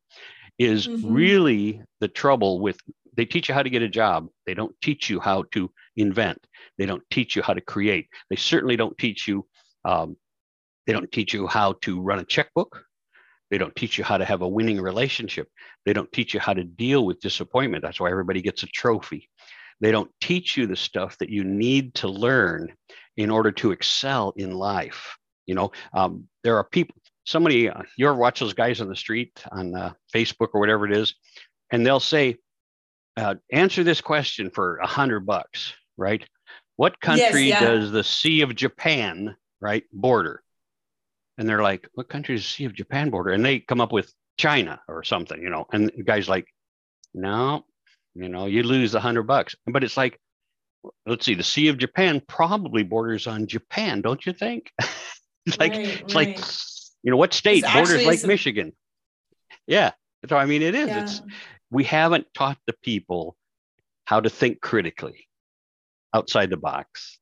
is 0.57 0.89
Mhm. 0.89 1.03
really 1.03 1.81
the 1.99 2.07
trouble 2.07 2.59
with 2.59 2.79
they 3.15 3.25
teach 3.25 3.49
you 3.49 3.55
how 3.55 3.63
to 3.63 3.69
get 3.69 3.81
a 3.81 3.89
job. 3.89 4.29
They 4.45 4.53
don't 4.53 4.75
teach 4.81 5.09
you 5.09 5.19
how 5.19 5.43
to 5.51 5.71
invent. 5.97 6.45
They 6.77 6.85
don't 6.85 7.03
teach 7.09 7.35
you 7.35 7.41
how 7.41 7.53
to 7.53 7.61
create. 7.61 8.07
They 8.29 8.35
certainly 8.37 8.77
don't 8.77 8.97
teach 8.97 9.27
you 9.27 9.45
um, 9.83 10.15
they 10.89 10.93
don't 10.93 11.11
teach 11.11 11.35
you 11.35 11.45
how 11.45 11.73
to 11.81 12.01
run 12.01 12.17
a 12.17 12.25
checkbook. 12.25 12.83
They 13.51 13.59
don't 13.59 13.75
teach 13.75 13.99
you 13.99 14.03
how 14.03 14.17
to 14.17 14.25
have 14.25 14.41
a 14.41 14.47
winning 14.47 14.81
relationship. 14.81 15.47
They 15.85 15.93
don't 15.93 16.11
teach 16.11 16.33
you 16.33 16.39
how 16.39 16.55
to 16.55 16.63
deal 16.63 17.05
with 17.05 17.19
disappointment. 17.19 17.83
That's 17.83 17.99
why 17.99 18.09
everybody 18.09 18.41
gets 18.41 18.63
a 18.63 18.65
trophy. 18.65 19.29
They 19.81 19.91
don't 19.91 20.09
teach 20.19 20.57
you 20.57 20.65
the 20.65 20.75
stuff 20.75 21.15
that 21.19 21.29
you 21.29 21.43
need 21.43 21.93
to 21.95 22.07
learn 22.07 22.73
in 23.17 23.29
order 23.29 23.51
to 23.51 23.69
excel 23.69 24.33
in 24.35 24.49
life. 24.49 25.15
You 25.45 25.53
know, 25.53 25.71
um, 25.93 26.27
there 26.43 26.57
are 26.57 26.63
people, 26.63 26.95
somebody, 27.23 27.69
uh, 27.69 27.83
you 27.95 28.07
ever 28.07 28.17
watch 28.17 28.39
those 28.39 28.55
guys 28.55 28.81
on 28.81 28.89
the 28.89 28.95
street 28.95 29.43
on 29.51 29.75
uh, 29.75 29.93
Facebook 30.11 30.49
or 30.55 30.59
whatever 30.59 30.87
it 30.87 30.97
is, 30.97 31.13
and 31.71 31.85
they'll 31.85 31.99
say, 31.99 32.37
uh, 33.15 33.35
answer 33.51 33.83
this 33.83 34.01
question 34.01 34.49
for 34.49 34.77
a 34.77 34.87
hundred 34.87 35.27
bucks, 35.27 35.71
right? 35.97 36.27
What 36.77 36.99
country 36.99 37.49
yeah. 37.49 37.59
does 37.59 37.91
the 37.91 38.03
Sea 38.03 38.41
of 38.41 38.55
Japan, 38.55 39.35
right, 39.61 39.83
border? 39.93 40.41
And 41.39 41.47
they're 41.47 41.63
like, 41.63 41.87
what 41.93 42.09
country 42.09 42.35
does 42.35 42.43
the 42.43 42.49
Sea 42.49 42.65
of 42.65 42.73
Japan 42.75 43.09
border? 43.09 43.31
And 43.31 43.43
they 43.43 43.59
come 43.59 43.79
up 43.79 43.93
with 43.93 44.13
China 44.37 44.81
or 44.89 45.03
something, 45.05 45.41
you 45.41 45.49
know. 45.49 45.65
And 45.71 45.89
the 45.95 46.03
guy's 46.03 46.27
like, 46.27 46.45
no, 47.13 47.63
you 48.13 48.27
know, 48.27 48.45
you 48.45 48.61
lose 48.61 48.93
a 48.93 48.99
hundred 48.99 49.23
bucks. 49.23 49.55
But 49.65 49.83
it's 49.85 49.95
like, 49.95 50.19
let's 51.05 51.25
see, 51.25 51.35
the 51.35 51.43
Sea 51.43 51.69
of 51.69 51.77
Japan 51.77 52.21
probably 52.27 52.83
borders 52.83 53.25
on 53.25 53.47
Japan, 53.47 54.01
don't 54.01 54.25
you 54.25 54.33
think? 54.33 54.69
it's 55.45 55.57
like, 55.59 55.71
Right, 55.71 56.01
it's 56.01 56.13
like, 56.13 56.39
you 57.03 57.11
know, 57.11 57.17
what 57.17 57.33
state 57.33 57.63
It's 57.63 57.73
borders 57.73 58.05
Lake 58.05 58.19
some- 58.19 58.27
Michigan? 58.27 58.73
Yeah. 59.65 59.91
So 60.27 60.35
I 60.35 60.45
mean, 60.45 60.61
it 60.61 60.75
is. 60.75 60.89
Yeah. 60.89 61.03
It's 61.03 61.21
we 61.71 61.85
haven't 61.85 62.27
taught 62.33 62.57
the 62.67 62.73
people 62.83 63.37
how 64.05 64.19
to 64.19 64.29
think 64.29 64.59
critically 64.59 65.27
outside 66.13 66.49
the 66.49 66.57
box. 66.57 67.18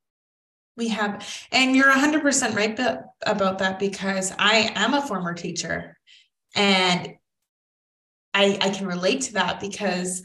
We 0.78 0.90
have, 0.90 1.28
and 1.52 1.76
you're 1.76 1.92
100% 1.92 2.56
right 2.56 2.80
about 3.26 3.60
that 3.60 3.80
because 3.80 4.32
I 4.38 4.72
am 4.76 4.94
a 4.94 5.02
former 5.02 5.34
teacher 5.34 5.98
and 6.56 7.16
I, 8.34 8.58
I 8.62 8.70
can 8.70 8.86
relate 8.86 9.22
to 9.24 9.34
that 9.34 9.60
because 9.60 10.22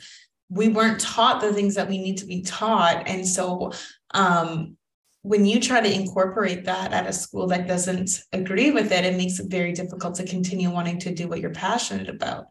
we 0.51 0.69
weren't 0.69 1.01
taught 1.01 1.41
the 1.41 1.53
things 1.53 1.75
that 1.77 1.89
we 1.89 1.99
need 1.99 2.19
to 2.19 2.27
be 2.27 2.43
taught. 2.43 3.09
And 3.09 3.27
so, 3.27 3.73
um, 4.13 4.77
when 5.23 5.47
you 5.47 5.61
try 5.61 5.81
to 5.81 5.93
incorporate 5.93 6.65
that 6.65 6.93
at 6.93 7.07
a 7.07 7.13
school 7.13 7.47
that 7.47 7.69
doesn't 7.69 8.11
agree 8.33 8.73
with 8.73 8.91
it, 8.91 9.05
it 9.05 9.17
makes 9.17 9.39
it 9.39 9.49
very 9.49 9.73
difficult 9.73 10.17
to 10.17 10.27
continue 10.27 10.69
wanting 10.69 10.99
to 10.99 11.15
do 11.15 11.29
what 11.29 11.41
you're 11.41 11.51
passionate 11.51 12.09
about. 12.09 12.47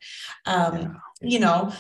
Um, 0.46 0.74
yeah. 1.22 1.30
You 1.30 1.40
know, 1.40 1.74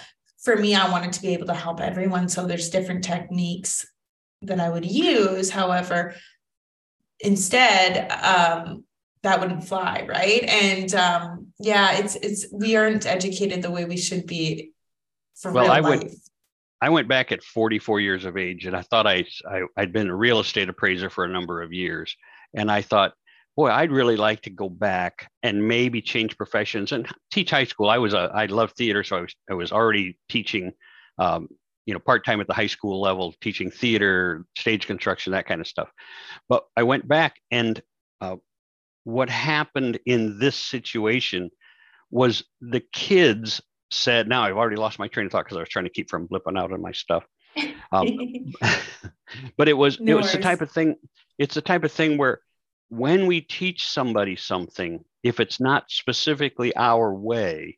for 0.43 0.57
me, 0.57 0.75
I 0.75 0.91
wanted 0.91 1.13
to 1.13 1.21
be 1.21 1.33
able 1.33 1.47
to 1.47 1.53
help 1.53 1.79
everyone. 1.79 2.27
So 2.27 2.45
there's 2.45 2.69
different 2.69 3.05
techniques 3.05 3.85
that 4.43 4.59
I 4.59 4.69
would 4.69 4.85
use. 4.85 5.49
However, 5.49 6.15
instead, 7.19 8.11
um, 8.11 8.83
that 9.23 9.39
wouldn't 9.39 9.63
fly, 9.63 10.05
right? 10.07 10.43
And 10.43 10.93
um, 10.95 11.47
yeah, 11.59 11.97
it's 11.97 12.15
it's 12.15 12.47
we 12.51 12.75
aren't 12.75 13.05
educated 13.05 13.61
the 13.61 13.71
way 13.71 13.85
we 13.85 13.97
should 13.97 14.25
be 14.25 14.71
for 15.35 15.51
well, 15.51 15.65
real 15.65 15.73
I 15.73 15.79
life. 15.79 16.01
Went, 16.01 16.13
I 16.81 16.89
went 16.89 17.07
back 17.07 17.31
at 17.31 17.43
44 17.43 17.99
years 17.99 18.25
of 18.25 18.37
age, 18.37 18.65
and 18.65 18.75
I 18.75 18.81
thought 18.81 19.05
I, 19.05 19.25
I 19.47 19.61
I'd 19.77 19.93
been 19.93 20.09
a 20.09 20.15
real 20.15 20.39
estate 20.39 20.69
appraiser 20.69 21.09
for 21.09 21.23
a 21.23 21.29
number 21.29 21.61
of 21.61 21.71
years, 21.71 22.15
and 22.55 22.71
I 22.71 22.81
thought, 22.81 23.13
boy, 23.55 23.69
I'd 23.69 23.91
really 23.91 24.17
like 24.17 24.41
to 24.43 24.49
go 24.49 24.69
back 24.69 25.29
and 25.43 25.67
maybe 25.67 26.01
change 26.01 26.37
professions 26.37 26.91
and 26.91 27.07
teach 27.31 27.51
high 27.51 27.65
school. 27.65 27.89
I 27.89 27.99
was 27.99 28.15
a 28.15 28.31
I 28.33 28.47
love 28.47 28.71
theater, 28.71 29.03
so 29.03 29.17
I 29.17 29.21
was 29.21 29.35
I 29.49 29.53
was 29.53 29.71
already 29.71 30.17
teaching. 30.29 30.71
Um, 31.19 31.49
you 31.85 31.93
know, 31.93 31.99
part 31.99 32.25
time 32.25 32.41
at 32.41 32.47
the 32.47 32.53
high 32.53 32.67
school 32.67 33.01
level, 33.01 33.33
teaching 33.41 33.71
theater, 33.71 34.45
stage 34.57 34.87
construction, 34.87 35.31
that 35.31 35.47
kind 35.47 35.61
of 35.61 35.67
stuff. 35.67 35.89
But 36.47 36.65
I 36.77 36.83
went 36.83 37.07
back, 37.07 37.35
and 37.49 37.81
uh, 38.19 38.37
what 39.03 39.29
happened 39.29 39.99
in 40.05 40.39
this 40.39 40.55
situation 40.55 41.49
was 42.11 42.43
the 42.59 42.81
kids 42.93 43.61
said, 43.89 44.27
now 44.27 44.43
I've 44.43 44.57
already 44.57 44.75
lost 44.75 44.99
my 44.99 45.07
train 45.07 45.25
of 45.25 45.31
thought 45.31 45.45
because 45.45 45.57
I 45.57 45.61
was 45.61 45.69
trying 45.69 45.85
to 45.85 45.91
keep 45.91 46.09
from 46.09 46.27
blipping 46.27 46.57
out 46.57 46.71
on 46.71 46.81
my 46.81 46.91
stuff. 46.91 47.23
Um, 47.91 48.53
but 49.57 49.67
it 49.67 49.73
was 49.73 49.99
no 49.99 50.13
it 50.13 50.15
was 50.15 50.25
worries. 50.25 50.35
the 50.35 50.41
type 50.41 50.61
of 50.61 50.71
thing. 50.71 50.95
It's 51.37 51.55
the 51.55 51.61
type 51.61 51.83
of 51.83 51.91
thing 51.91 52.17
where 52.17 52.41
when 52.89 53.25
we 53.25 53.41
teach 53.41 53.87
somebody 53.87 54.35
something, 54.35 55.03
if 55.23 55.39
it's 55.39 55.59
not 55.59 55.85
specifically 55.89 56.75
our 56.75 57.13
way, 57.13 57.77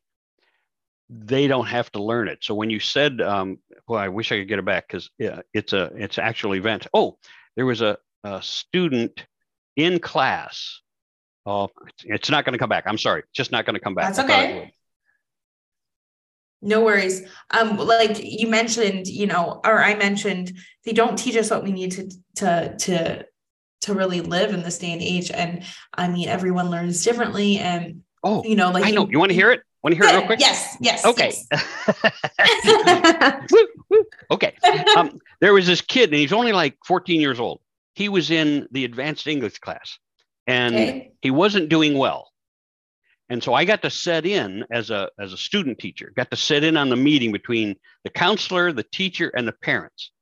they 1.10 1.46
don't 1.46 1.66
have 1.66 1.90
to 1.92 2.02
learn 2.02 2.28
it. 2.28 2.38
So 2.42 2.54
when 2.54 2.70
you 2.70 2.80
said, 2.80 3.20
um, 3.20 3.58
well, 3.86 4.00
I 4.00 4.08
wish 4.08 4.32
I 4.32 4.38
could 4.38 4.48
get 4.48 4.58
it 4.58 4.64
back 4.64 4.88
because 4.88 5.10
yeah, 5.18 5.40
it's 5.52 5.72
a 5.72 5.90
it's 5.96 6.18
actual 6.18 6.54
event. 6.54 6.86
Oh, 6.94 7.18
there 7.56 7.66
was 7.66 7.82
a, 7.82 7.98
a 8.24 8.42
student 8.42 9.26
in 9.76 9.98
class. 9.98 10.80
Oh, 11.46 11.68
it's 12.04 12.30
not 12.30 12.44
going 12.44 12.54
to 12.54 12.58
come 12.58 12.70
back. 12.70 12.84
I'm 12.86 12.98
sorry, 12.98 13.22
just 13.34 13.52
not 13.52 13.66
going 13.66 13.74
to 13.74 13.80
come 13.80 13.94
back. 13.94 14.14
That's 14.14 14.18
okay. 14.18 14.72
No 16.62 16.82
worries. 16.82 17.28
Um, 17.50 17.76
like 17.76 18.18
you 18.22 18.48
mentioned, 18.48 19.06
you 19.06 19.26
know, 19.26 19.60
or 19.66 19.82
I 19.82 19.94
mentioned, 19.96 20.56
they 20.86 20.92
don't 20.92 21.18
teach 21.18 21.36
us 21.36 21.50
what 21.50 21.62
we 21.62 21.72
need 21.72 21.92
to 21.92 22.10
to 22.36 22.76
to 22.78 23.26
to 23.82 23.94
really 23.94 24.22
live 24.22 24.54
in 24.54 24.62
this 24.62 24.78
day 24.78 24.92
and 24.92 25.02
age. 25.02 25.30
And 25.30 25.62
I 25.92 26.08
mean, 26.08 26.28
everyone 26.28 26.70
learns 26.70 27.04
differently. 27.04 27.58
And 27.58 28.02
oh, 28.22 28.42
you 28.44 28.56
know, 28.56 28.70
like 28.70 28.86
I 28.86 28.92
know. 28.92 29.04
You, 29.04 29.12
you 29.12 29.18
want 29.18 29.30
to 29.30 29.34
hear 29.34 29.50
it? 29.50 29.60
Want 29.84 29.94
to 29.94 30.02
hear 30.02 30.10
it 30.10 30.16
real 30.16 30.26
quick? 30.26 30.40
Yes. 30.40 30.78
Yes. 30.80 31.04
Okay. 31.04 31.34
Yes. 31.52 31.64
okay. 34.30 34.54
Um, 34.96 35.20
there 35.40 35.52
was 35.52 35.66
this 35.66 35.82
kid, 35.82 36.08
and 36.08 36.18
he's 36.18 36.32
only 36.32 36.52
like 36.52 36.78
14 36.86 37.20
years 37.20 37.38
old. 37.38 37.60
He 37.94 38.08
was 38.08 38.30
in 38.30 38.66
the 38.70 38.86
advanced 38.86 39.26
English 39.26 39.58
class, 39.58 39.98
and 40.46 40.74
okay. 40.74 41.12
he 41.20 41.30
wasn't 41.30 41.68
doing 41.68 41.98
well. 41.98 42.32
And 43.28 43.42
so 43.42 43.52
I 43.52 43.66
got 43.66 43.82
to 43.82 43.90
set 43.90 44.24
in 44.24 44.64
as 44.70 44.88
a 44.88 45.10
as 45.18 45.34
a 45.34 45.36
student 45.36 45.78
teacher, 45.78 46.14
got 46.16 46.30
to 46.30 46.36
sit 46.36 46.64
in 46.64 46.78
on 46.78 46.88
the 46.88 46.96
meeting 46.96 47.30
between 47.30 47.76
the 48.04 48.10
counselor, 48.10 48.72
the 48.72 48.84
teacher, 48.84 49.28
and 49.36 49.46
the 49.46 49.52
parents. 49.52 50.12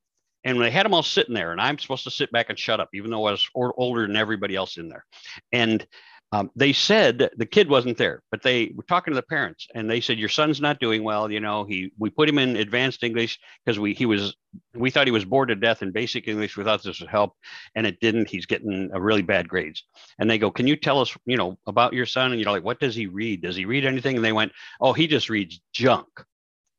And 0.42 0.60
they 0.60 0.72
had 0.72 0.84
them 0.84 0.92
all 0.92 1.04
sitting 1.04 1.36
there, 1.36 1.52
and 1.52 1.60
I'm 1.60 1.78
supposed 1.78 2.02
to 2.02 2.10
sit 2.10 2.32
back 2.32 2.46
and 2.48 2.58
shut 2.58 2.80
up, 2.80 2.88
even 2.94 3.12
though 3.12 3.26
I 3.26 3.30
was 3.30 3.48
older 3.54 4.08
than 4.08 4.16
everybody 4.16 4.56
else 4.56 4.76
in 4.76 4.88
there. 4.88 5.04
And 5.52 5.86
um, 6.32 6.50
they 6.56 6.72
said 6.72 7.28
the 7.36 7.44
kid 7.44 7.68
wasn't 7.68 7.98
there, 7.98 8.22
but 8.30 8.42
they 8.42 8.72
were 8.74 8.84
talking 8.84 9.12
to 9.12 9.14
the 9.14 9.22
parents, 9.22 9.68
and 9.74 9.88
they 9.88 10.00
said 10.00 10.18
your 10.18 10.30
son's 10.30 10.62
not 10.62 10.80
doing 10.80 11.04
well. 11.04 11.30
You 11.30 11.40
know, 11.40 11.64
he 11.64 11.92
we 11.98 12.08
put 12.08 12.28
him 12.28 12.38
in 12.38 12.56
advanced 12.56 13.02
English 13.04 13.38
because 13.64 13.78
we 13.78 13.92
he 13.92 14.06
was 14.06 14.34
we 14.74 14.90
thought 14.90 15.06
he 15.06 15.12
was 15.12 15.26
bored 15.26 15.48
to 15.48 15.54
death 15.54 15.82
in 15.82 15.92
basic 15.92 16.26
English. 16.28 16.56
without 16.56 16.82
this 16.82 17.02
help, 17.06 17.36
and 17.74 17.86
it 17.86 18.00
didn't. 18.00 18.30
He's 18.30 18.46
getting 18.46 18.90
really 18.92 19.20
bad 19.20 19.46
grades. 19.46 19.84
And 20.18 20.30
they 20.30 20.38
go, 20.38 20.50
"Can 20.50 20.66
you 20.66 20.74
tell 20.74 21.00
us, 21.00 21.14
you 21.26 21.36
know, 21.36 21.58
about 21.66 21.92
your 21.92 22.06
son?" 22.06 22.32
And 22.32 22.40
you're 22.40 22.50
like, 22.50 22.64
"What 22.64 22.80
does 22.80 22.94
he 22.94 23.06
read? 23.06 23.42
Does 23.42 23.56
he 23.56 23.66
read 23.66 23.84
anything?" 23.84 24.16
And 24.16 24.24
they 24.24 24.32
went, 24.32 24.52
"Oh, 24.80 24.94
he 24.94 25.06
just 25.06 25.28
reads 25.28 25.60
junk." 25.74 26.08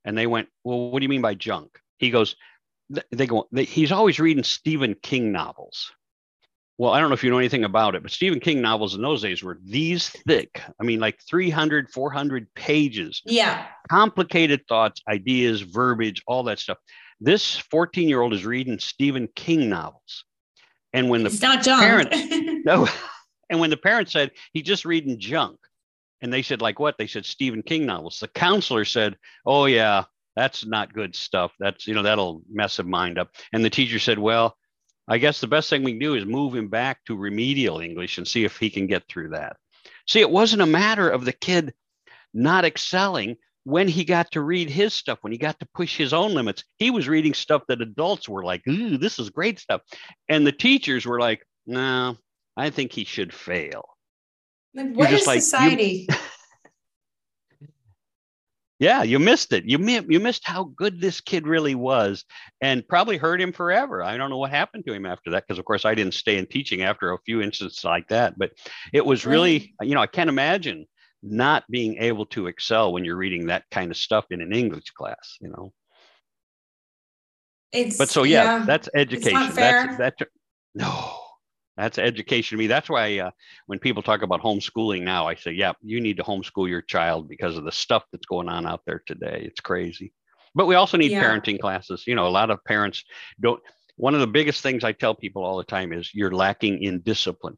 And 0.03 0.17
they 0.17 0.25
went, 0.25 0.49
"Well, 0.63 0.89
what 0.89 0.99
do 0.99 1.03
you 1.03 1.09
mean 1.09 1.21
by 1.21 1.35
junk?" 1.35 1.79
He 1.99 2.09
goes, 2.09 2.35
"They 3.11 3.27
go, 3.27 3.47
they, 3.51 3.65
he's 3.65 3.91
always 3.91 4.19
reading 4.19 4.43
Stephen 4.43 4.95
King 4.95 5.31
novels." 5.31 5.91
Well, 6.83 6.91
I 6.91 6.99
don't 6.99 7.09
know 7.09 7.13
if 7.13 7.23
you 7.23 7.29
know 7.29 7.37
anything 7.37 7.63
about 7.63 7.95
it, 7.95 8.03
but 8.03 8.11
Stephen 8.11 8.41
King 8.41 8.61
novels 8.61 8.93
in 8.93 9.01
those 9.01 9.21
days 9.21 9.41
were 9.41 9.57
these 9.63 10.09
thick. 10.09 10.61
I 10.81 10.83
mean, 10.83 10.99
like 10.99 11.17
300, 11.29 11.89
400 11.89 12.53
pages. 12.55 13.21
Yeah. 13.23 13.67
Complicated 13.89 14.67
thoughts, 14.67 15.01
ideas, 15.07 15.61
verbiage, 15.61 16.21
all 16.27 16.43
that 16.43 16.59
stuff. 16.59 16.77
This 17.21 17.55
14 17.55 18.09
year 18.09 18.19
old 18.19 18.33
is 18.33 18.45
reading 18.45 18.79
Stephen 18.79 19.29
King 19.33 19.69
novels. 19.69 20.25
And 20.91 21.09
when 21.09 21.23
the 21.23 21.29
it's 21.29 21.41
not 21.41 21.63
junk. 21.63 21.81
parents, 21.81 22.17
no, 22.65 22.85
and 23.49 23.61
when 23.61 23.69
the 23.69 23.77
parents 23.77 24.11
said 24.11 24.31
he's 24.51 24.63
just 24.63 24.83
reading 24.83 25.17
junk, 25.21 25.59
and 26.21 26.33
they 26.33 26.41
said, 26.41 26.61
like 26.61 26.79
what? 26.79 26.97
They 26.97 27.07
said 27.07 27.25
Stephen 27.25 27.63
King 27.63 27.85
novels. 27.85 28.19
The 28.19 28.27
counselor 28.27 28.83
said, 28.83 29.15
oh, 29.45 29.67
yeah, 29.67 30.03
that's 30.35 30.65
not 30.65 30.93
good 30.93 31.15
stuff. 31.15 31.53
That's, 31.61 31.87
you 31.87 31.93
know, 31.93 32.03
that'll 32.03 32.41
mess 32.51 32.77
a 32.79 32.83
mind 32.83 33.17
up. 33.17 33.29
And 33.53 33.63
the 33.63 33.69
teacher 33.69 33.99
said, 33.99 34.19
well, 34.19 34.57
I 35.07 35.17
guess 35.17 35.41
the 35.41 35.47
best 35.47 35.69
thing 35.69 35.83
we 35.83 35.91
can 35.91 35.99
do 35.99 36.15
is 36.15 36.25
move 36.25 36.55
him 36.55 36.69
back 36.69 37.03
to 37.05 37.15
remedial 37.15 37.79
English 37.79 38.17
and 38.17 38.27
see 38.27 38.45
if 38.45 38.57
he 38.57 38.69
can 38.69 38.87
get 38.87 39.03
through 39.07 39.29
that. 39.29 39.57
See, 40.07 40.21
it 40.21 40.29
wasn't 40.29 40.61
a 40.61 40.67
matter 40.67 41.09
of 41.09 41.25
the 41.25 41.33
kid 41.33 41.73
not 42.33 42.65
excelling 42.65 43.37
when 43.65 43.87
he 43.87 44.03
got 44.03 44.31
to 44.31 44.41
read 44.41 44.69
his 44.69 44.93
stuff, 44.93 45.19
when 45.21 45.31
he 45.31 45.37
got 45.37 45.59
to 45.59 45.67
push 45.73 45.97
his 45.97 46.13
own 46.13 46.33
limits. 46.33 46.63
He 46.77 46.91
was 46.91 47.07
reading 47.07 47.33
stuff 47.33 47.63
that 47.67 47.81
adults 47.81 48.27
were 48.27 48.43
like, 48.43 48.65
ooh, 48.67 48.97
this 48.97 49.19
is 49.19 49.29
great 49.29 49.59
stuff. 49.59 49.81
And 50.27 50.45
the 50.45 50.51
teachers 50.51 51.05
were 51.05 51.19
like, 51.19 51.45
no, 51.65 52.17
I 52.57 52.69
think 52.69 52.91
he 52.91 53.05
should 53.05 53.33
fail. 53.33 53.85
Like, 54.73 54.93
what 54.93 55.13
is 55.13 55.27
like, 55.27 55.41
society? 55.41 56.07
yeah, 58.83 59.01
you 59.01 59.17
missed 59.17 59.53
it. 59.53 59.63
You 59.63 59.79
you 60.09 60.19
missed 60.19 60.45
how 60.45 60.65
good 60.75 60.99
this 60.99 61.21
kid 61.21 61.47
really 61.47 61.73
was, 61.73 62.25
and 62.59 62.85
probably 62.85 63.15
hurt 63.15 63.39
him 63.39 63.53
forever. 63.53 64.03
I 64.03 64.17
don't 64.17 64.29
know 64.29 64.37
what 64.37 64.51
happened 64.51 64.85
to 64.87 64.93
him 64.93 65.05
after 65.05 65.31
that, 65.31 65.45
because 65.47 65.57
of 65.57 65.63
course 65.63 65.85
I 65.85 65.95
didn't 65.95 66.15
stay 66.15 66.37
in 66.37 66.45
teaching 66.45 66.81
after 66.81 67.13
a 67.13 67.17
few 67.25 67.41
instances 67.41 67.83
like 67.85 68.09
that. 68.09 68.37
But 68.37 68.51
it 68.91 69.05
was 69.05 69.25
really, 69.25 69.73
you 69.81 69.95
know, 69.95 70.01
I 70.01 70.07
can't 70.07 70.29
imagine 70.29 70.85
not 71.21 71.63
being 71.69 71.95
able 71.99 72.25
to 72.27 72.47
excel 72.47 72.91
when 72.91 73.05
you're 73.05 73.15
reading 73.15 73.47
that 73.47 73.63
kind 73.71 73.89
of 73.89 73.95
stuff 73.95 74.25
in 74.31 74.41
an 74.41 74.51
English 74.51 74.91
class. 74.91 75.37
You 75.39 75.49
know. 75.49 75.73
It's, 77.71 77.97
but 77.97 78.09
so 78.09 78.23
yeah, 78.23 78.43
yeah 78.43 78.65
that's 78.65 78.89
education. 78.93 79.55
That's 79.55 79.97
that's 79.97 80.21
no 80.75 81.22
that's 81.77 81.97
education 81.97 82.57
to 82.57 82.59
me. 82.59 82.67
That's 82.67 82.89
why 82.89 83.19
uh, 83.19 83.31
when 83.65 83.79
people 83.79 84.03
talk 84.03 84.21
about 84.21 84.41
homeschooling 84.41 85.01
now, 85.01 85.27
I 85.27 85.35
say, 85.35 85.51
yeah, 85.51 85.73
you 85.81 86.01
need 86.01 86.17
to 86.17 86.23
homeschool 86.23 86.69
your 86.69 86.81
child 86.81 87.27
because 87.27 87.57
of 87.57 87.63
the 87.63 87.71
stuff 87.71 88.03
that's 88.11 88.25
going 88.25 88.49
on 88.49 88.67
out 88.67 88.81
there 88.85 89.01
today. 89.05 89.43
It's 89.45 89.59
crazy. 89.59 90.13
But 90.55 90.67
we 90.67 90.75
also 90.75 90.97
need 90.97 91.11
yeah. 91.11 91.23
parenting 91.23 91.59
classes. 91.59 92.03
You 92.05 92.15
know, 92.15 92.27
a 92.27 92.29
lot 92.29 92.51
of 92.51 92.63
parents 92.63 93.03
don't. 93.41 93.61
One 93.95 94.13
of 94.13 94.21
the 94.21 94.27
biggest 94.27 94.61
things 94.61 94.83
I 94.83 94.91
tell 94.91 95.13
people 95.13 95.43
all 95.43 95.57
the 95.57 95.63
time 95.63 95.93
is 95.93 96.13
you're 96.13 96.31
lacking 96.31 96.81
in 96.81 97.01
discipline. 97.01 97.57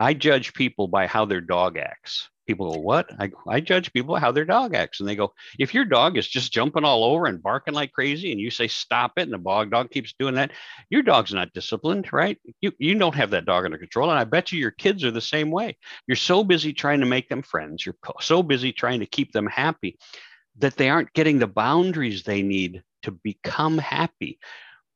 I 0.00 0.14
judge 0.14 0.54
people 0.54 0.88
by 0.88 1.06
how 1.06 1.24
their 1.24 1.40
dog 1.40 1.76
acts 1.76 2.28
people 2.48 2.72
go, 2.72 2.80
What? 2.80 3.08
I, 3.20 3.30
I 3.46 3.60
judge 3.60 3.92
people 3.92 4.16
how 4.16 4.32
their 4.32 4.44
dog 4.44 4.74
acts. 4.74 4.98
And 4.98 5.08
they 5.08 5.14
go, 5.14 5.32
If 5.60 5.72
your 5.72 5.84
dog 5.84 6.18
is 6.18 6.26
just 6.26 6.52
jumping 6.52 6.84
all 6.84 7.04
over 7.04 7.26
and 7.26 7.40
barking 7.40 7.74
like 7.74 7.92
crazy, 7.92 8.32
and 8.32 8.40
you 8.40 8.50
say, 8.50 8.66
Stop 8.66 9.12
it, 9.16 9.22
and 9.22 9.32
the 9.32 9.38
dog 9.38 9.70
dog 9.70 9.90
keeps 9.90 10.14
doing 10.18 10.34
that, 10.34 10.50
your 10.90 11.02
dog's 11.02 11.32
not 11.32 11.52
disciplined, 11.52 12.12
right? 12.12 12.36
You, 12.60 12.72
you 12.78 12.98
don't 12.98 13.14
have 13.14 13.30
that 13.30 13.44
dog 13.44 13.64
under 13.64 13.78
control. 13.78 14.10
And 14.10 14.18
I 14.18 14.24
bet 14.24 14.50
you 14.50 14.58
your 14.58 14.72
kids 14.72 15.04
are 15.04 15.12
the 15.12 15.20
same 15.20 15.52
way. 15.52 15.76
You're 16.08 16.16
so 16.16 16.42
busy 16.42 16.72
trying 16.72 17.00
to 17.00 17.06
make 17.06 17.28
them 17.28 17.42
friends, 17.42 17.86
you're 17.86 17.96
so 18.20 18.42
busy 18.42 18.72
trying 18.72 19.00
to 19.00 19.06
keep 19.06 19.30
them 19.32 19.46
happy 19.46 19.96
that 20.58 20.76
they 20.76 20.90
aren't 20.90 21.12
getting 21.12 21.38
the 21.38 21.46
boundaries 21.46 22.24
they 22.24 22.42
need 22.42 22.82
to 23.02 23.12
become 23.12 23.78
happy. 23.78 24.40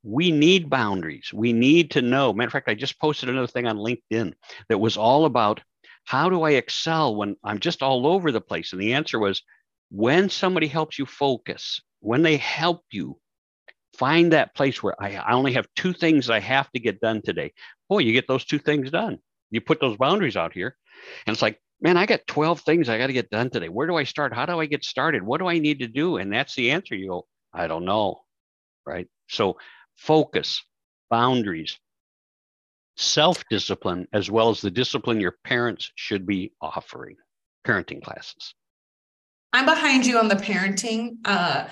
We 0.02 0.32
need 0.32 0.68
boundaries. 0.68 1.30
We 1.32 1.52
need 1.52 1.92
to 1.92 2.02
know. 2.02 2.32
Matter 2.32 2.48
of 2.48 2.52
fact, 2.52 2.68
I 2.68 2.74
just 2.74 2.98
posted 2.98 3.28
another 3.28 3.46
thing 3.46 3.66
on 3.68 3.76
LinkedIn 3.76 4.34
that 4.68 4.78
was 4.78 4.96
all 4.96 5.26
about 5.26 5.60
how 6.04 6.28
do 6.28 6.42
I 6.42 6.52
excel 6.52 7.14
when 7.14 7.36
I'm 7.44 7.58
just 7.58 7.82
all 7.82 8.06
over 8.06 8.32
the 8.32 8.40
place? 8.40 8.72
And 8.72 8.80
the 8.80 8.94
answer 8.94 9.18
was 9.18 9.42
when 9.90 10.28
somebody 10.28 10.66
helps 10.66 10.98
you 10.98 11.06
focus, 11.06 11.80
when 12.00 12.22
they 12.22 12.36
help 12.36 12.82
you 12.90 13.18
find 13.96 14.32
that 14.32 14.54
place 14.54 14.82
where 14.82 15.00
I, 15.00 15.16
I 15.16 15.32
only 15.32 15.52
have 15.52 15.66
two 15.76 15.92
things 15.92 16.30
I 16.30 16.40
have 16.40 16.70
to 16.72 16.80
get 16.80 17.00
done 17.00 17.22
today, 17.22 17.52
boy, 17.88 17.98
you 17.98 18.12
get 18.12 18.26
those 18.26 18.44
two 18.44 18.58
things 18.58 18.90
done. 18.90 19.18
You 19.50 19.60
put 19.60 19.80
those 19.80 19.98
boundaries 19.98 20.36
out 20.36 20.54
here, 20.54 20.76
and 21.26 21.34
it's 21.34 21.42
like, 21.42 21.60
man, 21.80 21.96
I 21.96 22.06
got 22.06 22.26
12 22.26 22.60
things 22.60 22.88
I 22.88 22.96
got 22.96 23.08
to 23.08 23.12
get 23.12 23.28
done 23.28 23.50
today. 23.50 23.68
Where 23.68 23.86
do 23.86 23.96
I 23.96 24.04
start? 24.04 24.32
How 24.32 24.46
do 24.46 24.58
I 24.58 24.66
get 24.66 24.84
started? 24.84 25.22
What 25.22 25.40
do 25.40 25.48
I 25.48 25.58
need 25.58 25.80
to 25.80 25.88
do? 25.88 26.16
And 26.16 26.32
that's 26.32 26.54
the 26.54 26.70
answer. 26.70 26.94
You 26.94 27.08
go, 27.08 27.26
I 27.52 27.66
don't 27.66 27.84
know. 27.84 28.20
Right. 28.86 29.08
So 29.28 29.58
focus, 29.96 30.62
boundaries, 31.10 31.78
self 32.96 33.44
discipline, 33.48 34.06
as 34.12 34.30
well 34.30 34.50
as 34.50 34.60
the 34.60 34.70
discipline 34.70 35.20
your 35.20 35.36
parents 35.44 35.90
should 35.94 36.26
be 36.26 36.52
offering, 36.60 37.16
parenting 37.66 38.02
classes. 38.02 38.54
I'm 39.52 39.66
behind 39.66 40.06
you 40.06 40.18
on 40.18 40.28
the 40.28 40.36
parenting. 40.36 41.16
Uh, 41.24 41.68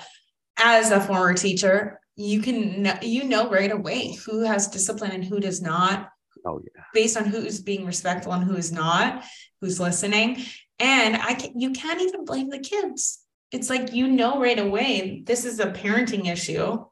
as 0.57 0.91
a 0.91 1.01
former 1.01 1.33
teacher, 1.33 1.99
you 2.15 2.41
can 2.41 2.99
you 3.01 3.23
know 3.23 3.49
right 3.49 3.71
away 3.71 4.15
who 4.25 4.43
has 4.43 4.67
discipline 4.67 5.11
and 5.11 5.23
who 5.23 5.39
does 5.39 5.61
not. 5.61 6.09
Oh 6.45 6.61
yeah. 6.63 6.83
Based 6.93 7.17
on 7.17 7.25
who's 7.25 7.61
being 7.61 7.85
respectful 7.85 8.33
and 8.33 8.43
who 8.43 8.55
is 8.55 8.71
not, 8.71 9.23
who's 9.59 9.79
listening, 9.79 10.43
and 10.79 11.15
I 11.15 11.35
can, 11.35 11.59
you 11.59 11.71
can't 11.71 12.01
even 12.01 12.25
blame 12.25 12.49
the 12.49 12.59
kids. 12.59 13.19
It's 13.51 13.69
like 13.69 13.93
you 13.93 14.07
know 14.07 14.39
right 14.39 14.59
away 14.59 15.23
this 15.25 15.45
is 15.45 15.59
a 15.59 15.71
parenting 15.71 16.27
issue. 16.27 16.83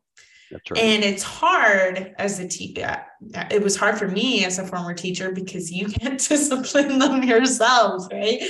That's 0.51 0.71
right. 0.71 0.79
And 0.79 1.03
it's 1.03 1.23
hard 1.23 2.13
as 2.17 2.39
a 2.39 2.47
teacher. 2.47 3.05
It 3.51 3.61
was 3.61 3.75
hard 3.75 3.97
for 3.97 4.07
me 4.07 4.45
as 4.45 4.59
a 4.59 4.65
former 4.65 4.93
teacher 4.93 5.31
because 5.31 5.71
you 5.71 5.87
can't 5.99 6.19
discipline 6.19 6.99
them 6.99 7.23
yourselves, 7.23 8.07
right? 8.11 8.41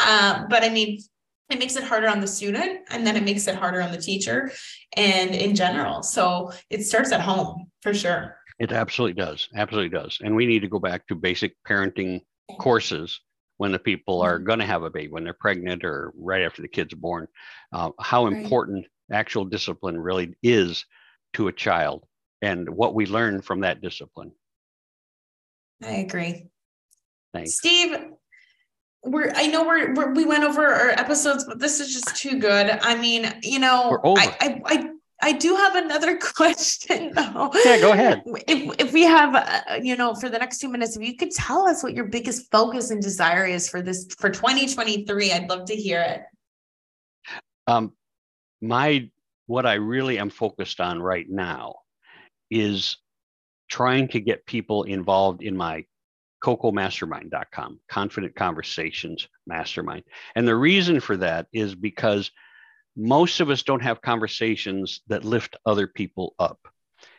Um, 0.00 0.46
but 0.48 0.62
I 0.62 0.68
mean, 0.68 1.00
it 1.50 1.58
makes 1.58 1.76
it 1.76 1.84
harder 1.84 2.08
on 2.08 2.20
the 2.20 2.26
student 2.26 2.80
and 2.90 3.06
then 3.06 3.16
it 3.16 3.24
makes 3.24 3.46
it 3.46 3.54
harder 3.54 3.80
on 3.80 3.90
the 3.90 4.00
teacher 4.00 4.50
and 4.96 5.34
in 5.34 5.54
general 5.54 6.02
so 6.02 6.52
it 6.70 6.82
starts 6.82 7.12
at 7.12 7.20
home 7.20 7.70
for 7.80 7.94
sure 7.94 8.36
it 8.58 8.72
absolutely 8.72 9.14
does 9.14 9.48
absolutely 9.56 9.88
does 9.88 10.18
and 10.22 10.34
we 10.34 10.46
need 10.46 10.60
to 10.60 10.68
go 10.68 10.78
back 10.78 11.06
to 11.06 11.14
basic 11.14 11.54
parenting 11.66 12.20
courses 12.58 13.20
when 13.56 13.72
the 13.72 13.78
people 13.78 14.20
are 14.20 14.36
mm-hmm. 14.36 14.46
going 14.46 14.58
to 14.58 14.66
have 14.66 14.82
a 14.82 14.90
baby 14.90 15.08
when 15.08 15.24
they're 15.24 15.32
pregnant 15.32 15.84
or 15.84 16.12
right 16.16 16.42
after 16.42 16.62
the 16.62 16.68
kid's 16.68 16.92
are 16.92 16.96
born 16.96 17.26
uh, 17.72 17.90
how 18.00 18.26
important 18.26 18.86
right. 19.10 19.18
actual 19.18 19.44
discipline 19.44 19.98
really 19.98 20.34
is 20.42 20.84
to 21.34 21.48
a 21.48 21.52
child 21.52 22.04
and 22.42 22.68
what 22.68 22.94
we 22.94 23.06
learn 23.06 23.40
from 23.42 23.60
that 23.60 23.80
discipline 23.80 24.32
i 25.84 25.92
agree 25.92 26.46
Thanks. 27.32 27.56
steve 27.56 27.96
we're 29.04 29.30
I 29.34 29.46
know 29.46 29.64
we're, 29.64 29.94
we're, 29.94 30.12
we 30.12 30.24
went 30.24 30.42
over 30.42 30.66
our 30.66 30.90
episodes, 30.90 31.44
but 31.44 31.60
this 31.60 31.78
is 31.78 31.94
just 31.94 32.16
too 32.16 32.38
good. 32.40 32.78
I 32.82 32.96
mean, 32.96 33.32
you 33.42 33.60
know, 33.60 34.00
I, 34.04 34.36
I, 34.40 34.62
I 34.66 34.90
I 35.20 35.32
do 35.32 35.54
have 35.56 35.74
another 35.74 36.16
question 36.34 37.12
though. 37.14 37.50
Yeah, 37.64 37.80
go 37.80 37.92
ahead. 37.92 38.22
If 38.26 38.74
if 38.78 38.92
we 38.92 39.02
have, 39.02 39.34
uh, 39.34 39.80
you 39.82 39.96
know, 39.96 40.14
for 40.14 40.28
the 40.28 40.38
next 40.38 40.58
two 40.58 40.68
minutes, 40.68 40.96
if 40.96 41.02
you 41.02 41.16
could 41.16 41.30
tell 41.30 41.66
us 41.68 41.82
what 41.82 41.94
your 41.94 42.06
biggest 42.06 42.50
focus 42.50 42.90
and 42.90 43.02
desire 43.02 43.46
is 43.46 43.68
for 43.68 43.82
this 43.82 44.06
for 44.18 44.30
2023, 44.30 45.32
I'd 45.32 45.48
love 45.48 45.64
to 45.66 45.74
hear 45.74 46.00
it. 46.02 46.22
Um, 47.66 47.92
my 48.60 49.10
what 49.48 49.66
I 49.66 49.74
really 49.74 50.18
am 50.18 50.30
focused 50.30 50.78
on 50.78 51.00
right 51.00 51.26
now 51.28 51.76
is 52.50 52.98
trying 53.68 54.08
to 54.08 54.20
get 54.20 54.46
people 54.46 54.84
involved 54.84 55.42
in 55.42 55.56
my 55.56 55.84
cocomastermind.com, 56.44 57.80
Confident 57.88 58.36
Conversations 58.36 59.26
Mastermind. 59.46 60.04
And 60.36 60.46
the 60.46 60.54
reason 60.54 61.00
for 61.00 61.16
that 61.16 61.46
is 61.52 61.74
because 61.74 62.30
most 62.94 63.40
of 63.40 63.48
us 63.48 63.62
don't 63.62 63.82
have 63.82 64.02
conversations 64.02 65.00
that 65.08 65.24
lift 65.24 65.56
other 65.64 65.86
people 65.86 66.34
up. 66.38 66.58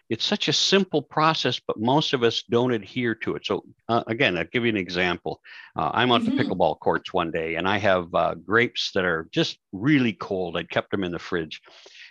It's 0.10 0.26
such 0.26 0.48
a 0.48 0.54
simple 0.54 1.02
process, 1.02 1.60
but 1.60 1.80
most 1.80 2.14
of 2.14 2.24
us 2.24 2.44
don't 2.50 2.74
adhere 2.74 3.16
to 3.16 3.36
it. 3.36 3.46
So, 3.46 3.64
uh, 3.88 4.04
again, 4.08 4.38
I'll 4.38 4.46
give 4.46 4.64
you 4.66 4.70
an 4.70 4.78
example. 4.78 5.42
Uh, 5.76 5.92
I'm 5.94 6.12
on 6.12 6.24
mm-hmm. 6.24 6.36
the 6.36 6.44
pickleball 6.44 6.80
courts 6.80 7.12
one 7.12 7.32
day 7.32 7.56
and 7.56 7.68
I 7.68 7.78
have 7.78 8.14
uh, 8.14 8.36
grapes 8.36 8.92
that 8.94 9.06
are 9.06 9.28
just 9.32 9.58
really 9.72 10.14
cold. 10.14 10.58
I 10.58 10.64
kept 10.64 10.92
them 10.92 11.04
in 11.04 11.12
the 11.12 11.20
fridge 11.20 11.62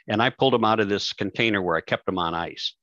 and 0.09 0.23
I 0.23 0.31
pulled 0.31 0.55
them 0.55 0.65
out 0.65 0.81
of 0.81 0.89
this 0.89 1.13
container 1.13 1.63
where 1.63 1.77
I 1.77 1.81
kept 1.81 2.07
them 2.07 2.19
on 2.19 2.35
ice. 2.35 2.75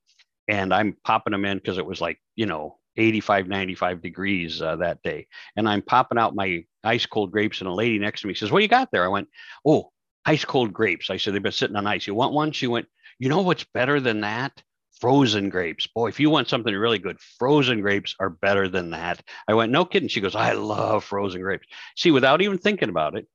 And 0.48 0.74
I'm 0.74 0.96
popping 1.04 1.32
them 1.32 1.46
in 1.46 1.58
because 1.58 1.80
it 1.80 1.86
was 1.86 2.00
like, 2.00 2.22
you 2.36 2.46
know, 2.46 2.78
85, 2.98 3.48
95 3.48 4.02
degrees 4.02 4.62
uh, 4.62 4.76
that 4.78 5.02
day. 5.04 5.28
And 5.56 5.68
I'm 5.68 5.82
popping 5.82 6.18
out 6.18 6.36
my 6.36 6.64
ice 6.84 7.06
cold 7.06 7.32
grapes, 7.32 7.60
and 7.60 7.68
a 7.68 7.74
lady 7.74 8.00
next 8.00 8.22
to 8.22 8.28
me 8.28 8.36
says, 8.36 8.52
What 8.52 8.62
you 8.62 8.68
got 8.68 8.92
there? 8.92 9.04
I 9.04 9.10
went, 9.10 9.28
Oh, 9.66 9.92
ice 10.26 10.46
cold 10.46 10.72
grapes. 10.72 11.10
I 11.10 11.18
said, 11.18 11.34
They've 11.34 11.44
been 11.44 11.52
sitting 11.52 11.76
on 11.76 11.88
ice. 11.88 12.08
You 12.08 12.16
want 12.16 12.34
one? 12.34 12.52
She 12.52 12.68
went, 12.68 12.88
You 13.20 13.30
know 13.30 13.42
what's 13.42 13.66
better 13.74 14.00
than 14.00 14.22
that? 14.22 14.64
Frozen 15.02 15.50
grapes. 15.50 15.88
Boy, 15.88 16.08
if 16.08 16.20
you 16.20 16.30
want 16.30 16.48
something 16.48 16.74
really 16.74 17.00
good, 17.00 17.20
frozen 17.20 17.82
grapes 17.82 18.16
are 18.20 18.30
better 18.30 18.70
than 18.70 18.92
that. 18.92 19.22
I 19.48 19.56
went, 19.56 19.72
No 19.72 19.84
kidding. 19.84 20.10
She 20.10 20.22
goes, 20.22 20.36
I 20.36 20.54
love 20.54 21.04
frozen 21.04 21.42
grapes. 21.42 21.68
See, 21.98 22.12
without 22.12 22.42
even 22.42 22.60
thinking 22.60 22.90
about 22.90 23.18
it, 23.18 23.28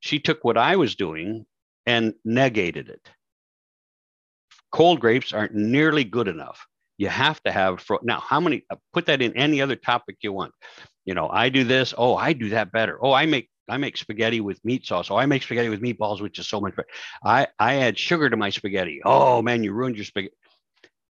she 0.00 0.20
took 0.20 0.44
what 0.44 0.56
I 0.56 0.76
was 0.76 0.94
doing 0.94 1.46
and 1.86 2.14
negated 2.24 2.88
it. 2.88 3.10
Cold 4.72 5.00
grapes 5.00 5.32
aren't 5.32 5.54
nearly 5.54 6.04
good 6.04 6.28
enough. 6.28 6.66
You 6.98 7.08
have 7.08 7.42
to 7.44 7.52
have 7.52 7.80
fro- 7.80 8.00
now 8.02 8.20
how 8.20 8.40
many 8.40 8.64
uh, 8.70 8.76
put 8.92 9.06
that 9.06 9.22
in 9.22 9.36
any 9.36 9.60
other 9.62 9.76
topic 9.76 10.16
you 10.20 10.32
want. 10.32 10.52
You 11.04 11.14
know 11.14 11.28
i 11.30 11.48
do 11.48 11.64
this 11.64 11.94
oh 11.96 12.16
i 12.16 12.32
do 12.32 12.50
that 12.50 12.72
better. 12.72 12.98
Oh 13.02 13.12
i 13.12 13.26
make 13.26 13.48
i 13.68 13.76
make 13.76 13.96
spaghetti 13.96 14.40
with 14.40 14.64
meat 14.64 14.84
sauce. 14.86 15.10
Oh 15.10 15.16
i 15.16 15.26
make 15.26 15.42
spaghetti 15.42 15.68
with 15.68 15.82
meatballs 15.82 16.20
which 16.20 16.38
is 16.38 16.48
so 16.48 16.60
much 16.60 16.76
better. 16.76 16.88
I 17.24 17.46
i 17.58 17.76
add 17.76 17.98
sugar 17.98 18.28
to 18.28 18.36
my 18.36 18.50
spaghetti. 18.50 19.00
Oh 19.04 19.40
man 19.42 19.62
you 19.64 19.72
ruined 19.72 19.96
your 19.96 20.04
spaghetti 20.04 20.34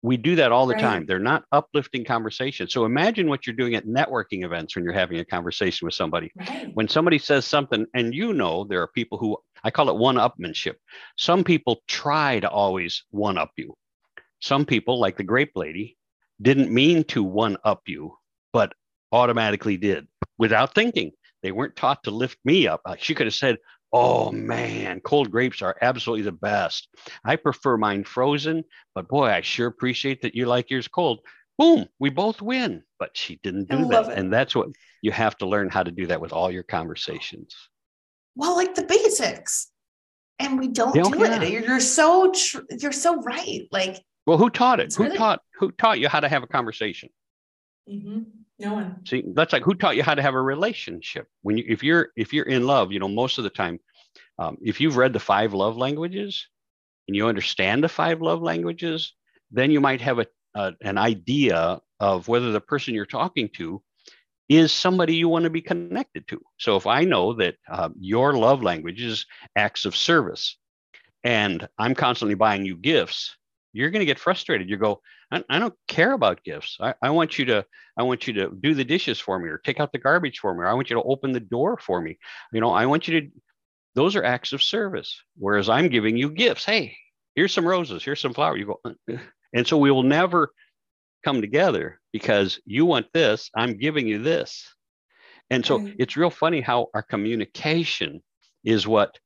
we 0.02 0.16
do 0.16 0.36
that 0.36 0.52
all 0.52 0.66
the 0.66 0.74
right. 0.74 0.80
time 0.80 1.06
they're 1.06 1.18
not 1.18 1.44
uplifting 1.52 2.04
conversations 2.04 2.72
so 2.72 2.84
imagine 2.84 3.28
what 3.28 3.46
you're 3.46 3.56
doing 3.56 3.74
at 3.74 3.86
networking 3.86 4.44
events 4.44 4.76
when 4.76 4.84
you're 4.84 4.92
having 4.92 5.18
a 5.18 5.24
conversation 5.24 5.86
with 5.86 5.94
somebody 5.94 6.30
right. 6.36 6.70
when 6.74 6.88
somebody 6.88 7.18
says 7.18 7.44
something 7.44 7.86
and 7.94 8.14
you 8.14 8.32
know 8.32 8.64
there 8.64 8.80
are 8.80 8.88
people 8.88 9.18
who 9.18 9.36
i 9.64 9.70
call 9.70 9.88
it 9.88 9.96
one 9.96 10.16
upmanship 10.16 10.74
some 11.16 11.42
people 11.42 11.82
try 11.88 12.38
to 12.38 12.48
always 12.48 13.04
one 13.10 13.36
up 13.36 13.50
you 13.56 13.74
some 14.40 14.64
people, 14.64 15.00
like 15.00 15.16
the 15.16 15.24
grape 15.24 15.52
lady, 15.54 15.96
didn't 16.40 16.72
mean 16.72 17.04
to 17.04 17.22
one 17.22 17.56
up 17.64 17.82
you, 17.86 18.16
but 18.52 18.72
automatically 19.12 19.76
did 19.76 20.06
without 20.38 20.74
thinking. 20.74 21.12
They 21.42 21.52
weren't 21.52 21.76
taught 21.76 22.02
to 22.04 22.10
lift 22.10 22.36
me 22.44 22.66
up. 22.66 22.80
Uh, 22.84 22.96
she 22.98 23.14
could 23.14 23.28
have 23.28 23.34
said, 23.34 23.58
Oh 23.92 24.30
man, 24.30 25.00
cold 25.00 25.30
grapes 25.30 25.62
are 25.62 25.76
absolutely 25.80 26.24
the 26.24 26.32
best. 26.32 26.88
I 27.24 27.36
prefer 27.36 27.76
mine 27.76 28.04
frozen, 28.04 28.64
but 28.94 29.08
boy, 29.08 29.26
I 29.26 29.40
sure 29.40 29.66
appreciate 29.66 30.22
that 30.22 30.34
you 30.34 30.46
like 30.46 30.70
yours 30.70 30.88
cold. 30.88 31.20
Boom, 31.56 31.86
we 31.98 32.10
both 32.10 32.42
win. 32.42 32.82
But 32.98 33.16
she 33.16 33.40
didn't 33.42 33.70
do 33.70 33.86
that. 33.88 34.10
It. 34.10 34.18
And 34.18 34.32
that's 34.32 34.54
what 34.54 34.68
you 35.02 35.12
have 35.12 35.36
to 35.38 35.46
learn 35.46 35.70
how 35.70 35.82
to 35.82 35.90
do 35.90 36.06
that 36.08 36.20
with 36.20 36.32
all 36.32 36.50
your 36.50 36.64
conversations. 36.64 37.54
Well, 38.34 38.56
like 38.56 38.74
the 38.74 38.84
basics. 38.84 39.70
And 40.38 40.58
we 40.58 40.68
don't 40.68 40.92
do 40.92 41.18
yeah. 41.18 41.42
it. 41.42 41.50
You're 41.50 41.80
so 41.80 42.32
tr- 42.32 42.60
you're 42.78 42.92
so 42.92 43.20
right. 43.22 43.66
Like 43.72 44.00
well, 44.26 44.38
who 44.38 44.50
taught 44.50 44.78
it? 44.78 44.94
who 44.94 45.04
really... 45.04 45.16
taught 45.16 45.40
who 45.58 45.72
taught 45.72 45.98
you 45.98 46.08
how 46.08 46.20
to 46.20 46.28
have 46.28 46.42
a 46.42 46.46
conversation? 46.46 47.08
Mm-hmm. 47.90 48.20
No 48.58 48.74
one. 48.74 49.06
See, 49.06 49.24
that's 49.34 49.52
like 49.52 49.62
who 49.62 49.74
taught 49.74 49.96
you 49.96 50.02
how 50.02 50.14
to 50.14 50.22
have 50.22 50.34
a 50.34 50.42
relationship. 50.42 51.28
When 51.42 51.56
you 51.58 51.64
if 51.68 51.82
you're 51.82 52.10
if 52.16 52.32
you're 52.32 52.46
in 52.46 52.66
love, 52.66 52.92
you 52.92 53.00
know, 53.00 53.08
most 53.08 53.38
of 53.38 53.44
the 53.44 53.50
time, 53.50 53.80
um, 54.38 54.58
if 54.62 54.80
you've 54.80 54.96
read 54.96 55.12
the 55.12 55.20
five 55.20 55.54
love 55.54 55.76
languages 55.76 56.48
and 57.08 57.16
you 57.16 57.26
understand 57.28 57.84
the 57.84 57.88
five 57.88 58.20
love 58.22 58.42
languages, 58.42 59.14
then 59.50 59.70
you 59.70 59.80
might 59.80 60.00
have 60.00 60.18
a, 60.18 60.26
a 60.54 60.74
an 60.82 60.98
idea 60.98 61.80
of 62.00 62.28
whether 62.28 62.52
the 62.52 62.60
person 62.60 62.94
you're 62.94 63.06
talking 63.06 63.48
to 63.56 63.82
is 64.48 64.72
somebody 64.72 65.14
you 65.16 65.28
want 65.28 65.44
to 65.44 65.50
be 65.50 65.62
connected 65.62 66.26
to. 66.28 66.40
So 66.58 66.76
if 66.76 66.86
I 66.86 67.04
know 67.04 67.34
that 67.34 67.56
uh, 67.70 67.90
your 67.98 68.34
love 68.34 68.62
language 68.62 69.02
is 69.02 69.26
acts 69.56 69.84
of 69.86 69.96
service, 69.96 70.56
and 71.24 71.68
I'm 71.78 71.94
constantly 71.94 72.34
buying 72.36 72.66
you 72.66 72.76
gifts, 72.76 73.37
you're 73.78 73.90
going 73.90 74.00
to 74.00 74.06
get 74.06 74.18
frustrated. 74.18 74.68
You 74.68 74.76
go, 74.76 75.00
I, 75.30 75.44
I 75.48 75.58
don't 75.60 75.74
care 75.86 76.12
about 76.12 76.42
gifts. 76.42 76.76
I, 76.80 76.94
I, 77.00 77.10
want 77.10 77.38
you 77.38 77.44
to, 77.46 77.64
I 77.96 78.02
want 78.02 78.26
you 78.26 78.32
to 78.34 78.50
do 78.60 78.74
the 78.74 78.84
dishes 78.84 79.20
for 79.20 79.38
me 79.38 79.48
or 79.48 79.58
take 79.58 79.78
out 79.78 79.92
the 79.92 79.98
garbage 79.98 80.40
for 80.40 80.52
me. 80.52 80.60
Or 80.60 80.66
I 80.66 80.74
want 80.74 80.90
you 80.90 80.96
to 80.96 81.02
open 81.02 81.30
the 81.32 81.40
door 81.40 81.78
for 81.78 82.00
me. 82.00 82.18
You 82.52 82.60
know, 82.60 82.72
I 82.72 82.86
want 82.86 83.06
you 83.06 83.20
to, 83.20 83.28
those 83.94 84.16
are 84.16 84.24
acts 84.24 84.52
of 84.52 84.62
service. 84.62 85.22
Whereas 85.36 85.68
I'm 85.68 85.88
giving 85.88 86.16
you 86.16 86.30
gifts. 86.30 86.64
Hey, 86.64 86.96
here's 87.36 87.54
some 87.54 87.66
roses. 87.66 88.04
Here's 88.04 88.20
some 88.20 88.34
flowers. 88.34 88.58
You 88.58 88.66
go, 88.66 88.80
uh, 88.84 88.92
uh. 89.12 89.18
and 89.54 89.66
so 89.66 89.78
we 89.78 89.92
will 89.92 90.02
never 90.02 90.50
come 91.24 91.40
together 91.40 92.00
because 92.12 92.60
you 92.66 92.84
want 92.84 93.06
this. 93.12 93.48
I'm 93.56 93.78
giving 93.78 94.08
you 94.08 94.22
this. 94.22 94.66
And 95.50 95.64
so 95.64 95.88
it's 95.98 96.16
real 96.16 96.30
funny 96.30 96.60
how 96.60 96.88
our 96.94 97.02
communication 97.02 98.22
is 98.64 98.86
what 98.86 99.16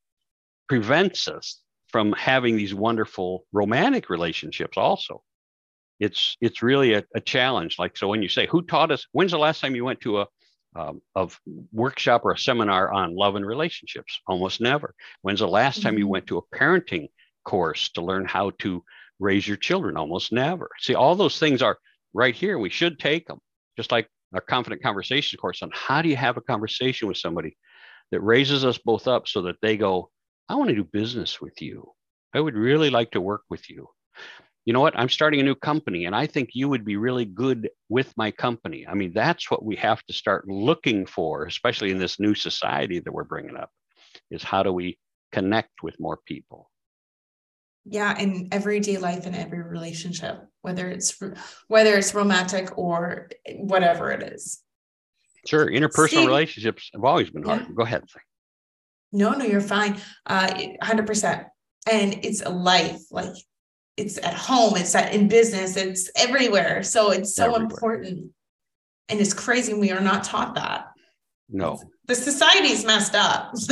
prevents 0.69 1.27
us 1.27 1.62
from 1.93 2.11
having 2.13 2.57
these 2.57 2.73
wonderful 2.73 3.45
romantic 3.53 4.09
relationships 4.09 4.77
also 4.77 5.23
it's 6.01 6.35
it's 6.41 6.61
really 6.61 6.93
a, 6.95 7.03
a, 7.15 7.21
challenge 7.21 7.77
like 7.79 7.95
so 7.95 8.09
when 8.09 8.21
you 8.21 8.27
say 8.27 8.45
who 8.47 8.61
taught 8.63 8.91
us 8.91 9.07
when's 9.13 9.31
the 9.31 9.37
last 9.37 9.61
time 9.61 9.75
you 9.75 9.85
went 9.85 10.01
to 10.01 10.19
a 10.19 10.27
um, 10.75 11.01
of 11.15 11.39
workshop 11.71 12.25
or 12.25 12.31
a 12.31 12.37
seminar 12.37 12.91
on 12.91 13.15
love 13.15 13.35
and 13.35 13.45
relationships? 13.45 14.19
Almost 14.27 14.61
never. 14.61 14.95
When's 15.21 15.39
the 15.39 15.47
last 15.47 15.81
time 15.81 15.97
you 15.97 16.05
Mhm. 16.05 16.09
went 16.09 16.27
to 16.27 16.37
a 16.37 16.55
parenting 16.55 17.09
course 17.45 17.89
to 17.91 18.01
learn 18.01 18.25
how 18.25 18.51
to 18.59 18.83
raise 19.19 19.47
your 19.47 19.57
children? 19.57 19.97
Almost 19.97 20.31
never. 20.31 20.69
See, 20.79 20.95
all 20.95 21.15
those 21.15 21.39
things 21.39 21.61
are 21.61 21.77
right 22.13 22.35
here. 22.35 22.57
We 22.57 22.69
should 22.69 22.99
take 22.99 23.27
them, 23.27 23.39
just 23.77 23.91
like 23.91 24.09
our 24.33 24.41
confident 24.41 24.81
conversation 24.81 25.37
course 25.37 25.61
on 25.61 25.71
how 25.73 26.01
do 26.01 26.09
you 26.09 26.15
have 26.15 26.37
a 26.37 26.41
conversation 26.41 27.07
with 27.07 27.17
somebody 27.17 27.55
that 28.11 28.21
raises 28.21 28.65
us 28.65 28.77
both 28.77 29.07
up 29.07 29.27
so 29.27 29.43
that 29.43 29.61
they 29.61 29.77
go, 29.77 30.11
I 30.49 30.55
want 30.55 30.69
to 30.69 30.75
do 30.75 30.83
business 30.83 31.41
with 31.41 31.61
you. 31.61 31.91
I 32.33 32.39
would 32.39 32.55
really 32.55 32.89
like 32.89 33.11
to 33.11 33.21
work 33.21 33.43
with 33.49 33.69
you. 33.69 33.87
You 34.65 34.73
know 34.73 34.79
what? 34.81 34.97
I'm 34.97 35.09
starting 35.09 35.39
a 35.39 35.43
new 35.43 35.55
company 35.55 36.05
and 36.05 36.15
I 36.15 36.25
think 36.25 36.49
you 36.53 36.69
would 36.69 36.85
be 36.85 36.95
really 36.95 37.25
good 37.25 37.69
with 37.89 38.13
my 38.15 38.31
company. 38.31 38.85
I 38.87 38.93
mean, 38.93 39.11
that's 39.13 39.51
what 39.51 39.63
we 39.63 39.75
have 39.77 40.01
to 40.03 40.13
start 40.13 40.47
looking 40.47 41.05
for, 41.05 41.45
especially 41.45 41.91
in 41.91 41.97
this 41.97 42.19
new 42.19 42.33
society 42.33 42.99
that 42.99 43.11
we're 43.13 43.25
bringing 43.25 43.57
up, 43.57 43.69
is 44.31 44.41
how 44.43 44.63
do 44.63 44.71
we 44.71 44.97
connect 45.31 45.83
with 45.83 45.99
more 45.99 46.19
people? 46.25 46.69
yeah 47.85 48.17
in 48.17 48.47
everyday 48.53 48.97
life 48.97 49.25
and 49.25 49.35
every 49.35 49.61
relationship 49.61 50.47
whether 50.61 50.87
it's 50.87 51.19
whether 51.67 51.97
it's 51.97 52.15
romantic 52.15 52.77
or 52.77 53.27
whatever 53.57 54.09
it 54.09 54.23
is 54.23 54.63
Sure. 55.45 55.69
Interpersonal 55.69 56.07
Steve- 56.07 56.27
relationships 56.27 56.89
have 56.93 57.03
always 57.03 57.29
been 57.29 57.43
hard. 57.43 57.61
Yeah. 57.61 57.75
Go 57.75 57.83
ahead. 57.83 58.03
No 59.13 59.31
no 59.31 59.45
you're 59.45 59.61
fine 59.61 59.95
uh 60.25 60.47
100% 60.81 61.45
and 61.91 62.19
it's 62.25 62.41
a 62.41 62.49
life 62.49 63.01
like 63.11 63.33
it's 63.97 64.17
at 64.17 64.33
home 64.33 64.75
it's 64.75 64.93
at 64.95 65.13
in 65.13 65.27
business 65.27 65.77
it's 65.77 66.09
everywhere 66.17 66.83
so 66.83 67.11
it's 67.11 67.35
so 67.35 67.45
Everywhere. 67.45 67.63
important 67.63 68.31
and 69.09 69.19
it's 69.21 69.33
crazy 69.33 69.73
we 69.73 69.91
are 69.91 70.01
not 70.01 70.23
taught 70.23 70.55
that 70.55 70.87
No. 71.49 71.79
the 72.07 72.15
society's 72.15 72.83
messed 72.85 73.15
up 73.15 73.53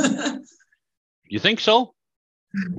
You 1.25 1.39
think 1.39 1.61
so? 1.61 1.93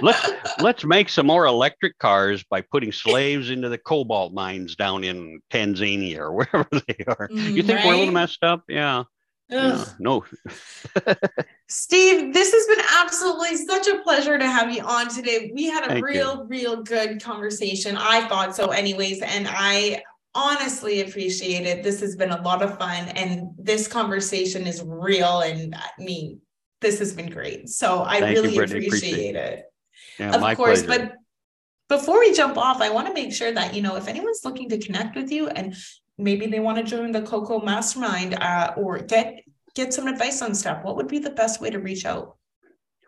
let's 0.00 0.30
let's 0.60 0.84
make 0.84 1.08
some 1.08 1.26
more 1.26 1.46
electric 1.46 1.98
cars 1.98 2.44
by 2.48 2.60
putting 2.60 2.92
slaves 2.92 3.50
into 3.50 3.68
the 3.68 3.78
cobalt 3.78 4.32
mines 4.32 4.76
down 4.76 5.02
in 5.02 5.40
Tanzania 5.50 6.18
or 6.18 6.32
wherever 6.36 6.68
they 6.86 7.04
are. 7.08 7.28
You 7.32 7.64
think 7.64 7.84
we're 7.84 7.94
a 7.94 7.98
little 7.98 8.14
messed 8.14 8.44
up? 8.44 8.62
Yeah. 8.68 9.02
Yeah. 9.52 9.84
No. 9.98 10.24
Steve, 11.68 12.32
this 12.32 12.52
has 12.52 12.66
been 12.66 12.84
absolutely 13.00 13.56
such 13.56 13.86
a 13.86 14.02
pleasure 14.02 14.38
to 14.38 14.46
have 14.46 14.72
you 14.72 14.82
on 14.82 15.08
today. 15.08 15.50
We 15.54 15.66
had 15.66 15.84
a 15.84 15.88
Thank 15.88 15.98
you. 16.00 16.04
real, 16.06 16.44
real 16.46 16.82
good 16.82 17.22
conversation. 17.22 17.96
I 17.96 18.26
thought 18.28 18.56
so, 18.56 18.70
anyways, 18.70 19.22
and 19.22 19.46
I 19.48 20.02
honestly 20.34 21.02
appreciate 21.02 21.66
it. 21.66 21.82
This 21.82 22.00
has 22.00 22.16
been 22.16 22.30
a 22.30 22.40
lot 22.42 22.62
of 22.62 22.78
fun, 22.78 23.08
and 23.10 23.50
this 23.58 23.86
conversation 23.88 24.66
is 24.66 24.82
real. 24.84 25.40
And 25.40 25.74
I 25.74 25.88
mean, 25.98 26.40
this 26.80 26.98
has 26.98 27.12
been 27.12 27.30
great. 27.30 27.68
So 27.68 28.02
I 28.02 28.20
Thank 28.20 28.36
really 28.36 28.56
Brittany. 28.56 28.86
appreciate, 28.86 29.12
Appreciate 29.12 29.36
it. 29.36 29.64
Yeah, 30.18 30.34
of 30.34 30.56
course, 30.56 30.82
pleasure. 30.82 31.16
but 31.88 31.98
before 31.98 32.20
we 32.20 32.32
jump 32.32 32.56
off, 32.56 32.80
I 32.80 32.90
want 32.90 33.06
to 33.08 33.14
make 33.14 33.32
sure 33.32 33.52
that 33.52 33.74
you 33.74 33.82
know 33.82 33.96
if 33.96 34.08
anyone's 34.08 34.44
looking 34.44 34.68
to 34.70 34.78
connect 34.78 35.16
with 35.16 35.30
you 35.30 35.48
and 35.48 35.74
maybe 36.22 36.46
they 36.46 36.60
want 36.60 36.78
to 36.78 36.84
join 36.84 37.12
the 37.12 37.22
Coco 37.22 37.60
Mastermind 37.60 38.34
uh, 38.34 38.74
or 38.76 38.98
get 38.98 39.44
get 39.74 39.94
some 39.94 40.06
advice 40.06 40.42
on 40.42 40.54
stuff, 40.54 40.84
what 40.84 40.96
would 40.96 41.08
be 41.08 41.18
the 41.18 41.30
best 41.30 41.60
way 41.60 41.70
to 41.70 41.78
reach 41.78 42.04
out? 42.04 42.36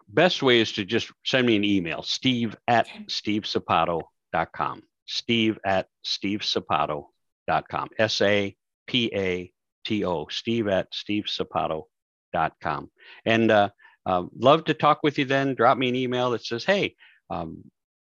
Best 0.08 0.42
way 0.42 0.60
is 0.60 0.72
to 0.72 0.84
just 0.84 1.10
send 1.24 1.46
me 1.46 1.56
an 1.56 1.64
email, 1.64 2.02
steve 2.02 2.56
at 2.68 2.86
stevesapato.com. 3.08 4.82
Steve 5.06 5.58
at 5.64 5.88
stevesapato.com. 6.04 7.88
S 7.98 8.20
A 8.20 8.56
P 8.86 9.10
A 9.14 9.52
T 9.84 10.04
O. 10.04 10.26
Steve 10.28 10.68
at 10.68 10.92
stevesapato.com. 10.92 12.90
And 13.24 13.50
uh, 13.50 13.70
uh, 14.06 14.24
love 14.36 14.64
to 14.64 14.74
talk 14.74 15.00
with 15.02 15.18
you 15.18 15.24
then. 15.24 15.54
Drop 15.54 15.78
me 15.78 15.88
an 15.88 15.96
email 15.96 16.30
that 16.30 16.44
says, 16.44 16.64
hey, 16.64 16.94
um, 17.30 17.64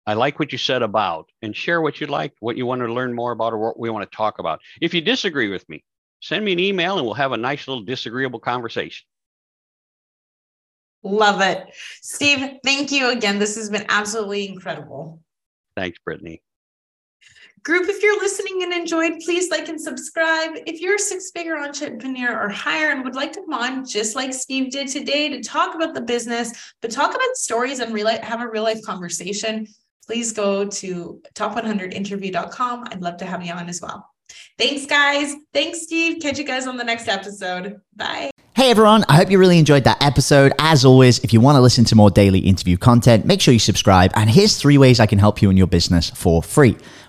I 0.06 0.14
like 0.14 0.38
what 0.38 0.52
you 0.52 0.58
said 0.58 0.82
about, 0.82 1.30
and 1.42 1.54
share 1.54 1.80
what 1.80 2.00
you 2.00 2.06
like, 2.06 2.32
what 2.38 2.56
you 2.56 2.64
want 2.64 2.80
to 2.82 2.92
learn 2.92 3.12
more 3.12 3.32
about, 3.32 3.52
or 3.52 3.58
what 3.58 3.78
we 3.78 3.90
want 3.90 4.08
to 4.08 4.16
talk 4.16 4.38
about. 4.38 4.60
If 4.80 4.94
you 4.94 5.00
disagree 5.00 5.48
with 5.48 5.68
me, 5.68 5.82
send 6.20 6.44
me 6.44 6.52
an 6.52 6.60
email 6.60 6.96
and 6.96 7.04
we'll 7.04 7.14
have 7.14 7.32
a 7.32 7.36
nice 7.36 7.66
little 7.66 7.82
disagreeable 7.82 8.38
conversation. 8.38 9.04
Love 11.02 11.40
it. 11.40 11.66
Steve, 12.02 12.58
thank 12.64 12.92
you 12.92 13.10
again. 13.10 13.38
This 13.38 13.56
has 13.56 13.68
been 13.68 13.84
absolutely 13.88 14.48
incredible. 14.48 15.20
Thanks, 15.76 15.98
Brittany. 16.04 16.42
Group, 17.64 17.88
if 17.88 18.00
you're 18.00 18.20
listening 18.20 18.62
and 18.62 18.72
enjoyed, 18.72 19.20
please 19.24 19.50
like 19.50 19.68
and 19.68 19.80
subscribe. 19.80 20.52
If 20.66 20.80
you're 20.80 20.94
a 20.94 21.00
six 21.00 21.32
figure 21.32 21.58
entrepreneur 21.58 22.40
or 22.40 22.48
higher 22.48 22.92
and 22.92 23.04
would 23.04 23.16
like 23.16 23.32
to 23.32 23.40
come 23.40 23.54
on, 23.54 23.84
just 23.84 24.14
like 24.14 24.32
Steve 24.32 24.70
did 24.70 24.86
today, 24.86 25.28
to 25.28 25.42
talk 25.42 25.74
about 25.74 25.92
the 25.92 26.00
business, 26.00 26.72
but 26.80 26.92
talk 26.92 27.10
about 27.10 27.36
stories 27.36 27.80
and 27.80 27.92
real 27.92 28.06
have 28.06 28.40
a 28.40 28.48
real 28.48 28.62
life 28.62 28.82
conversation, 28.82 29.66
please 30.04 30.32
go 30.32 30.66
to 30.68 31.20
top100interview.com. 31.34 32.84
I'd 32.90 33.02
love 33.02 33.16
to 33.18 33.24
have 33.26 33.44
you 33.44 33.52
on 33.52 33.68
as 33.68 33.80
well. 33.80 34.08
Thanks, 34.58 34.86
guys. 34.86 35.34
Thanks, 35.52 35.82
Steve. 35.82 36.20
Catch 36.20 36.38
you 36.38 36.44
guys 36.44 36.66
on 36.66 36.76
the 36.76 36.84
next 36.84 37.08
episode. 37.08 37.80
Bye. 37.94 38.30
Hey 38.56 38.70
everyone, 38.70 39.04
I 39.10 39.16
hope 39.16 39.30
you 39.30 39.38
really 39.38 39.58
enjoyed 39.58 39.84
that 39.84 40.02
episode. 40.02 40.50
As 40.58 40.82
always, 40.82 41.18
if 41.18 41.34
you 41.34 41.42
want 41.42 41.56
to 41.56 41.60
listen 41.60 41.84
to 41.84 41.94
more 41.94 42.10
daily 42.10 42.38
interview 42.38 42.78
content, 42.78 43.26
make 43.26 43.42
sure 43.42 43.52
you 43.52 43.60
subscribe. 43.60 44.12
And 44.14 44.30
here's 44.30 44.56
three 44.56 44.78
ways 44.78 44.98
I 44.98 45.04
can 45.04 45.18
help 45.18 45.42
you 45.42 45.50
in 45.50 45.58
your 45.58 45.66
business 45.66 46.08
for 46.08 46.42
free. 46.42 46.74